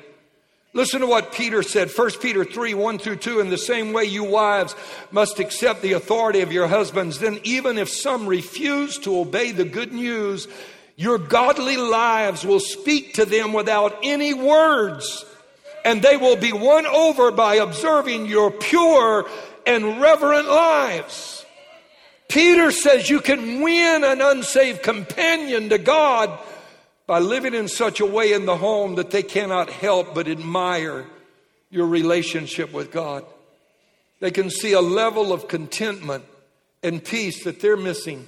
Listen 0.73 1.01
to 1.01 1.07
what 1.07 1.33
Peter 1.33 1.61
said, 1.61 1.91
1 1.95 2.11
Peter 2.19 2.43
3 2.43 2.73
1 2.73 2.97
through 2.97 3.17
2. 3.17 3.39
In 3.39 3.49
the 3.49 3.57
same 3.57 3.93
way, 3.93 4.05
you 4.05 4.23
wives 4.23 4.75
must 5.11 5.39
accept 5.39 5.81
the 5.81 5.93
authority 5.93 6.41
of 6.41 6.51
your 6.51 6.67
husbands. 6.67 7.19
Then, 7.19 7.39
even 7.43 7.77
if 7.77 7.89
some 7.89 8.25
refuse 8.25 8.97
to 8.99 9.19
obey 9.19 9.51
the 9.51 9.65
good 9.65 9.93
news, 9.93 10.47
your 10.95 11.19
godly 11.19 11.77
lives 11.77 12.43
will 12.43 12.59
speak 12.59 13.13
to 13.15 13.25
them 13.25 13.53
without 13.53 13.99
any 14.03 14.33
words 14.33 15.25
and 15.83 16.01
they 16.01 16.17
will 16.17 16.35
be 16.35 16.53
won 16.53 16.85
over 16.85 17.31
by 17.31 17.55
observing 17.55 18.25
your 18.25 18.51
pure 18.51 19.29
and 19.65 20.01
reverent 20.01 20.47
lives. 20.47 21.45
Peter 22.29 22.71
says 22.71 23.09
you 23.09 23.19
can 23.19 23.61
win 23.61 24.03
an 24.03 24.21
unsaved 24.21 24.81
companion 24.81 25.69
to 25.69 25.77
God 25.77 26.39
by 27.13 27.19
living 27.19 27.53
in 27.53 27.67
such 27.67 27.99
a 27.99 28.05
way 28.07 28.33
in 28.33 28.47
the 28.47 28.57
home 28.57 28.95
that 28.95 29.11
they 29.11 29.21
cannot 29.21 29.69
help 29.69 30.15
but 30.15 30.27
admire 30.27 31.05
your 31.69 31.85
relationship 31.85 32.73
with 32.73 32.91
God. 32.91 33.23
They 34.19 34.31
can 34.31 34.49
see 34.49 34.73
a 34.73 34.81
level 34.81 35.31
of 35.31 35.47
contentment 35.47 36.25
and 36.81 37.03
peace 37.03 37.43
that 37.43 37.59
they're 37.59 37.77
missing. 37.77 38.25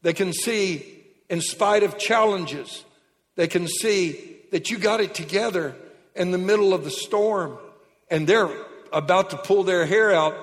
They 0.00 0.14
can 0.14 0.32
see, 0.32 1.04
in 1.28 1.42
spite 1.42 1.82
of 1.82 1.98
challenges, 1.98 2.86
they 3.36 3.46
can 3.46 3.68
see 3.68 4.38
that 4.50 4.70
you 4.70 4.78
got 4.78 5.02
it 5.02 5.14
together 5.14 5.76
in 6.16 6.30
the 6.30 6.38
middle 6.38 6.72
of 6.72 6.84
the 6.84 6.90
storm 6.90 7.58
and 8.10 8.26
they're 8.26 8.48
about 8.94 9.28
to 9.28 9.36
pull 9.36 9.62
their 9.62 9.84
hair 9.84 10.10
out 10.10 10.34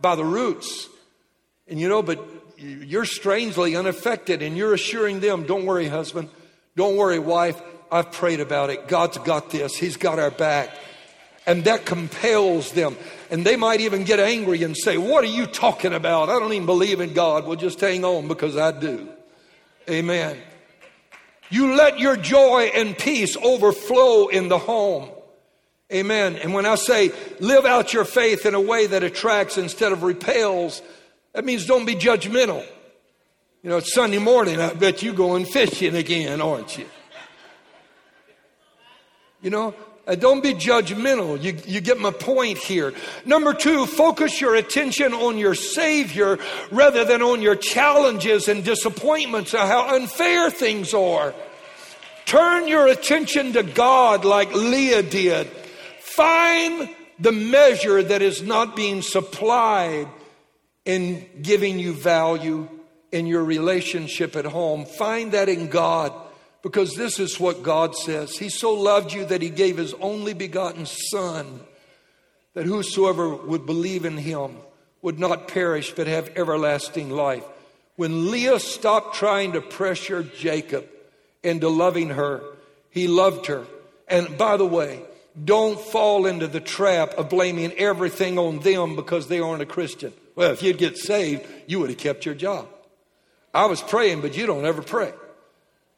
by 0.00 0.16
the 0.16 0.24
roots. 0.24 0.88
And 1.68 1.78
you 1.78 1.88
know, 1.88 2.02
but 2.02 2.18
you're 2.56 3.04
strangely 3.04 3.76
unaffected 3.76 4.42
and 4.42 4.56
you're 4.56 4.74
assuring 4.74 5.20
them, 5.20 5.44
don't 5.44 5.64
worry, 5.64 5.86
husband, 5.86 6.28
don't 6.76 6.96
worry, 6.96 7.18
wife, 7.18 7.60
I've 7.90 8.10
prayed 8.10 8.40
about 8.40 8.70
it. 8.70 8.88
God's 8.88 9.18
got 9.18 9.50
this, 9.50 9.76
He's 9.76 9.96
got 9.96 10.18
our 10.18 10.30
back. 10.30 10.70
And 11.46 11.64
that 11.64 11.84
compels 11.84 12.72
them. 12.72 12.96
And 13.30 13.44
they 13.44 13.56
might 13.56 13.80
even 13.80 14.04
get 14.04 14.18
angry 14.18 14.62
and 14.62 14.74
say, 14.74 14.96
What 14.96 15.24
are 15.24 15.28
you 15.28 15.46
talking 15.46 15.92
about? 15.92 16.30
I 16.30 16.38
don't 16.38 16.52
even 16.54 16.66
believe 16.66 17.00
in 17.00 17.12
God. 17.12 17.46
Well, 17.46 17.56
just 17.56 17.80
hang 17.80 18.04
on 18.04 18.28
because 18.28 18.56
I 18.56 18.72
do. 18.72 19.08
Amen. 19.88 20.38
You 21.50 21.74
let 21.74 21.98
your 21.98 22.16
joy 22.16 22.70
and 22.74 22.96
peace 22.96 23.36
overflow 23.36 24.28
in 24.28 24.48
the 24.48 24.58
home. 24.58 25.10
Amen. 25.92 26.36
And 26.36 26.54
when 26.54 26.66
I 26.66 26.76
say 26.76 27.12
live 27.40 27.66
out 27.66 27.92
your 27.92 28.06
faith 28.06 28.46
in 28.46 28.54
a 28.54 28.60
way 28.60 28.86
that 28.86 29.04
attracts 29.04 29.58
instead 29.58 29.92
of 29.92 30.02
repels, 30.02 30.80
that 31.34 31.44
means 31.44 31.66
don't 31.66 31.84
be 31.84 31.94
judgmental. 31.94 32.66
You 33.64 33.70
know, 33.70 33.78
it's 33.78 33.94
Sunday 33.94 34.18
morning. 34.18 34.60
I 34.60 34.74
bet 34.74 35.02
you're 35.02 35.14
going 35.14 35.46
fishing 35.46 35.96
again, 35.96 36.42
aren't 36.42 36.76
you? 36.76 36.84
You 39.40 39.48
know, 39.48 39.74
uh, 40.06 40.16
don't 40.16 40.42
be 40.42 40.52
judgmental. 40.52 41.42
You, 41.42 41.56
you 41.64 41.80
get 41.80 41.98
my 41.98 42.10
point 42.10 42.58
here. 42.58 42.92
Number 43.24 43.54
two, 43.54 43.86
focus 43.86 44.38
your 44.38 44.54
attention 44.54 45.14
on 45.14 45.38
your 45.38 45.54
Savior 45.54 46.38
rather 46.70 47.06
than 47.06 47.22
on 47.22 47.40
your 47.40 47.56
challenges 47.56 48.48
and 48.48 48.62
disappointments 48.62 49.54
or 49.54 49.60
how 49.60 49.96
unfair 49.96 50.50
things 50.50 50.92
are. 50.92 51.34
Turn 52.26 52.68
your 52.68 52.86
attention 52.88 53.54
to 53.54 53.62
God 53.62 54.26
like 54.26 54.52
Leah 54.52 55.04
did. 55.04 55.46
Find 56.00 56.90
the 57.18 57.32
measure 57.32 58.02
that 58.02 58.20
is 58.20 58.42
not 58.42 58.76
being 58.76 59.00
supplied 59.00 60.06
in 60.84 61.26
giving 61.40 61.78
you 61.78 61.94
value 61.94 62.68
in 63.14 63.26
your 63.26 63.44
relationship 63.44 64.34
at 64.34 64.44
home. 64.44 64.84
Find 64.84 65.32
that 65.32 65.48
in 65.48 65.68
God 65.68 66.12
because 66.62 66.94
this 66.94 67.20
is 67.20 67.38
what 67.38 67.62
God 67.62 67.94
says. 67.94 68.36
He 68.36 68.48
so 68.48 68.74
loved 68.74 69.12
you 69.12 69.24
that 69.26 69.40
he 69.40 69.50
gave 69.50 69.76
his 69.76 69.94
only 69.94 70.34
begotten 70.34 70.84
Son, 70.84 71.60
that 72.54 72.66
whosoever 72.66 73.36
would 73.36 73.66
believe 73.66 74.04
in 74.04 74.16
him 74.16 74.56
would 75.00 75.20
not 75.20 75.46
perish 75.46 75.92
but 75.92 76.08
have 76.08 76.32
everlasting 76.34 77.10
life. 77.10 77.44
When 77.94 78.32
Leah 78.32 78.58
stopped 78.58 79.14
trying 79.14 79.52
to 79.52 79.60
pressure 79.60 80.24
Jacob 80.24 80.84
into 81.44 81.68
loving 81.68 82.10
her, 82.10 82.42
he 82.90 83.06
loved 83.06 83.46
her. 83.46 83.64
And 84.08 84.36
by 84.36 84.56
the 84.56 84.66
way, 84.66 85.02
don't 85.42 85.78
fall 85.78 86.26
into 86.26 86.48
the 86.48 86.60
trap 86.60 87.14
of 87.14 87.28
blaming 87.28 87.72
everything 87.74 88.40
on 88.40 88.58
them 88.58 88.96
because 88.96 89.28
they 89.28 89.38
aren't 89.38 89.62
a 89.62 89.66
Christian. 89.66 90.12
Well, 90.34 90.50
if 90.50 90.64
you'd 90.64 90.78
get 90.78 90.98
saved, 90.98 91.46
you 91.68 91.78
would 91.78 91.90
have 91.90 91.98
kept 91.98 92.26
your 92.26 92.34
job. 92.34 92.66
I 93.54 93.66
was 93.66 93.80
praying, 93.80 94.20
but 94.20 94.36
you 94.36 94.46
don't 94.46 94.64
ever 94.64 94.82
pray. 94.82 95.12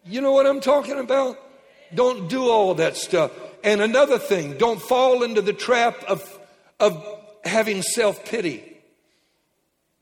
You 0.05 0.21
know 0.21 0.33
what 0.33 0.47
I'm 0.47 0.61
talking 0.61 0.99
about? 0.99 1.39
Don't 1.95 2.29
do 2.29 2.49
all 2.51 2.75
that 2.75 2.97
stuff. 2.97 3.33
And 3.65 3.81
another 3.81 4.19
thing, 4.19 4.59
don't 4.59 4.81
fall 4.81 5.23
into 5.23 5.41
the 5.43 5.53
trap 5.53 6.05
of, 6.05 6.39
of 6.79 7.03
having 7.45 7.83
self 7.83 8.25
pity. 8.25 8.63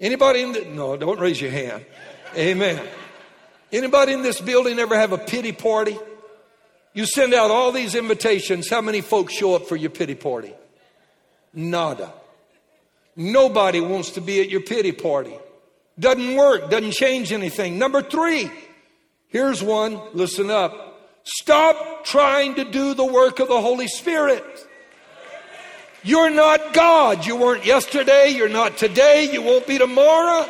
Anybody 0.00 0.42
in 0.42 0.52
the, 0.52 0.64
no, 0.64 0.96
don't 0.96 1.20
raise 1.20 1.40
your 1.40 1.52
hand. 1.52 1.86
Amen. 2.36 2.84
Anybody 3.72 4.12
in 4.12 4.22
this 4.22 4.40
building 4.40 4.78
ever 4.78 4.98
have 4.98 5.12
a 5.12 5.18
pity 5.18 5.52
party? 5.52 5.96
You 6.92 7.06
send 7.06 7.34
out 7.34 7.50
all 7.50 7.72
these 7.72 7.94
invitations. 7.94 8.68
How 8.68 8.80
many 8.80 9.00
folks 9.00 9.32
show 9.32 9.54
up 9.54 9.66
for 9.66 9.76
your 9.76 9.90
pity 9.90 10.14
party? 10.14 10.52
Nada. 11.52 12.12
Nobody 13.16 13.80
wants 13.80 14.10
to 14.12 14.20
be 14.20 14.40
at 14.40 14.50
your 14.50 14.60
pity 14.60 14.92
party. 14.92 15.34
Doesn't 15.98 16.36
work, 16.36 16.70
doesn't 16.70 16.92
change 16.92 17.32
anything. 17.32 17.78
Number 17.78 18.02
three, 18.02 18.50
here's 19.28 19.62
one, 19.62 20.00
listen 20.12 20.50
up. 20.50 20.84
Stop 21.24 22.04
trying 22.04 22.56
to 22.56 22.64
do 22.64 22.94
the 22.94 23.04
work 23.04 23.38
of 23.38 23.48
the 23.48 23.60
Holy 23.60 23.88
Spirit. 23.88 24.44
You're 26.02 26.30
not 26.30 26.74
God. 26.74 27.24
You 27.24 27.36
weren't 27.36 27.64
yesterday. 27.64 28.28
You're 28.28 28.50
not 28.50 28.76
today. 28.76 29.30
You 29.32 29.40
won't 29.40 29.66
be 29.66 29.78
tomorrow. 29.78 30.46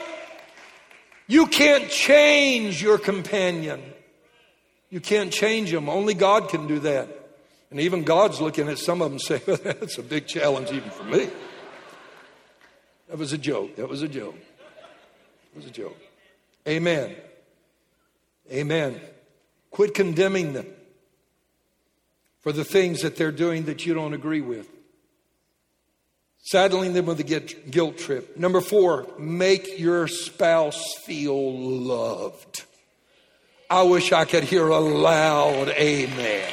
You 1.28 1.46
can't 1.46 1.88
change 1.88 2.82
your 2.82 2.98
companion. 2.98 3.80
You 4.90 5.00
can't 5.00 5.32
change 5.32 5.70
them. 5.70 5.88
Only 5.88 6.14
God 6.14 6.48
can 6.48 6.66
do 6.66 6.80
that. 6.80 7.08
And 7.70 7.80
even 7.80 8.02
God's 8.04 8.40
looking 8.40 8.68
at 8.68 8.78
some 8.78 9.00
of 9.00 9.10
them 9.10 9.18
saying, 9.20 9.42
that's 9.46 9.98
a 9.98 10.02
big 10.02 10.26
challenge 10.26 10.70
even 10.72 10.90
for 10.90 11.04
me. 11.04 11.28
That 13.08 13.18
was 13.18 13.32
a 13.32 13.38
joke. 13.38 13.76
That 13.76 13.88
was 13.88 14.02
a 14.02 14.08
joke. 14.08 14.36
It 15.54 15.58
was 15.58 15.66
a 15.66 15.70
joke. 15.70 15.96
Amen. 16.66 17.14
Amen. 18.50 19.00
Quit 19.70 19.94
condemning 19.94 20.52
them 20.52 20.66
for 22.40 22.52
the 22.52 22.64
things 22.64 23.02
that 23.02 23.16
they're 23.16 23.32
doing 23.32 23.64
that 23.64 23.86
you 23.86 23.94
don't 23.94 24.14
agree 24.14 24.40
with. 24.40 24.68
Saddling 26.42 26.92
them 26.92 27.06
with 27.06 27.20
a 27.20 27.24
guilt 27.70 27.98
trip. 27.98 28.36
Number 28.36 28.60
four, 28.60 29.06
make 29.18 29.78
your 29.78 30.08
spouse 30.08 30.94
feel 31.04 31.58
loved. 31.58 32.64
I 33.70 33.82
wish 33.82 34.12
I 34.12 34.26
could 34.26 34.44
hear 34.44 34.68
a 34.68 34.78
loud 34.78 35.68
amen. 35.70 36.52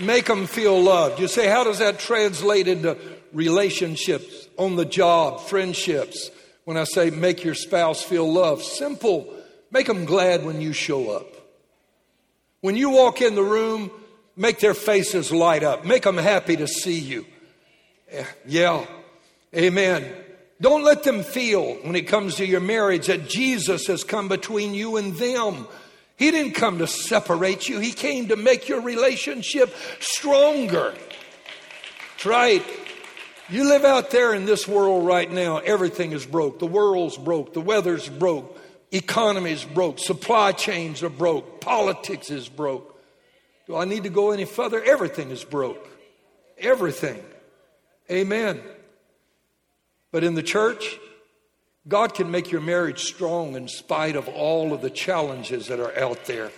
Make 0.00 0.24
them 0.26 0.46
feel 0.46 0.82
loved. 0.82 1.20
You 1.20 1.28
say, 1.28 1.46
how 1.46 1.64
does 1.64 1.78
that 1.78 1.98
translate 2.00 2.66
into 2.66 2.96
relationships, 3.32 4.48
on 4.56 4.76
the 4.76 4.84
job, 4.84 5.40
friendships? 5.42 6.30
When 6.64 6.76
I 6.76 6.84
say 6.84 7.10
make 7.10 7.44
your 7.44 7.54
spouse 7.54 8.02
feel 8.02 8.30
loved, 8.30 8.62
simple. 8.62 9.32
Make 9.70 9.86
them 9.86 10.04
glad 10.04 10.44
when 10.44 10.60
you 10.60 10.72
show 10.72 11.10
up. 11.10 11.26
When 12.60 12.76
you 12.76 12.90
walk 12.90 13.20
in 13.20 13.34
the 13.34 13.42
room, 13.42 13.90
make 14.36 14.60
their 14.60 14.74
faces 14.74 15.32
light 15.32 15.64
up. 15.64 15.84
Make 15.84 16.04
them 16.04 16.16
happy 16.16 16.56
to 16.56 16.68
see 16.68 16.98
you. 16.98 17.26
Eh, 18.10 18.24
yeah. 18.46 18.86
Amen. 19.54 20.10
Don't 20.60 20.84
let 20.84 21.02
them 21.02 21.24
feel 21.24 21.74
when 21.82 21.96
it 21.96 22.06
comes 22.06 22.36
to 22.36 22.46
your 22.46 22.60
marriage 22.60 23.08
that 23.08 23.28
Jesus 23.28 23.88
has 23.88 24.04
come 24.04 24.28
between 24.28 24.74
you 24.74 24.96
and 24.96 25.16
them. 25.16 25.66
He 26.16 26.30
didn't 26.30 26.52
come 26.52 26.78
to 26.78 26.86
separate 26.86 27.68
you, 27.68 27.80
He 27.80 27.90
came 27.90 28.28
to 28.28 28.36
make 28.36 28.68
your 28.68 28.80
relationship 28.80 29.74
stronger. 29.98 30.94
That's 32.12 32.26
right. 32.26 32.64
You 33.52 33.64
live 33.64 33.84
out 33.84 34.08
there 34.08 34.32
in 34.32 34.46
this 34.46 34.66
world 34.66 35.04
right 35.04 35.30
now, 35.30 35.58
everything 35.58 36.12
is 36.12 36.24
broke. 36.24 36.58
The 36.58 36.66
world's 36.66 37.18
broke, 37.18 37.52
the 37.52 37.60
weather's 37.60 38.08
broke, 38.08 38.58
economy's 38.90 39.62
broke, 39.62 39.98
supply 39.98 40.52
chains 40.52 41.02
are 41.02 41.10
broke, 41.10 41.60
politics 41.60 42.30
is 42.30 42.48
broke. 42.48 42.98
Do 43.66 43.76
I 43.76 43.84
need 43.84 44.04
to 44.04 44.08
go 44.08 44.30
any 44.30 44.46
further? 44.46 44.82
Everything 44.82 45.30
is 45.30 45.44
broke. 45.44 45.86
Everything. 46.56 47.22
Amen. 48.10 48.62
But 50.12 50.24
in 50.24 50.34
the 50.34 50.42
church, 50.42 50.98
God 51.86 52.14
can 52.14 52.30
make 52.30 52.50
your 52.50 52.62
marriage 52.62 53.02
strong 53.02 53.54
in 53.54 53.68
spite 53.68 54.16
of 54.16 54.28
all 54.28 54.72
of 54.72 54.80
the 54.80 54.88
challenges 54.88 55.66
that 55.66 55.78
are 55.78 55.94
out 55.98 56.24
there. 56.24 56.50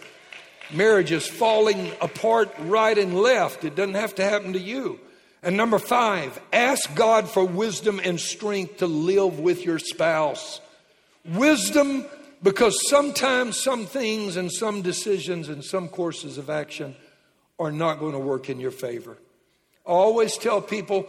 Marriage 0.71 1.11
is 1.11 1.27
falling 1.27 1.91
apart 2.01 2.55
right 2.61 2.97
and 2.97 3.19
left. 3.19 3.65
It 3.65 3.75
doesn't 3.75 3.95
have 3.95 4.15
to 4.15 4.23
happen 4.23 4.53
to 4.53 4.61
you. 4.61 5.01
And 5.45 5.57
number 5.57 5.79
five, 5.79 6.41
ask 6.53 6.95
God 6.95 7.29
for 7.29 7.45
wisdom 7.45 8.01
and 8.03 8.19
strength 8.19 8.79
to 8.79 8.87
live 8.87 9.39
with 9.39 9.65
your 9.65 9.79
spouse. 9.79 10.61
Wisdom, 11.25 12.07
because 12.43 12.77
sometimes 12.89 13.61
some 13.61 13.87
things 13.87 14.37
and 14.37 14.51
some 14.51 14.83
decisions 14.83 15.49
and 15.49 15.65
some 15.65 15.89
courses 15.89 16.39
of 16.39 16.51
action 16.51 16.97
are 17.59 17.71
not 17.71 18.01
going 18.01 18.13
to 18.13 18.19
work 18.19 18.49
in 18.49 18.59
your 18.59 18.71
favor. 18.71 19.19
I 19.87 19.91
always 19.91 20.37
tell 20.37 20.63
people 20.63 21.07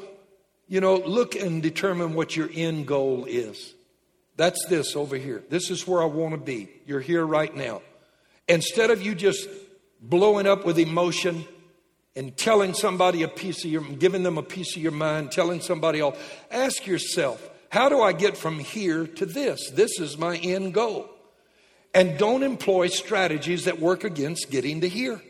you 0.67 0.81
know, 0.81 0.95
look 0.95 1.35
and 1.35 1.61
determine 1.61 2.13
what 2.13 2.35
your 2.35 2.49
end 2.53 2.87
goal 2.87 3.25
is. 3.25 3.73
That's 4.35 4.65
this 4.65 4.95
over 4.95 5.15
here. 5.15 5.43
This 5.49 5.69
is 5.69 5.87
where 5.87 6.01
I 6.01 6.05
want 6.05 6.33
to 6.33 6.39
be. 6.39 6.69
You're 6.85 7.01
here 7.01 7.25
right 7.25 7.55
now. 7.55 7.81
Instead 8.47 8.91
of 8.91 9.01
you 9.01 9.15
just 9.15 9.47
blowing 10.01 10.47
up 10.47 10.65
with 10.65 10.77
emotion 10.77 11.45
and 12.15 12.35
telling 12.35 12.73
somebody 12.73 13.23
a 13.23 13.27
piece 13.27 13.65
of 13.65 13.71
your, 13.71 13.81
giving 13.81 14.23
them 14.23 14.37
a 14.37 14.43
piece 14.43 14.75
of 14.75 14.81
your 14.81 14.91
mind, 14.91 15.31
telling 15.31 15.61
somebody 15.61 15.99
else, 15.99 16.17
ask 16.49 16.87
yourself, 16.87 17.49
how 17.69 17.89
do 17.89 18.01
I 18.01 18.13
get 18.13 18.37
from 18.37 18.59
here 18.59 19.05
to 19.05 19.25
this? 19.25 19.69
This 19.71 19.99
is 19.99 20.17
my 20.17 20.37
end 20.37 20.73
goal. 20.73 21.09
And 21.93 22.17
don't 22.17 22.43
employ 22.43 22.87
strategies 22.87 23.65
that 23.65 23.79
work 23.79 24.03
against 24.03 24.49
getting 24.49 24.81
to 24.81 24.89
here. 24.89 25.21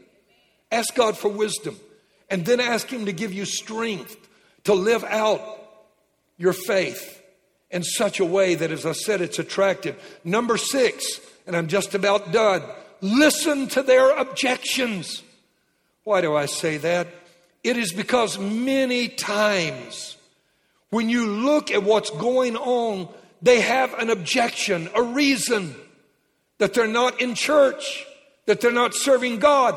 Ask 0.71 0.95
God 0.95 1.17
for 1.17 1.29
wisdom 1.29 1.79
and 2.29 2.45
then 2.45 2.59
ask 2.59 2.87
Him 2.87 3.05
to 3.05 3.13
give 3.13 3.33
you 3.33 3.45
strength 3.45 4.17
to 4.65 4.73
live 4.73 5.03
out 5.03 5.41
your 6.37 6.53
faith 6.53 7.21
in 7.71 7.83
such 7.83 8.19
a 8.19 8.25
way 8.25 8.55
that, 8.55 8.71
as 8.71 8.85
I 8.85 8.91
said, 8.93 9.21
it's 9.21 9.39
attractive. 9.39 10.19
Number 10.23 10.57
six, 10.57 11.19
and 11.47 11.55
I'm 11.55 11.67
just 11.67 11.93
about 11.93 12.31
done, 12.31 12.63
listen 13.01 13.67
to 13.69 13.83
their 13.83 14.15
objections. 14.17 15.23
Why 16.05 16.21
do 16.21 16.35
I 16.35 16.45
say 16.45 16.77
that? 16.77 17.07
It 17.63 17.77
is 17.77 17.91
because 17.91 18.37
many 18.37 19.09
times 19.09 20.17
when 20.91 21.09
you 21.09 21.25
look 21.25 21.71
at 21.71 21.83
what's 21.83 22.11
going 22.11 22.55
on, 22.55 23.09
they 23.41 23.59
have 23.59 23.93
an 23.95 24.11
objection, 24.11 24.87
a 24.95 25.01
reason 25.01 25.75
that 26.59 26.75
they're 26.75 26.85
not 26.85 27.21
in 27.21 27.33
church, 27.33 28.05
that 28.45 28.61
they're 28.61 28.71
not 28.71 28.93
serving 28.93 29.39
God. 29.39 29.75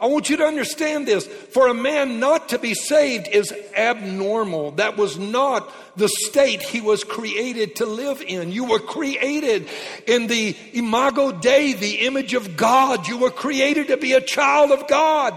I 0.00 0.06
want 0.06 0.28
you 0.28 0.38
to 0.38 0.44
understand 0.44 1.06
this. 1.06 1.26
For 1.26 1.68
a 1.68 1.74
man 1.74 2.18
not 2.18 2.48
to 2.48 2.58
be 2.58 2.74
saved 2.74 3.28
is 3.28 3.52
abnormal. 3.76 4.72
That 4.72 4.96
was 4.96 5.18
not 5.18 5.72
the 5.96 6.08
state 6.08 6.62
he 6.62 6.80
was 6.80 7.04
created 7.04 7.76
to 7.76 7.86
live 7.86 8.22
in. 8.26 8.50
You 8.50 8.64
were 8.64 8.80
created 8.80 9.68
in 10.08 10.26
the 10.26 10.56
imago 10.72 11.30
Dei, 11.30 11.74
the 11.74 12.00
image 12.06 12.34
of 12.34 12.56
God. 12.56 13.06
You 13.06 13.18
were 13.18 13.30
created 13.30 13.88
to 13.88 13.98
be 13.98 14.14
a 14.14 14.20
child 14.20 14.72
of 14.72 14.88
God, 14.88 15.34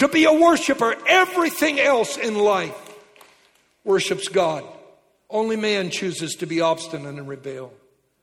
to 0.00 0.08
be 0.08 0.24
a 0.24 0.32
worshiper. 0.32 0.96
Everything 1.06 1.78
else 1.78 2.16
in 2.16 2.38
life 2.38 2.76
worships 3.84 4.28
God. 4.28 4.64
Only 5.28 5.56
man 5.56 5.90
chooses 5.90 6.34
to 6.36 6.46
be 6.46 6.60
obstinate 6.60 7.14
and 7.14 7.28
rebel. 7.28 7.72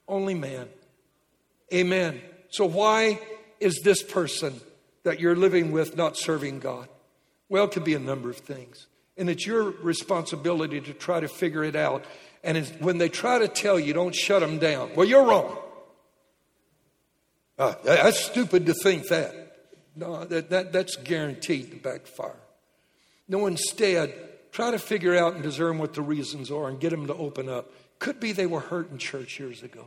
Only 0.08 0.34
man. 0.34 0.68
Amen. 1.72 2.20
So 2.50 2.66
why 2.66 3.20
is 3.60 3.82
this 3.84 4.02
person 4.02 4.60
that 5.04 5.20
you're 5.20 5.36
living 5.36 5.72
with 5.72 5.96
not 5.96 6.18
serving 6.18 6.60
God? 6.60 6.90
Well, 7.48 7.66
it 7.66 7.72
could 7.72 7.84
be 7.84 7.94
a 7.94 8.00
number 8.00 8.30
of 8.30 8.38
things. 8.38 8.88
And 9.16 9.30
it's 9.30 9.46
your 9.46 9.70
responsibility 9.70 10.82
to 10.82 10.94
try 10.94 11.20
to 11.20 11.28
figure 11.28 11.64
it 11.64 11.76
out. 11.76 12.06
And 12.44 12.66
when 12.80 12.98
they 12.98 13.10
try 13.10 13.38
to 13.38 13.48
tell 13.48 13.80
you, 13.80 13.94
don't 13.94 14.16
shut 14.16 14.42
them 14.42 14.58
down. 14.58 14.92
Well, 14.96 15.08
you're 15.08 15.26
wrong. 15.26 15.58
Uh, 17.60 17.76
that's 17.84 18.20
stupid 18.20 18.66
to 18.66 18.74
think 18.74 19.08
that. 19.10 19.47
No, 19.98 20.26
that, 20.26 20.52
that, 20.52 20.72
that's 20.72 20.96
guaranteed 20.96 21.72
to 21.72 21.78
backfire. 21.78 22.36
No, 23.28 23.48
instead, 23.48 24.14
try 24.52 24.70
to 24.70 24.78
figure 24.78 25.16
out 25.16 25.34
and 25.34 25.42
discern 25.42 25.80
what 25.80 25.96
the 25.96 26.04
reasons 26.04 26.52
are 26.52 26.70
and 26.70 26.80
get 26.80 26.92
them 26.92 27.08
to 27.08 27.16
open 27.16 27.50
up. 27.50 27.72
Could 27.98 28.20
be 28.20 28.32
they 28.32 28.46
were 28.46 28.60
hurt 28.60 28.92
in 28.92 29.00
church 29.00 29.40
years 29.40 29.64
ago. 29.64 29.86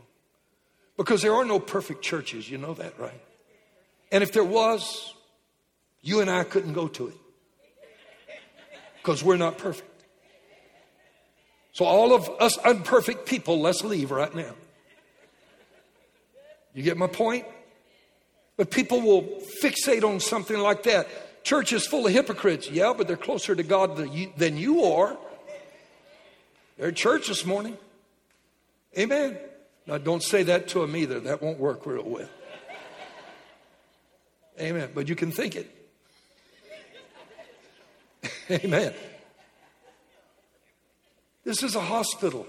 Because 0.96 1.22
there 1.22 1.32
are 1.34 1.44
no 1.44 1.60
perfect 1.60 2.02
churches, 2.02 2.50
you 2.50 2.58
know 2.58 2.74
that, 2.74 2.98
right? 2.98 3.22
And 4.10 4.22
if 4.24 4.32
there 4.32 4.44
was, 4.44 5.14
you 6.02 6.20
and 6.20 6.28
I 6.28 6.42
couldn't 6.42 6.72
go 6.72 6.88
to 6.88 7.08
it 7.08 7.14
because 8.96 9.22
we're 9.22 9.36
not 9.36 9.58
perfect. 9.58 9.86
So, 11.72 11.84
all 11.84 12.12
of 12.12 12.28
us 12.40 12.58
unperfect 12.58 13.26
people, 13.26 13.60
let's 13.60 13.84
leave 13.84 14.10
right 14.10 14.34
now. 14.34 14.54
You 16.74 16.82
get 16.82 16.96
my 16.96 17.06
point? 17.06 17.46
But 18.60 18.70
people 18.70 19.00
will 19.00 19.22
fixate 19.62 20.04
on 20.04 20.20
something 20.20 20.58
like 20.58 20.82
that. 20.82 21.08
Church 21.44 21.72
is 21.72 21.86
full 21.86 22.06
of 22.06 22.12
hypocrites. 22.12 22.70
Yeah, 22.70 22.92
but 22.94 23.08
they're 23.08 23.16
closer 23.16 23.54
to 23.54 23.62
God 23.62 23.96
than 23.96 24.12
you, 24.12 24.30
than 24.36 24.58
you 24.58 24.84
are. 24.84 25.16
They're 26.76 26.88
at 26.88 26.94
church 26.94 27.28
this 27.28 27.46
morning. 27.46 27.78
Amen. 28.98 29.38
Now, 29.86 29.96
don't 29.96 30.22
say 30.22 30.42
that 30.42 30.68
to 30.68 30.80
them 30.80 30.94
either. 30.94 31.20
That 31.20 31.40
won't 31.40 31.58
work 31.58 31.86
real 31.86 32.04
well. 32.04 32.28
Amen. 34.60 34.90
But 34.94 35.08
you 35.08 35.16
can 35.16 35.32
think 35.32 35.56
it. 35.56 35.74
Amen. 38.62 38.92
This 41.44 41.62
is 41.62 41.76
a 41.76 41.80
hospital. 41.80 42.46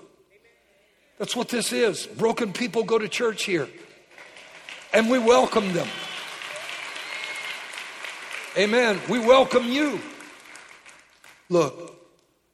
That's 1.17 1.37
what 1.37 1.47
this 1.47 1.71
is. 1.71 2.05
Broken 2.05 2.51
people 2.51 2.83
go 2.83 2.99
to 2.99 3.07
church 3.07 3.45
here. 3.45 3.69
And 4.93 5.09
we 5.09 5.19
welcome 5.19 5.73
them. 5.73 5.87
Amen. 8.57 8.99
We 9.07 9.19
welcome 9.19 9.65
you. 9.65 9.99
Look, 11.49 11.95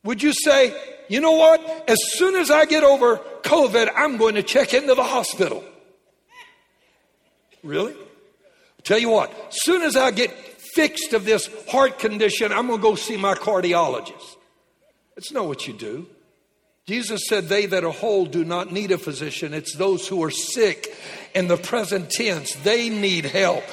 would 0.03 0.21
you 0.21 0.33
say, 0.33 0.75
you 1.09 1.19
know 1.19 1.31
what? 1.31 1.89
As 1.89 1.97
soon 2.13 2.35
as 2.35 2.51
I 2.51 2.65
get 2.65 2.83
over 2.83 3.17
COVID, 3.41 3.89
I'm 3.95 4.17
going 4.17 4.35
to 4.35 4.43
check 4.43 4.73
into 4.73 4.93
the 4.93 5.03
hospital. 5.03 5.63
Really? 7.63 7.95
tell 8.87 8.97
you 8.97 9.09
what, 9.09 9.31
as 9.49 9.61
soon 9.63 9.81
as 9.81 9.97
I 9.97 10.11
get 10.11 10.31
fixed 10.31 11.11
of 11.11 11.25
this 11.25 11.49
heart 11.69 11.99
condition, 11.99 12.53
I'm 12.53 12.67
going 12.67 12.79
to 12.79 12.83
go 12.83 12.95
see 12.95 13.17
my 13.17 13.33
cardiologist. 13.33 14.37
That's 15.15 15.31
not 15.31 15.45
what 15.45 15.67
you 15.67 15.73
do. 15.73 16.07
Jesus 16.87 17.21
said, 17.27 17.49
They 17.49 17.65
that 17.65 17.83
are 17.83 17.91
whole 17.91 18.25
do 18.25 18.45
not 18.45 18.71
need 18.71 18.91
a 18.91 18.97
physician. 18.97 19.53
It's 19.53 19.75
those 19.75 20.07
who 20.07 20.23
are 20.23 20.31
sick 20.31 20.95
in 21.35 21.47
the 21.47 21.57
present 21.57 22.09
tense. 22.09 22.53
They 22.55 22.89
need 22.89 23.25
help. 23.25 23.63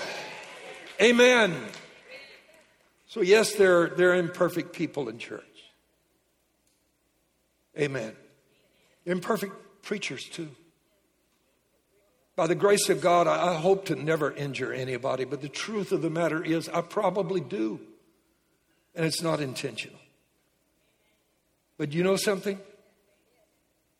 Amen. 1.00 1.54
So, 3.06 3.20
yes, 3.20 3.54
there, 3.54 3.88
there 3.90 4.10
are 4.10 4.16
imperfect 4.16 4.72
people 4.72 5.08
in 5.08 5.18
church. 5.18 5.42
Amen. 7.78 8.14
Imperfect 9.06 9.54
preachers, 9.82 10.24
too. 10.24 10.50
By 12.34 12.48
the 12.48 12.56
grace 12.56 12.88
of 12.88 13.00
God, 13.00 13.28
I 13.28 13.54
hope 13.54 13.84
to 13.86 13.94
never 13.94 14.32
injure 14.32 14.72
anybody, 14.72 15.24
but 15.24 15.40
the 15.40 15.48
truth 15.48 15.92
of 15.92 16.02
the 16.02 16.10
matter 16.10 16.42
is, 16.42 16.68
I 16.68 16.80
probably 16.80 17.40
do. 17.40 17.78
And 18.96 19.06
it's 19.06 19.22
not 19.22 19.40
intentional. 19.40 19.98
But 21.78 21.92
you 21.92 22.02
know 22.02 22.16
something? 22.16 22.58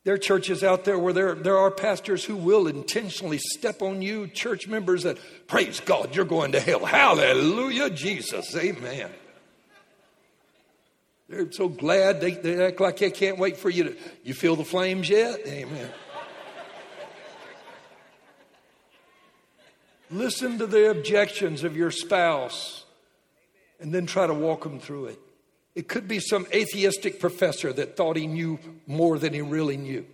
There 0.04 0.12
are 0.12 0.18
churches 0.18 0.62
out 0.62 0.84
there 0.84 0.98
where 0.98 1.14
there, 1.14 1.34
there 1.34 1.56
are 1.56 1.70
pastors 1.70 2.24
who 2.24 2.36
will 2.36 2.66
intentionally 2.66 3.38
step 3.38 3.80
on 3.80 4.02
you, 4.02 4.28
church 4.28 4.68
members 4.68 5.04
that, 5.04 5.18
praise 5.46 5.80
God, 5.80 6.14
you're 6.14 6.26
going 6.26 6.52
to 6.52 6.60
hell. 6.60 6.84
Hallelujah, 6.84 7.88
Jesus. 7.88 8.54
Amen. 8.54 9.10
They're 11.28 11.50
so 11.50 11.68
glad 11.68 12.20
they, 12.20 12.32
they 12.32 12.66
act 12.66 12.80
like 12.80 12.98
they 12.98 13.10
can't 13.10 13.38
wait 13.38 13.56
for 13.56 13.70
you 13.70 13.84
to. 13.84 13.96
You 14.22 14.34
feel 14.34 14.56
the 14.56 14.64
flames 14.64 15.08
yet? 15.08 15.40
Amen. 15.46 15.90
Listen 20.10 20.58
to 20.58 20.66
the 20.66 20.90
objections 20.90 21.64
of 21.64 21.76
your 21.76 21.90
spouse 21.90 22.84
and 23.80 23.92
then 23.92 24.04
try 24.04 24.26
to 24.26 24.34
walk 24.34 24.64
them 24.64 24.78
through 24.78 25.06
it. 25.06 25.18
It 25.74 25.88
could 25.88 26.06
be 26.06 26.20
some 26.20 26.46
atheistic 26.52 27.18
professor 27.18 27.72
that 27.72 27.96
thought 27.96 28.16
he 28.16 28.26
knew 28.26 28.58
more 28.86 29.18
than 29.18 29.32
he 29.34 29.40
really 29.40 29.76
knew. 29.76 30.06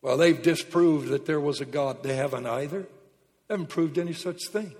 Well, 0.00 0.16
they've 0.16 0.40
disproved 0.40 1.08
that 1.08 1.26
there 1.26 1.40
was 1.40 1.60
a 1.60 1.64
God. 1.64 2.02
They 2.02 2.16
haven't 2.16 2.46
either. 2.46 2.82
They 2.82 3.54
haven't 3.54 3.68
proved 3.68 3.98
any 3.98 4.12
such 4.12 4.48
thing. 4.48 4.74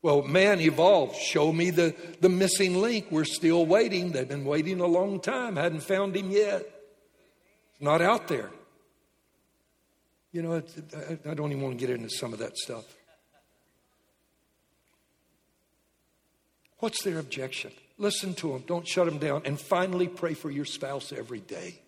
Well, 0.00 0.22
man 0.22 0.60
evolved. 0.60 1.16
Show 1.16 1.52
me 1.52 1.70
the, 1.70 1.94
the 2.20 2.28
missing 2.28 2.80
link. 2.80 3.06
We're 3.10 3.24
still 3.24 3.66
waiting. 3.66 4.12
They've 4.12 4.28
been 4.28 4.44
waiting 4.44 4.80
a 4.80 4.86
long 4.86 5.20
time, 5.20 5.56
hadn't 5.56 5.82
found 5.82 6.16
him 6.16 6.30
yet. 6.30 6.62
It's 7.72 7.80
not 7.80 8.00
out 8.00 8.28
there. 8.28 8.50
You 10.32 10.42
know, 10.42 10.62
I 11.28 11.34
don't 11.34 11.50
even 11.50 11.62
want 11.62 11.78
to 11.78 11.86
get 11.86 11.94
into 11.94 12.10
some 12.10 12.32
of 12.32 12.38
that 12.38 12.56
stuff. 12.56 12.84
What's 16.78 17.02
their 17.02 17.18
objection? 17.18 17.72
Listen 17.98 18.34
to 18.34 18.52
them. 18.52 18.64
Don't 18.66 18.86
shut 18.86 19.06
them 19.06 19.18
down. 19.18 19.42
And 19.44 19.58
finally, 19.58 20.06
pray 20.06 20.34
for 20.34 20.50
your 20.50 20.64
spouse 20.64 21.12
every 21.12 21.40
day. 21.40 21.80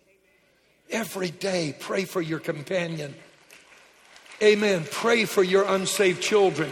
Every 0.89 1.29
day, 1.29 1.75
pray 1.79 2.05
for 2.05 2.21
your 2.21 2.39
companion. 2.39 3.13
Amen. 4.41 4.85
Pray 4.89 5.25
for 5.25 5.43
your 5.43 5.65
unsaved 5.65 6.21
children. 6.21 6.71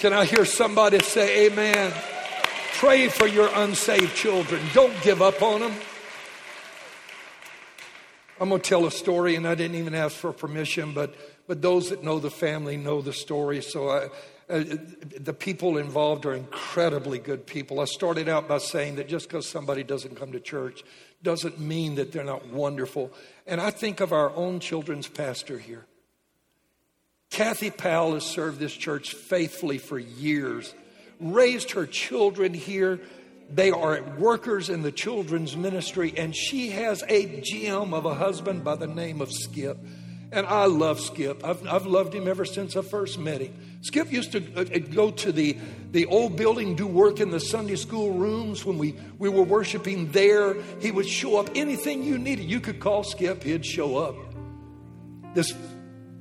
Can 0.00 0.12
I 0.12 0.24
hear 0.24 0.44
somebody 0.44 0.98
say, 1.00 1.46
Amen? 1.46 1.92
Pray 2.72 3.08
for 3.08 3.28
your 3.28 3.48
unsaved 3.54 4.16
children. 4.16 4.60
Don't 4.72 5.00
give 5.02 5.22
up 5.22 5.40
on 5.40 5.60
them. 5.60 5.72
I'm 8.40 8.48
going 8.48 8.60
to 8.60 8.68
tell 8.68 8.84
a 8.84 8.90
story, 8.90 9.36
and 9.36 9.46
I 9.46 9.54
didn't 9.54 9.76
even 9.76 9.94
ask 9.94 10.16
for 10.16 10.32
permission, 10.32 10.92
but, 10.92 11.14
but 11.46 11.62
those 11.62 11.90
that 11.90 12.02
know 12.02 12.18
the 12.18 12.32
family 12.32 12.76
know 12.76 13.00
the 13.00 13.12
story. 13.12 13.62
So 13.62 13.88
I, 13.88 14.08
uh, 14.48 14.62
the 15.18 15.32
people 15.32 15.78
involved 15.78 16.26
are 16.26 16.34
incredibly 16.34 17.18
good 17.18 17.46
people. 17.46 17.80
I 17.80 17.86
started 17.86 18.28
out 18.28 18.46
by 18.46 18.58
saying 18.58 18.96
that 18.96 19.08
just 19.08 19.28
because 19.28 19.48
somebody 19.48 19.82
doesn't 19.82 20.16
come 20.16 20.32
to 20.32 20.40
church 20.40 20.84
doesn't 21.22 21.58
mean 21.58 21.94
that 21.94 22.12
they're 22.12 22.24
not 22.24 22.46
wonderful. 22.48 23.10
And 23.46 23.60
I 23.60 23.70
think 23.70 24.00
of 24.00 24.12
our 24.12 24.30
own 24.36 24.60
children's 24.60 25.08
pastor 25.08 25.58
here. 25.58 25.86
Kathy 27.30 27.70
Powell 27.70 28.14
has 28.14 28.24
served 28.24 28.60
this 28.60 28.74
church 28.74 29.14
faithfully 29.14 29.78
for 29.78 29.98
years, 29.98 30.74
raised 31.18 31.72
her 31.72 31.86
children 31.86 32.54
here. 32.54 33.00
They 33.50 33.70
are 33.70 34.02
workers 34.18 34.68
in 34.68 34.82
the 34.82 34.92
children's 34.92 35.56
ministry, 35.56 36.14
and 36.16 36.36
she 36.36 36.70
has 36.70 37.02
a 37.08 37.40
gem 37.40 37.92
of 37.92 38.04
a 38.04 38.14
husband 38.14 38.62
by 38.62 38.76
the 38.76 38.86
name 38.86 39.20
of 39.20 39.32
Skip. 39.32 39.78
And 40.32 40.46
I 40.46 40.66
love 40.66 41.00
Skip. 41.00 41.44
I've, 41.44 41.66
I've 41.66 41.86
loved 41.86 42.14
him 42.14 42.26
ever 42.26 42.44
since 42.44 42.76
I 42.76 42.82
first 42.82 43.18
met 43.18 43.40
him. 43.40 43.54
Skip 43.82 44.10
used 44.10 44.32
to 44.32 44.38
uh, 44.56 44.60
uh, 44.60 44.78
go 44.78 45.10
to 45.10 45.30
the, 45.30 45.56
the 45.92 46.06
old 46.06 46.36
building, 46.36 46.74
do 46.74 46.86
work 46.86 47.20
in 47.20 47.30
the 47.30 47.38
Sunday 47.38 47.76
school 47.76 48.12
rooms 48.12 48.64
when 48.64 48.78
we, 48.78 48.96
we 49.18 49.28
were 49.28 49.42
worshiping 49.42 50.10
there. 50.10 50.56
He 50.80 50.90
would 50.90 51.06
show 51.06 51.38
up. 51.38 51.50
Anything 51.54 52.02
you 52.02 52.18
needed, 52.18 52.46
you 52.46 52.60
could 52.60 52.80
call 52.80 53.04
Skip, 53.04 53.42
he'd 53.42 53.64
show 53.64 53.96
up. 53.96 54.16
This, 55.34 55.54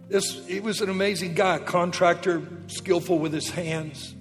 this, 0.09 0.45
he 0.47 0.59
was 0.59 0.81
an 0.81 0.89
amazing 0.89 1.33
guy, 1.33 1.59
contractor, 1.59 2.47
skillful 2.67 3.19
with 3.19 3.33
his 3.33 3.49
hands. 3.49 4.13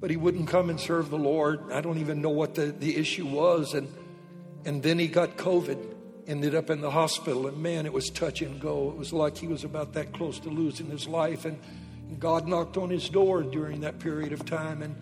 But 0.00 0.10
he 0.10 0.16
wouldn't 0.16 0.48
come 0.48 0.70
and 0.70 0.78
serve 0.78 1.10
the 1.10 1.18
Lord. 1.18 1.72
I 1.72 1.80
don't 1.80 1.98
even 1.98 2.20
know 2.20 2.30
what 2.30 2.54
the, 2.54 2.66
the 2.66 2.96
issue 2.96 3.26
was. 3.26 3.74
And, 3.74 3.88
and 4.64 4.82
then 4.82 4.98
he 4.98 5.08
got 5.08 5.36
COVID 5.36 5.93
ended 6.26 6.54
up 6.54 6.70
in 6.70 6.80
the 6.80 6.90
hospital, 6.90 7.46
and 7.46 7.56
man, 7.58 7.86
it 7.86 7.92
was 7.92 8.10
touch 8.10 8.42
and 8.42 8.60
go. 8.60 8.90
It 8.90 8.96
was 8.96 9.12
like 9.12 9.36
he 9.36 9.46
was 9.46 9.64
about 9.64 9.92
that 9.94 10.12
close 10.12 10.38
to 10.40 10.48
losing 10.48 10.86
his 10.86 11.06
life, 11.06 11.44
and, 11.44 11.58
God 12.18 12.46
knocked 12.46 12.76
on 12.76 12.90
his 12.90 13.08
door 13.08 13.42
during 13.42 13.80
that 13.80 13.98
period 13.98 14.32
of 14.32 14.44
time. 14.44 14.82
And, 14.82 14.94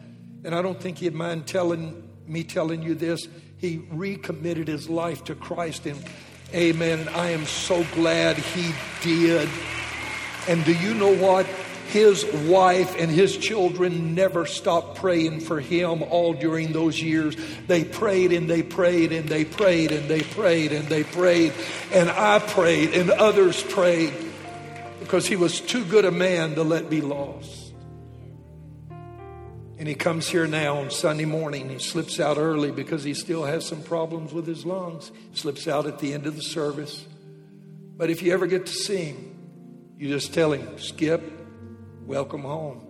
and 0.45 0.55
I 0.55 0.63
don't 0.63 0.81
think 0.81 0.99
he'd 0.99 1.15
mind 1.15 1.47
telling 1.47 2.09
me 2.27 2.45
telling 2.45 2.83
you 2.83 2.95
this. 2.95 3.29
He 3.59 3.85
recommitted 3.91 4.69
his 4.69 4.89
life 4.89 5.25
to 5.25 5.35
Christ, 5.35 5.87
and 5.87 6.03
amen. 6.55 7.01
And 7.01 7.09
I 7.11 7.31
am 7.31 7.45
so 7.45 7.85
glad 7.95 8.37
he 8.37 8.73
did. 9.03 9.49
And 10.49 10.65
do 10.65 10.73
you 10.75 10.95
know 10.95 11.15
what? 11.15 11.47
His 11.93 12.25
wife 12.25 12.97
and 12.99 13.11
his 13.11 13.37
children 13.37 14.15
never 14.15 14.47
stopped 14.47 14.97
praying 14.97 15.41
for 15.41 15.61
him 15.61 16.03
all 16.03 16.33
during 16.33 16.73
those 16.73 17.01
years. 17.01 17.37
They 17.67 17.85
prayed 17.85 18.33
and 18.33 18.49
they 18.49 18.63
prayed 18.63 19.13
and 19.13 19.29
they 19.29 19.45
prayed 19.45 19.93
and 19.93 20.09
they 20.09 20.23
prayed 20.23 20.73
and 20.73 20.89
they 20.89 21.05
prayed. 21.05 21.53
And 21.93 22.09
I 22.09 22.39
prayed 22.39 22.95
and 22.95 23.11
others 23.11 23.63
prayed 23.63 24.15
because 25.01 25.27
he 25.27 25.37
was 25.37 25.61
too 25.61 25.85
good 25.85 26.07
a 26.07 26.11
man 26.11 26.55
to 26.55 26.63
let 26.63 26.89
be 26.89 27.03
lost. 27.03 27.75
And 29.79 29.87
he 29.87 29.95
comes 29.95 30.29
here 30.29 30.47
now 30.47 30.79
on 30.79 30.91
Sunday 30.91 31.27
morning. 31.27 31.69
He 31.69 31.79
slips 31.79 32.19
out 32.21 32.39
early 32.39 32.71
because 32.71 33.05
he 33.05 33.13
still 33.13 33.45
has 33.45 33.67
some 33.67 33.83
problems 33.83 34.33
with 34.33 34.47
his 34.47 34.65
lungs. 34.65 35.13
He 35.33 35.37
Slips 35.37 35.69
out 35.69 35.87
at 35.87 35.99
the 35.99 36.15
end 36.15 36.27
of 36.27 36.37
the 36.37 36.43
service. 36.43 37.05
But 37.97 38.09
if 38.09 38.23
you 38.23 38.33
ever 38.33 38.47
get 38.47 38.67
to 38.67 38.73
see 38.73 39.07
him, 39.07 39.95
you 39.99 40.09
just 40.09 40.33
tell 40.33 40.53
him, 40.53 40.79
Skip, 40.79 41.42
welcome 42.07 42.43
home. 42.43 42.89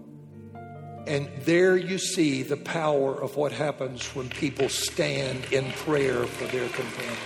And 1.06 1.28
there 1.40 1.76
you 1.76 1.98
see 1.98 2.42
the 2.42 2.56
power 2.56 3.20
of 3.20 3.36
what 3.36 3.52
happens 3.52 4.06
when 4.14 4.28
people 4.28 4.68
stand 4.68 5.44
in 5.52 5.70
prayer 5.72 6.24
for 6.24 6.44
their 6.44 6.68
companion. 6.68 7.16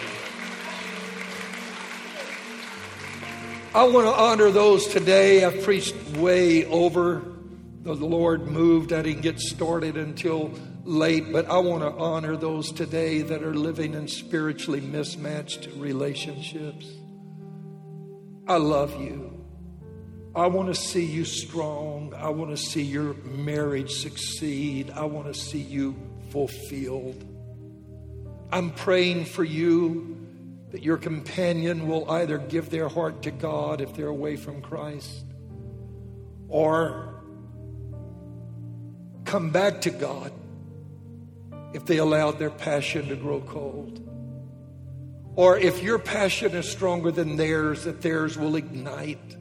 I 3.74 3.84
want 3.84 4.06
to 4.06 4.12
honor 4.12 4.50
those 4.50 4.86
today. 4.86 5.44
I've 5.44 5.62
preached 5.62 5.94
way 6.16 6.64
over. 6.64 7.22
The 7.82 7.94
Lord 7.94 8.48
moved. 8.48 8.94
I 8.94 9.02
didn't 9.02 9.20
get 9.20 9.38
started 9.38 9.98
until 9.98 10.50
late, 10.84 11.30
but 11.30 11.50
I 11.50 11.58
want 11.58 11.82
to 11.82 11.90
honor 11.90 12.36
those 12.36 12.72
today 12.72 13.20
that 13.20 13.42
are 13.42 13.54
living 13.54 13.92
in 13.92 14.08
spiritually 14.08 14.80
mismatched 14.80 15.68
relationships. 15.76 16.86
I 18.48 18.56
love 18.56 18.98
you. 18.98 19.35
I 20.36 20.48
want 20.48 20.68
to 20.68 20.74
see 20.74 21.02
you 21.02 21.24
strong. 21.24 22.12
I 22.14 22.28
want 22.28 22.50
to 22.50 22.58
see 22.58 22.82
your 22.82 23.14
marriage 23.24 23.90
succeed. 23.90 24.90
I 24.90 25.06
want 25.06 25.32
to 25.32 25.34
see 25.34 25.62
you 25.62 25.96
fulfilled. 26.28 27.24
I'm 28.52 28.70
praying 28.72 29.24
for 29.24 29.44
you 29.44 30.14
that 30.72 30.82
your 30.82 30.98
companion 30.98 31.88
will 31.88 32.10
either 32.10 32.36
give 32.36 32.68
their 32.68 32.86
heart 32.86 33.22
to 33.22 33.30
God 33.30 33.80
if 33.80 33.94
they're 33.94 34.08
away 34.08 34.36
from 34.36 34.60
Christ 34.60 35.24
or 36.48 37.14
come 39.24 39.48
back 39.48 39.80
to 39.80 39.90
God 39.90 40.32
if 41.72 41.86
they 41.86 41.96
allowed 41.96 42.38
their 42.38 42.50
passion 42.50 43.08
to 43.08 43.16
grow 43.16 43.40
cold. 43.40 44.02
Or 45.34 45.56
if 45.56 45.82
your 45.82 45.98
passion 45.98 46.52
is 46.52 46.70
stronger 46.70 47.10
than 47.10 47.36
theirs, 47.36 47.84
that 47.84 48.02
theirs 48.02 48.36
will 48.36 48.56
ignite 48.56 49.36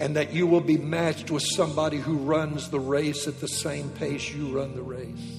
and 0.00 0.16
that 0.16 0.32
you 0.32 0.46
will 0.46 0.62
be 0.62 0.78
matched 0.78 1.30
with 1.30 1.42
somebody 1.42 1.98
who 1.98 2.16
runs 2.16 2.70
the 2.70 2.80
race 2.80 3.28
at 3.28 3.38
the 3.38 3.46
same 3.46 3.90
pace 3.90 4.32
you 4.32 4.48
run 4.48 4.74
the 4.74 4.82
race. 4.82 5.38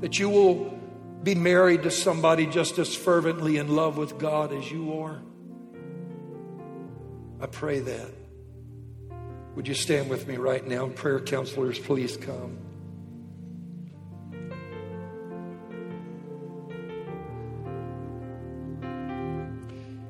That 0.00 0.18
you 0.18 0.28
will 0.28 0.76
be 1.22 1.36
married 1.36 1.84
to 1.84 1.92
somebody 1.92 2.46
just 2.46 2.76
as 2.78 2.94
fervently 2.94 3.56
in 3.56 3.74
love 3.74 3.96
with 3.96 4.18
God 4.18 4.52
as 4.52 4.68
you 4.70 5.00
are. 5.00 5.22
I 7.40 7.46
pray 7.46 7.78
that. 7.78 8.10
Would 9.54 9.68
you 9.68 9.74
stand 9.74 10.10
with 10.10 10.26
me 10.26 10.36
right 10.36 10.66
now? 10.66 10.88
Prayer 10.88 11.20
counselors, 11.20 11.78
please 11.78 12.16
come. 12.16 12.58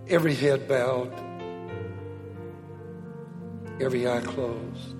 Every 0.08 0.34
head 0.34 0.66
bowed, 0.68 1.12
every 3.80 4.08
eye 4.08 4.20
closed. 4.20 4.94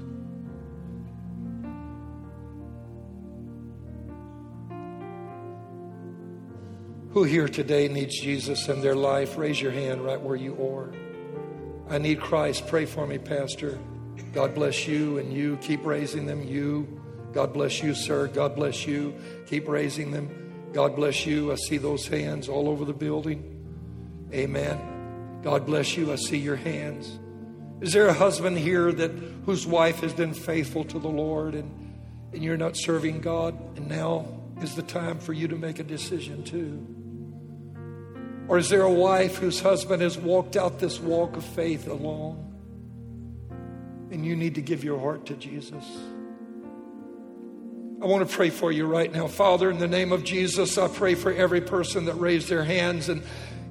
Who 7.11 7.25
here 7.25 7.49
today 7.49 7.89
needs 7.89 8.21
Jesus 8.21 8.69
in 8.69 8.81
their 8.81 8.95
life? 8.95 9.37
Raise 9.37 9.61
your 9.61 9.73
hand 9.73 10.05
right 10.05 10.21
where 10.21 10.37
you 10.37 10.55
are. 10.55 10.93
I 11.93 11.99
need 11.99 12.21
Christ. 12.21 12.67
Pray 12.69 12.85
for 12.85 13.07
me, 13.07 13.19
Pastor. 13.19 13.79
God 14.33 14.55
bless 14.55 14.87
you 14.87 15.19
and 15.19 15.33
you. 15.33 15.57
Keep 15.57 15.85
raising 15.85 16.27
them. 16.27 16.43
You. 16.43 17.01
God 17.33 17.53
bless 17.53 17.83
you, 17.83 17.95
sir. 17.95 18.29
God 18.29 18.55
bless 18.55 18.87
you. 18.87 19.15
Keep 19.47 19.69
raising 19.69 20.11
them. 20.11 20.71
God 20.73 20.97
bless 20.97 21.27
you. 21.27 21.51
I 21.51 21.57
see 21.57 21.79
those 21.79 22.07
hands 22.07 22.49
all 22.49 22.69
over 22.69 22.85
the 22.85 22.93
building. 22.93 23.43
Amen. 24.33 25.41
God 25.43 25.65
bless 25.65 25.97
you. 25.97 26.13
I 26.13 26.17
see 26.17 26.39
your 26.39 26.57
hands. 26.57 27.19
Is 27.81 27.93
there 27.93 28.09
a 28.09 28.13
husband 28.13 28.59
here 28.59 28.93
that 28.93 29.11
whose 29.47 29.67
wife 29.67 30.01
has 30.01 30.13
been 30.13 30.35
faithful 30.35 30.85
to 30.85 30.99
the 30.99 31.09
Lord 31.09 31.55
and, 31.55 31.99
and 32.33 32.43
you're 32.43 32.57
not 32.57 32.77
serving 32.77 33.21
God? 33.21 33.55
And 33.77 33.89
now 33.89 34.27
is 34.61 34.75
the 34.75 34.83
time 34.83 35.19
for 35.19 35.33
you 35.33 35.49
to 35.49 35.57
make 35.57 35.79
a 35.79 35.85
decision 35.85 36.43
too. 36.43 36.87
Or 38.49 38.59
is 38.59 38.69
there 38.69 38.83
a 38.83 38.93
wife 38.93 39.37
whose 39.37 39.61
husband 39.61 40.03
has 40.03 40.19
walked 40.19 40.57
out 40.57 40.79
this 40.79 40.99
walk 40.99 41.37
of 41.37 41.45
faith 41.45 41.87
alone? 41.87 42.49
and 44.11 44.25
you 44.25 44.37
need 44.37 44.55
to 44.55 44.63
give 44.63 44.85
your 44.85 44.99
heart 44.99 45.27
to 45.27 45.35
Jesus. 45.35 45.85
I 48.01 48.07
want 48.07 48.29
to 48.29 48.35
pray 48.35 48.51
for 48.51 48.71
you 48.71 48.87
right 48.87 49.13
now. 49.13 49.27
Father, 49.27 49.71
in 49.71 49.79
the 49.79 49.89
name 49.89 50.13
of 50.13 50.25
Jesus, 50.25 50.79
I 50.79 50.89
pray 50.89 51.15
for 51.15 51.33
every 51.33 51.61
person 51.61 52.05
that 52.07 52.15
raised 52.15 52.49
their 52.49 52.65
hands 52.65 53.09
and 53.09 53.23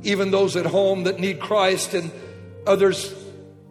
even 0.03 0.31
those 0.31 0.55
at 0.55 0.65
home 0.65 1.03
that 1.03 1.19
need 1.19 1.39
Christ 1.39 1.93
and 1.93 2.11
others 2.65 3.13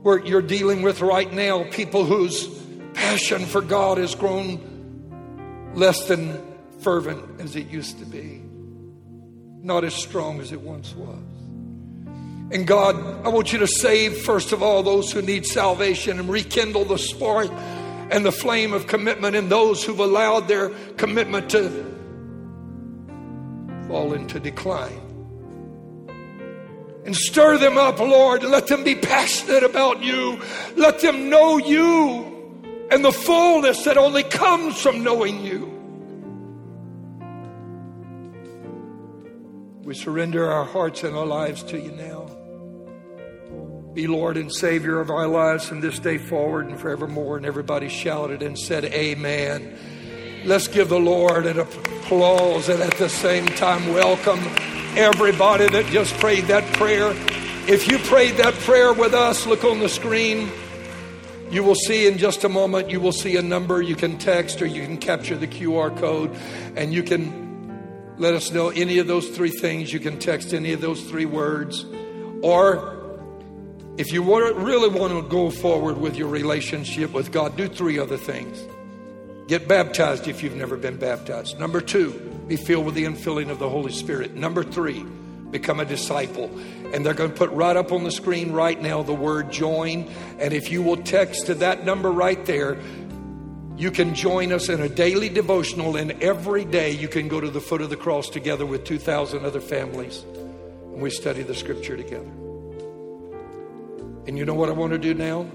where 0.07 0.25
you're 0.25 0.41
dealing 0.41 0.83
with 0.83 1.01
right 1.01 1.33
now, 1.33 1.65
people 1.73 2.05
whose 2.05 2.47
passion 2.95 3.45
for 3.45 3.61
God 3.61 3.99
has 3.99 4.15
grown 4.15 5.73
less 5.75 6.07
than 6.07 6.41
fervent 6.79 7.41
as 7.41 7.57
it 7.57 7.67
used 7.67 7.99
to 7.99 8.05
be, 8.05 8.41
not 9.65 9.83
as 9.83 9.93
strong 9.93 10.39
as 10.39 10.53
it 10.53 10.61
once 10.61 10.95
was. 10.95 11.19
And 12.53 12.69
God, 12.69 12.95
I 13.27 13.31
want 13.31 13.53
you 13.53 13.59
to 13.59 13.67
save, 13.67 14.19
first 14.19 14.53
of 14.53 14.63
all, 14.63 14.85
those 14.85 15.11
who 15.11 15.23
need 15.23 15.45
salvation 15.45 16.21
and 16.21 16.31
rekindle 16.31 16.85
the 16.85 16.99
spark 16.99 17.51
and 17.51 18.25
the 18.25 18.31
flame 18.31 18.75
of 18.75 18.87
commitment 18.87 19.35
in 19.35 19.49
those 19.49 19.83
who've 19.83 19.99
allowed 19.99 20.47
their 20.47 20.69
commitment 20.99 21.51
to 21.51 21.69
fall 23.89 24.13
into 24.13 24.39
decline. 24.39 25.06
And 27.07 27.15
stir 27.15 27.57
them 27.59 27.79
up, 27.79 28.01
Lord. 28.01 28.43
Let 28.43 28.67
them 28.67 28.83
be 28.83 28.97
passionate 28.97 29.63
about 29.63 30.03
you. 30.03 30.41
Let 30.75 30.99
them 30.99 31.31
know 31.31 31.57
you 31.57 32.37
and 32.91 33.05
the 33.05 33.13
fullness 33.13 33.85
that 33.85 33.97
only 33.97 34.25
comes 34.25 34.81
from 34.81 35.05
knowing 35.05 35.45
you. 35.45 35.73
We 39.85 39.95
surrender 39.95 40.51
our 40.51 40.65
hearts 40.65 41.05
and 41.05 41.17
our 41.17 41.27
lives 41.27 41.63
to 41.65 41.79
you 41.79 41.93
now. 41.93 42.29
Be 43.95 44.09
Lord 44.09 44.37
and 44.37 44.53
Savior 44.53 45.01
of 45.01 45.09
our 45.09 45.29
lives 45.29 45.65
from 45.69 45.81
this 45.81 46.01
day 46.01 46.19
forward 46.19 46.67
and 46.67 46.79
forevermore. 46.79 47.37
And 47.37 47.47
everybody 47.47 47.89
shouted 47.89 48.43
and 48.43 48.59
said, 48.59 48.85
Amen. 48.85 49.79
Let's 50.45 50.67
give 50.67 50.89
the 50.89 50.99
Lord 50.99 51.47
an 51.47 51.61
applause 51.61 52.69
and 52.69 52.83
at 52.83 52.95
the 52.99 53.09
same 53.09 53.47
time 53.47 53.95
welcome 53.95 54.43
everybody 54.97 55.69
that 55.69 55.87
just 55.87 56.15
prayed 56.15 56.45
that 56.45 56.65
prayer. 56.75 57.13
If 57.69 57.87
you 57.89 57.99
prayed 57.99 58.37
that 58.37 58.55
prayer 58.55 58.93
with 58.93 59.13
us, 59.13 59.47
look 59.47 59.65
on 59.65 59.79
the 59.81 59.89
screen. 59.89 60.51
You 61.51 61.63
will 61.63 61.75
see 61.75 62.07
in 62.07 62.19
just 62.19 62.45
a 62.45 62.49
moment, 62.49 62.91
you 62.91 62.99
will 62.99 63.13
see 63.13 63.37
a 63.37 63.43
number 63.43 63.83
you 63.83 63.95
can 63.95 64.19
text 64.19 64.63
or 64.63 64.67
you 64.67 64.83
can 64.83 64.97
capture 64.97 65.37
the 65.37 65.47
QR 65.47 65.97
code 65.97 66.35
and 66.77 66.93
you 66.93 67.03
can 67.03 68.15
let 68.19 68.35
us 68.35 68.51
know 68.51 68.71
any 68.71 68.99
of 68.99 69.07
those 69.07 69.29
three 69.29 69.51
things. 69.51 69.93
You 69.93 70.01
can 70.01 70.19
text 70.19 70.55
any 70.55 70.73
of 70.73 70.81
those 70.81 71.03
three 71.03 71.27
words. 71.27 71.85
Or 72.43 72.97
if 73.99 74.13
you 74.13 74.23
really 74.23 74.89
want 74.89 75.13
to 75.13 75.29
go 75.29 75.51
forward 75.51 75.99
with 75.99 76.17
your 76.17 76.29
relationship 76.29 77.13
with 77.13 77.31
God, 77.33 77.57
do 77.57 77.69
three 77.69 77.99
other 77.99 78.17
things. 78.17 78.67
Get 79.47 79.69
baptized 79.69 80.27
if 80.27 80.43
you've 80.43 80.57
never 80.57 80.77
been 80.77 80.97
baptized. 80.97 81.61
Number 81.61 81.81
two, 81.81 82.26
be 82.47 82.57
filled 82.57 82.87
with 82.87 82.95
the 82.95 83.05
infilling 83.05 83.51
of 83.51 83.59
the 83.59 83.69
Holy 83.69 83.93
Spirit. 83.93 84.35
Number 84.35 84.63
three, 84.63 85.05
become 85.51 85.81
a 85.81 85.85
disciple. 85.85 86.51
And 86.93 87.05
they're 87.05 87.15
going 87.15 87.31
to 87.31 87.37
put 87.37 87.51
right 87.51 87.77
up 87.77 87.93
on 87.93 88.05
the 88.05 88.11
screen 88.11 88.53
right 88.53 88.81
now 88.81 89.03
the 89.03 89.15
word 89.15 89.51
join. 89.51 90.09
And 90.39 90.53
if 90.53 90.71
you 90.71 90.83
will 90.83 90.99
text 90.99 91.47
to 91.47 91.55
that 91.55 91.85
number 91.85 92.11
right 92.11 92.45
there, 92.47 92.79
you 93.77 93.91
can 93.91 94.15
join 94.15 94.53
us 94.53 94.69
in 94.71 94.81
a 94.81 94.89
daily 94.89 95.29
devotional, 95.29 95.97
and 95.97 96.13
every 96.23 96.65
day 96.65 96.93
you 96.93 97.09
can 97.09 97.29
go 97.29 97.41
to 97.41 97.51
the 97.51 97.61
foot 97.61 97.83
of 97.83 97.91
the 97.91 97.97
cross 97.97 98.31
together 98.31 98.65
with 98.65 98.85
2,000 98.85 99.45
other 99.45 99.61
families. 99.61 100.25
And 100.93 101.03
we 101.03 101.11
study 101.11 101.43
the 101.43 101.55
scripture 101.55 101.97
together. 101.97 102.31
And 104.27 104.39
you 104.39 104.47
know 104.47 104.55
what 104.55 104.71
I 104.71 104.73
want 104.73 104.93
to 104.93 104.99
do 104.99 105.13
now? 105.13 105.47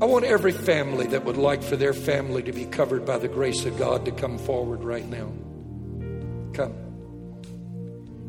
I 0.00 0.04
want 0.04 0.24
every 0.24 0.52
family 0.52 1.08
that 1.08 1.24
would 1.24 1.36
like 1.36 1.60
for 1.60 1.74
their 1.74 1.92
family 1.92 2.44
to 2.44 2.52
be 2.52 2.66
covered 2.66 3.04
by 3.04 3.18
the 3.18 3.26
grace 3.26 3.64
of 3.64 3.76
God 3.76 4.04
to 4.04 4.12
come 4.12 4.38
forward 4.38 4.84
right 4.84 5.04
now. 5.04 5.32
Come. 6.52 6.74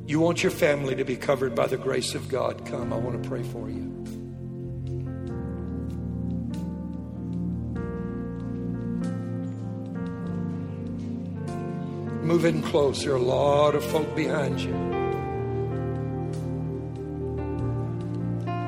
You 0.08 0.20
want 0.20 0.42
your 0.42 0.52
family 0.52 0.96
to 0.96 1.04
be 1.04 1.16
covered 1.16 1.54
by 1.54 1.68
the 1.68 1.78
grace 1.78 2.16
of 2.16 2.28
God? 2.28 2.66
Come. 2.66 2.92
I 2.92 2.96
want 2.96 3.22
to 3.22 3.30
pray 3.30 3.44
for 3.44 3.70
you. 3.70 3.84
Move 12.24 12.46
in 12.46 12.64
close. 12.64 13.04
There 13.04 13.14
are 13.14 13.16
a 13.16 13.22
lot 13.22 13.76
of 13.76 13.86
folk 13.86 14.16
behind 14.16 14.60
you. 14.60 14.99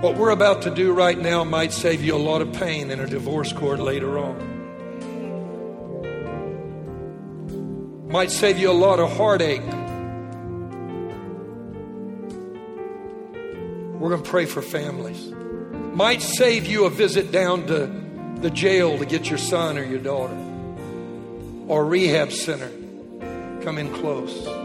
What 0.02 0.18
we're 0.18 0.32
about 0.32 0.64
to 0.64 0.72
do 0.72 0.94
right 0.94 1.16
now 1.16 1.44
might 1.44 1.72
save 1.72 2.04
you 2.04 2.16
a 2.16 2.18
lot 2.18 2.42
of 2.42 2.52
pain 2.54 2.90
in 2.90 3.00
a 3.00 3.06
divorce 3.06 3.54
court 3.54 3.80
later 3.80 4.18
on. 4.18 4.50
Might 8.08 8.32
save 8.32 8.58
you 8.58 8.72
a 8.72 8.74
lot 8.74 9.00
of 9.00 9.16
heartache. 9.16 9.62
We're 14.00 14.10
going 14.10 14.24
to 14.24 14.30
pray 14.30 14.48
for 14.48 14.64
families. 14.64 15.32
Might 15.94 16.24
save 16.24 16.66
you 16.66 16.86
a 16.86 16.90
visit 16.90 17.32
down 17.32 17.68
to 17.68 17.86
the 18.42 18.50
jail 18.50 18.98
to 18.98 19.06
get 19.06 19.30
your 19.30 19.38
son 19.38 19.78
or 19.78 19.84
your 19.84 20.00
daughter 20.00 20.36
or 21.68 21.86
rehab 21.86 22.32
center. 22.32 22.72
Come 23.64 23.78
in 23.78 23.94
close. 23.94 24.61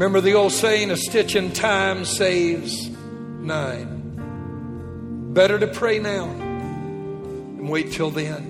Remember 0.00 0.22
the 0.22 0.32
old 0.32 0.52
saying, 0.52 0.90
a 0.90 0.96
stitch 0.96 1.36
in 1.36 1.52
time 1.52 2.06
saves 2.06 2.88
nine. 2.88 5.34
Better 5.34 5.58
to 5.58 5.66
pray 5.66 5.98
now 5.98 6.24
and 6.24 7.68
wait 7.68 7.92
till 7.92 8.10
then. 8.10 8.46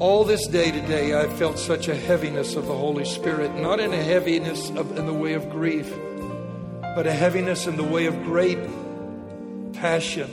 All 0.00 0.24
this 0.24 0.48
day 0.48 0.72
today, 0.72 1.16
I 1.16 1.28
felt 1.36 1.60
such 1.60 1.86
a 1.86 1.94
heaviness 1.94 2.56
of 2.56 2.66
the 2.66 2.74
Holy 2.74 3.04
Spirit, 3.04 3.54
not 3.54 3.78
in 3.78 3.92
a 3.92 4.02
heaviness 4.02 4.70
of, 4.70 4.98
in 4.98 5.06
the 5.06 5.14
way 5.14 5.34
of 5.34 5.48
grief, 5.48 5.88
but 6.96 7.06
a 7.06 7.12
heaviness 7.12 7.68
in 7.68 7.76
the 7.76 7.84
way 7.84 8.06
of 8.06 8.24
great 8.24 8.58
passion 9.72 10.28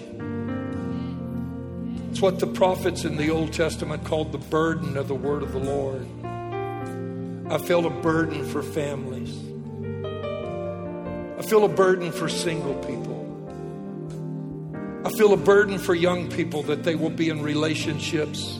It's 2.09 2.20
what 2.20 2.39
the 2.39 2.47
prophets 2.47 3.05
in 3.05 3.18
the 3.18 3.30
Old 3.30 3.53
Testament 3.53 4.03
called 4.03 4.32
the 4.32 4.39
burden 4.39 4.97
of 4.97 5.07
the 5.07 5.14
word 5.14 5.43
of 5.43 5.51
the 5.51 5.59
Lord. 5.59 6.07
I 7.54 7.60
feel 7.60 7.86
a 7.86 7.89
burden 7.91 8.43
for 8.49 8.64
families. 8.64 9.30
I 11.38 11.47
feel 11.47 11.64
a 11.66 11.70
burden 11.70 12.12
for 12.12 12.28
single 12.28 12.74
people. 12.84 13.14
I 15.06 15.12
feel 15.12 15.34
a 15.34 15.38
burden 15.38 15.78
for 15.78 15.93
young 15.93 16.32
people 16.32 16.64
that 16.64 16.84
they 16.84 16.95
will 16.95 17.12
be 17.12 17.30
in 17.30 17.43
relationships 17.43 18.60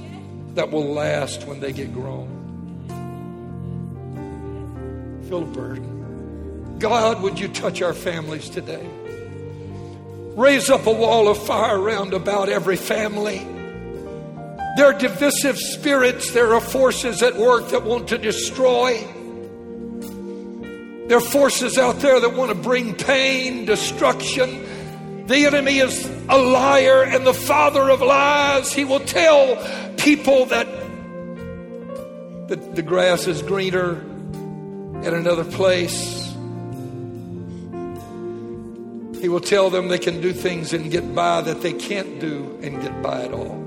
that 0.54 0.70
will 0.70 0.94
last 0.94 1.48
when 1.48 1.60
they 1.60 1.74
get 1.74 1.92
grown. 1.92 2.30
I 5.24 5.28
feel 5.28 5.42
a 5.42 5.48
burden. 5.48 6.78
God, 6.78 7.24
would 7.24 7.40
you 7.40 7.48
touch 7.48 7.82
our 7.82 7.96
families 7.96 8.48
today? 8.48 8.88
Raise 10.36 10.70
up 10.70 10.86
a 10.86 10.94
wall 10.94 11.30
of 11.30 11.44
fire 11.44 11.80
round 11.80 12.14
about 12.14 12.48
every 12.48 12.76
family. 12.76 13.40
There 14.76 14.88
are 14.88 14.94
divisive 14.94 15.60
spirits, 15.60 16.32
there 16.32 16.56
are 16.56 16.62
forces 16.62 17.22
at 17.22 17.36
work 17.36 17.70
that 17.70 17.84
want 17.84 18.08
to 18.08 18.18
destroy. 18.18 18.98
There 21.08 21.18
are 21.18 21.22
forces 21.22 21.78
out 21.78 22.00
there 22.00 22.20
that 22.20 22.34
want 22.34 22.50
to 22.50 22.56
bring 22.56 22.96
pain, 22.96 23.66
destruction. 23.66 25.28
The 25.28 25.46
enemy 25.46 25.78
is 25.78 26.10
a 26.28 26.40
liar 26.40 27.04
and 27.04 27.26
the 27.26 27.36
father 27.36 27.88
of 27.92 28.02
lies. 28.02 28.74
He 28.74 28.84
will 28.84 29.02
tell 29.02 29.58
people 29.98 30.46
that 30.48 30.66
the, 32.48 32.56
the 32.74 32.82
grass 32.82 33.28
is 33.28 33.44
greener 33.44 34.04
at 35.06 35.14
another 35.14 35.44
place. 35.44 36.34
He 39.22 39.30
will 39.30 39.40
tell 39.40 39.70
them 39.70 39.88
they 39.88 40.00
can 40.00 40.20
do 40.20 40.34
things 40.34 40.74
and 40.74 40.90
get 40.90 41.14
by 41.14 41.42
that 41.42 41.62
they 41.62 41.74
can't 41.74 42.20
do 42.20 42.60
and 42.64 42.82
get 42.82 43.02
by 43.04 43.22
at 43.22 43.34
all. 43.34 43.63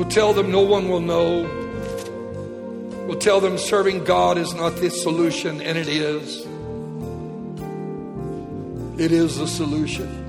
He 0.00 0.04
will 0.04 0.12
tell 0.12 0.32
them 0.32 0.50
no 0.50 0.62
one 0.62 0.88
will 0.88 1.00
know. 1.00 1.42
He 3.00 3.04
will 3.04 3.18
tell 3.18 3.38
them 3.38 3.58
serving 3.58 4.04
God 4.04 4.38
is 4.38 4.54
not 4.54 4.76
the 4.76 4.88
solution, 4.88 5.60
and 5.60 5.76
it 5.76 5.88
is. 5.88 6.38
It 8.98 9.12
is 9.12 9.36
the 9.36 9.46
solution. 9.46 10.19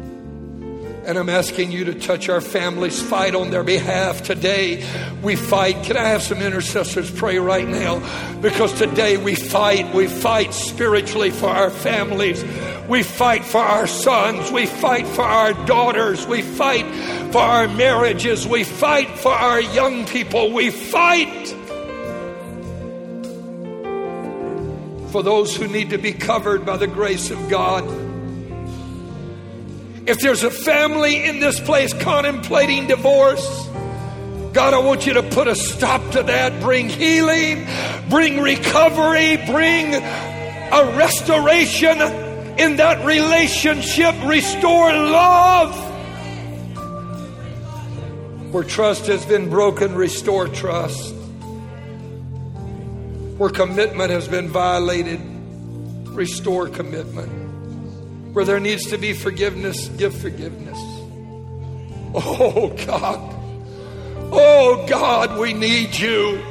And 1.04 1.18
I'm 1.18 1.30
asking 1.30 1.72
you 1.72 1.86
to 1.86 1.96
touch 1.96 2.30
our 2.30 2.42
families, 2.42 3.02
fight 3.02 3.34
on 3.34 3.50
their 3.50 3.64
behalf 3.64 4.22
today. 4.22 4.86
We 5.24 5.36
fight. 5.36 5.84
Can 5.84 5.98
I 5.98 6.10
have 6.10 6.22
some 6.22 6.38
intercessors 6.38 7.10
pray 7.10 7.40
right 7.40 7.68
now? 7.68 8.00
Because 8.40 8.72
today 8.74 9.18
we 9.18 9.34
fight. 9.34 9.96
We 9.96 10.06
fight 10.06 10.54
spiritually 10.54 11.32
for 11.32 11.50
our 11.50 11.72
families. 11.72 12.44
We 12.88 13.02
fight 13.02 13.44
for 13.44 13.58
our 13.62 13.88
sons. 13.88 14.52
We 14.52 14.68
fight 14.68 15.08
for 15.08 15.24
our 15.24 15.54
daughters. 15.66 16.28
We 16.28 16.44
fight 16.44 16.86
for 17.32 17.42
our 17.42 17.68
marriages. 17.68 18.48
We 18.48 18.64
fight 18.64 19.10
for 19.18 19.32
our 19.32 19.60
young 19.60 20.06
people. 20.06 20.54
We 20.54 20.70
fight 20.70 21.48
for 25.12 25.24
those 25.24 25.56
who 25.56 25.68
need 25.68 25.90
to 25.90 25.98
be 25.98 26.14
covered 26.14 26.64
by 26.64 26.78
the 26.78 26.88
grace 26.88 27.32
of 27.32 27.50
God. 27.50 28.11
If 30.12 30.20
there's 30.20 30.44
a 30.44 30.52
family 30.52 31.24
in 31.24 31.40
this 31.40 31.58
place 31.58 31.94
contemplating 31.94 32.88
divorce, 32.88 33.48
God, 34.52 34.74
I 34.74 34.80
want 34.80 35.08
you 35.08 35.14
to 35.14 35.24
put 35.24 35.48
a 35.48 35.56
stop 35.56 36.02
to 36.12 36.24
that. 36.24 36.62
Bring 36.62 36.90
healing, 36.90 37.66
bring 38.10 38.42
recovery, 38.42 39.38
bring 39.38 39.96
a 39.96 40.98
restoration 40.98 42.02
in 42.60 42.76
that 42.76 43.06
relationship. 43.06 44.14
Restore 44.26 44.92
love. 44.92 45.74
Where 48.52 48.66
trust 48.66 49.08
has 49.08 49.26
been 49.26 49.50
broken, 49.50 49.96
restore 49.96 50.50
trust. 50.50 51.16
Where 53.38 53.50
commitment 53.50 54.12
has 54.12 54.28
been 54.28 54.50
violated, 54.50 55.22
restore 56.10 56.68
commitment. 56.68 57.41
Where 58.34 58.46
there 58.46 58.60
needs 58.60 58.88
to 58.88 58.98
be 58.98 59.14
forgiveness, 59.14 59.90
give 59.90 60.16
forgiveness. 60.16 60.80
Oh 62.14 62.74
God. 62.86 63.36
Oh 64.34 64.86
God, 64.88 65.38
we 65.38 65.54
need 65.54 65.98
you. 65.98 66.42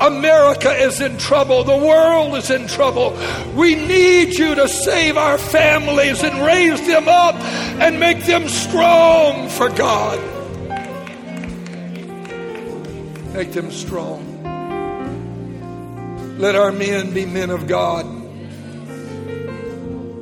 America 0.00 0.72
is 0.72 1.00
in 1.00 1.16
trouble. 1.18 1.62
The 1.62 1.76
world 1.76 2.34
is 2.34 2.50
in 2.50 2.66
trouble. 2.66 3.16
We 3.54 3.76
need 3.76 4.34
you 4.34 4.56
to 4.56 4.66
save 4.66 5.16
our 5.16 5.38
families 5.38 6.24
and 6.24 6.44
raise 6.44 6.84
them 6.88 7.06
up 7.06 7.36
and 7.36 8.00
make 8.00 8.24
them 8.24 8.48
strong 8.48 9.48
for 9.48 9.68
God. 9.68 10.18
Make 13.32 13.52
them 13.52 13.70
strong. 13.70 14.28
Let 16.38 16.56
our 16.56 16.72
men 16.72 17.14
be 17.14 17.24
men 17.24 17.50
of 17.50 17.68
God 17.68 18.21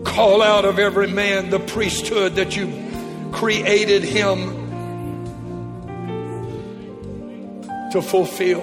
call 0.04 0.42
out 0.42 0.64
of 0.64 0.78
every 0.78 1.08
man 1.08 1.50
the 1.50 1.60
priesthood 1.60 2.36
that 2.36 2.56
you 2.56 3.30
created 3.32 4.02
him 4.02 4.60
to 7.92 8.02
fulfill. 8.02 8.62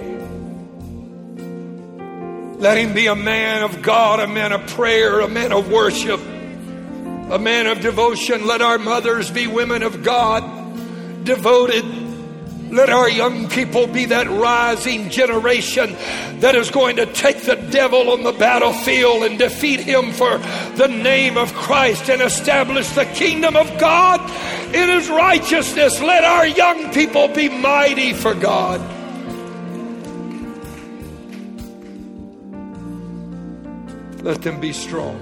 Let 2.59 2.77
him 2.77 2.93
be 2.93 3.05
a 3.07 3.15
man 3.15 3.63
of 3.63 3.81
God, 3.81 4.19
a 4.19 4.27
man 4.27 4.51
of 4.51 4.67
prayer, 4.71 5.19
a 5.19 5.27
man 5.27 5.51
of 5.51 5.71
worship, 5.71 6.19
a 6.19 7.37
man 7.37 7.67
of 7.67 7.81
devotion. 7.81 8.47
Let 8.47 8.61
our 8.61 8.79
mothers 8.79 9.29
be 9.29 9.45
women 9.45 9.83
of 9.83 10.03
God, 10.03 10.43
devoted 11.23 11.85
let 12.69 12.89
our 12.89 13.09
young 13.09 13.49
people 13.49 13.87
be 13.87 14.05
that 14.05 14.29
rising 14.29 15.09
generation 15.09 15.95
that 16.39 16.55
is 16.55 16.69
going 16.69 16.97
to 16.97 17.05
take 17.05 17.43
the 17.43 17.55
devil 17.55 18.11
on 18.11 18.23
the 18.23 18.33
battlefield 18.33 19.23
and 19.23 19.39
defeat 19.39 19.79
him 19.79 20.11
for 20.11 20.37
the 20.75 20.87
name 20.87 21.37
of 21.37 21.53
Christ 21.53 22.09
and 22.09 22.21
establish 22.21 22.89
the 22.89 23.05
kingdom 23.05 23.55
of 23.55 23.77
God 23.79 24.19
in 24.75 24.89
his 24.89 25.09
righteousness. 25.09 26.01
Let 26.01 26.23
our 26.23 26.45
young 26.45 26.91
people 26.93 27.29
be 27.29 27.49
mighty 27.49 28.13
for 28.13 28.33
God. 28.33 28.81
Let 34.23 34.41
them 34.41 34.59
be 34.59 34.73
strong. 34.73 35.21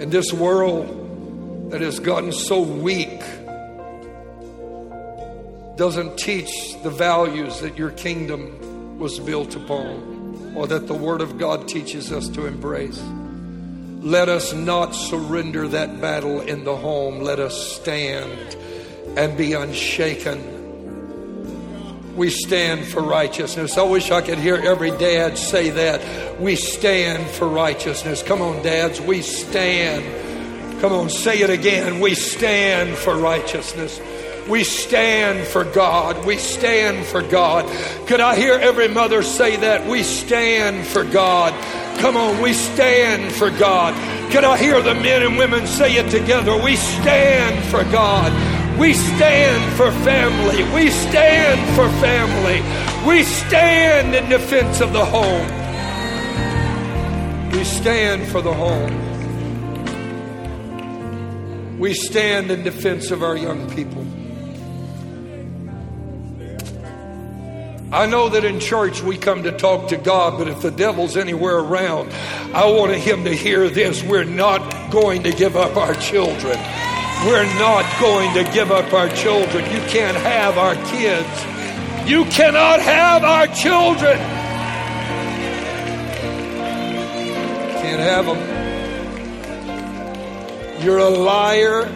In 0.00 0.08
this 0.08 0.32
world 0.32 1.70
that 1.70 1.82
has 1.82 2.00
gotten 2.00 2.32
so 2.32 2.62
weak, 2.62 3.20
doesn't 5.78 6.18
teach 6.18 6.74
the 6.82 6.90
values 6.90 7.60
that 7.60 7.78
your 7.78 7.92
kingdom 7.92 8.98
was 8.98 9.20
built 9.20 9.54
upon 9.54 10.52
or 10.56 10.66
that 10.66 10.88
the 10.88 10.94
Word 10.94 11.20
of 11.20 11.38
God 11.38 11.68
teaches 11.68 12.10
us 12.10 12.28
to 12.30 12.46
embrace. 12.46 13.00
Let 14.00 14.28
us 14.28 14.52
not 14.52 14.90
surrender 14.90 15.68
that 15.68 16.00
battle 16.00 16.40
in 16.40 16.64
the 16.64 16.74
home. 16.74 17.20
Let 17.20 17.38
us 17.38 17.76
stand 17.76 18.56
and 19.16 19.38
be 19.38 19.52
unshaken. 19.52 20.56
We 22.16 22.30
stand 22.30 22.84
for 22.84 23.00
righteousness. 23.00 23.78
I 23.78 23.82
wish 23.82 24.10
I 24.10 24.20
could 24.20 24.38
hear 24.38 24.56
every 24.56 24.90
dad 24.90 25.38
say 25.38 25.70
that. 25.70 26.40
We 26.40 26.56
stand 26.56 27.24
for 27.30 27.46
righteousness. 27.46 28.24
Come 28.24 28.42
on, 28.42 28.64
dads, 28.64 29.00
we 29.00 29.22
stand. 29.22 30.80
Come 30.80 30.92
on, 30.92 31.08
say 31.08 31.38
it 31.38 31.50
again. 31.50 32.00
We 32.00 32.16
stand 32.16 32.98
for 32.98 33.16
righteousness. 33.16 34.00
We 34.48 34.64
stand 34.64 35.46
for 35.46 35.64
God. 35.64 36.24
We 36.24 36.38
stand 36.38 37.04
for 37.06 37.20
God. 37.20 37.66
Could 38.06 38.20
I 38.20 38.34
hear 38.34 38.54
every 38.54 38.88
mother 38.88 39.22
say 39.22 39.56
that? 39.56 39.86
We 39.86 40.02
stand 40.02 40.86
for 40.86 41.04
God. 41.04 41.52
Come 42.00 42.16
on, 42.16 42.40
we 42.40 42.54
stand 42.54 43.30
for 43.32 43.50
God. 43.50 43.92
Could 44.32 44.44
I 44.44 44.56
hear 44.56 44.80
the 44.80 44.94
men 44.94 45.22
and 45.22 45.36
women 45.36 45.66
say 45.66 45.96
it 45.96 46.10
together? 46.10 46.56
We 46.56 46.76
stand 46.76 47.62
for 47.66 47.82
God. 47.92 48.32
We 48.78 48.94
stand 48.94 49.76
for 49.76 49.90
family. 50.02 50.62
We 50.72 50.90
stand 50.90 51.60
for 51.76 51.88
family. 52.00 52.62
We 53.06 53.24
stand 53.24 54.14
in 54.14 54.30
defense 54.30 54.80
of 54.80 54.92
the 54.92 55.04
home. 55.04 55.48
We 57.52 57.64
stand 57.64 58.28
for 58.28 58.40
the 58.40 58.54
home. 58.54 59.08
We 61.78 61.92
stand 61.92 62.50
in 62.50 62.62
defense 62.62 63.10
of 63.10 63.22
our 63.22 63.36
young 63.36 63.68
people. 63.70 64.07
I 67.90 68.04
know 68.04 68.28
that 68.28 68.44
in 68.44 68.60
church 68.60 69.02
we 69.02 69.16
come 69.16 69.44
to 69.44 69.52
talk 69.52 69.88
to 69.88 69.96
God, 69.96 70.36
but 70.38 70.46
if 70.46 70.60
the 70.60 70.70
devil's 70.70 71.16
anywhere 71.16 71.56
around, 71.56 72.12
I 72.52 72.66
want 72.66 72.92
him 72.92 73.24
to 73.24 73.34
hear 73.34 73.70
this. 73.70 74.02
We're 74.02 74.24
not 74.24 74.90
going 74.90 75.22
to 75.22 75.32
give 75.32 75.56
up 75.56 75.74
our 75.78 75.94
children. 75.94 76.58
We're 77.24 77.46
not 77.58 77.86
going 77.98 78.34
to 78.34 78.44
give 78.52 78.70
up 78.70 78.92
our 78.92 79.08
children. 79.08 79.64
You 79.72 79.80
can't 79.88 80.18
have 80.18 80.58
our 80.58 80.74
kids. 80.74 81.28
You 82.08 82.26
cannot 82.26 82.80
have 82.80 83.24
our 83.24 83.46
children. 83.46 84.18
Can't 87.80 88.00
have 88.00 88.26
them. 88.26 88.38
You're 90.84 90.98
a 90.98 91.08
liar. 91.08 91.90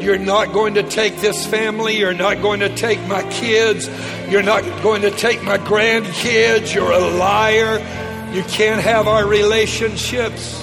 You're 0.00 0.18
not 0.18 0.54
going 0.54 0.74
to 0.74 0.82
take 0.82 1.18
this 1.18 1.44
family. 1.46 1.98
You're 1.98 2.14
not 2.14 2.40
going 2.40 2.60
to 2.60 2.74
take 2.74 3.00
my 3.06 3.22
kids. 3.30 3.86
You're 4.30 4.44
not 4.44 4.62
going 4.84 5.02
to 5.02 5.10
take 5.10 5.42
my 5.42 5.58
grandkids. 5.58 6.72
You're 6.72 6.92
a 6.92 7.00
liar. 7.00 7.78
You 8.32 8.44
can't 8.44 8.80
have 8.80 9.08
our 9.08 9.26
relationships. 9.26 10.62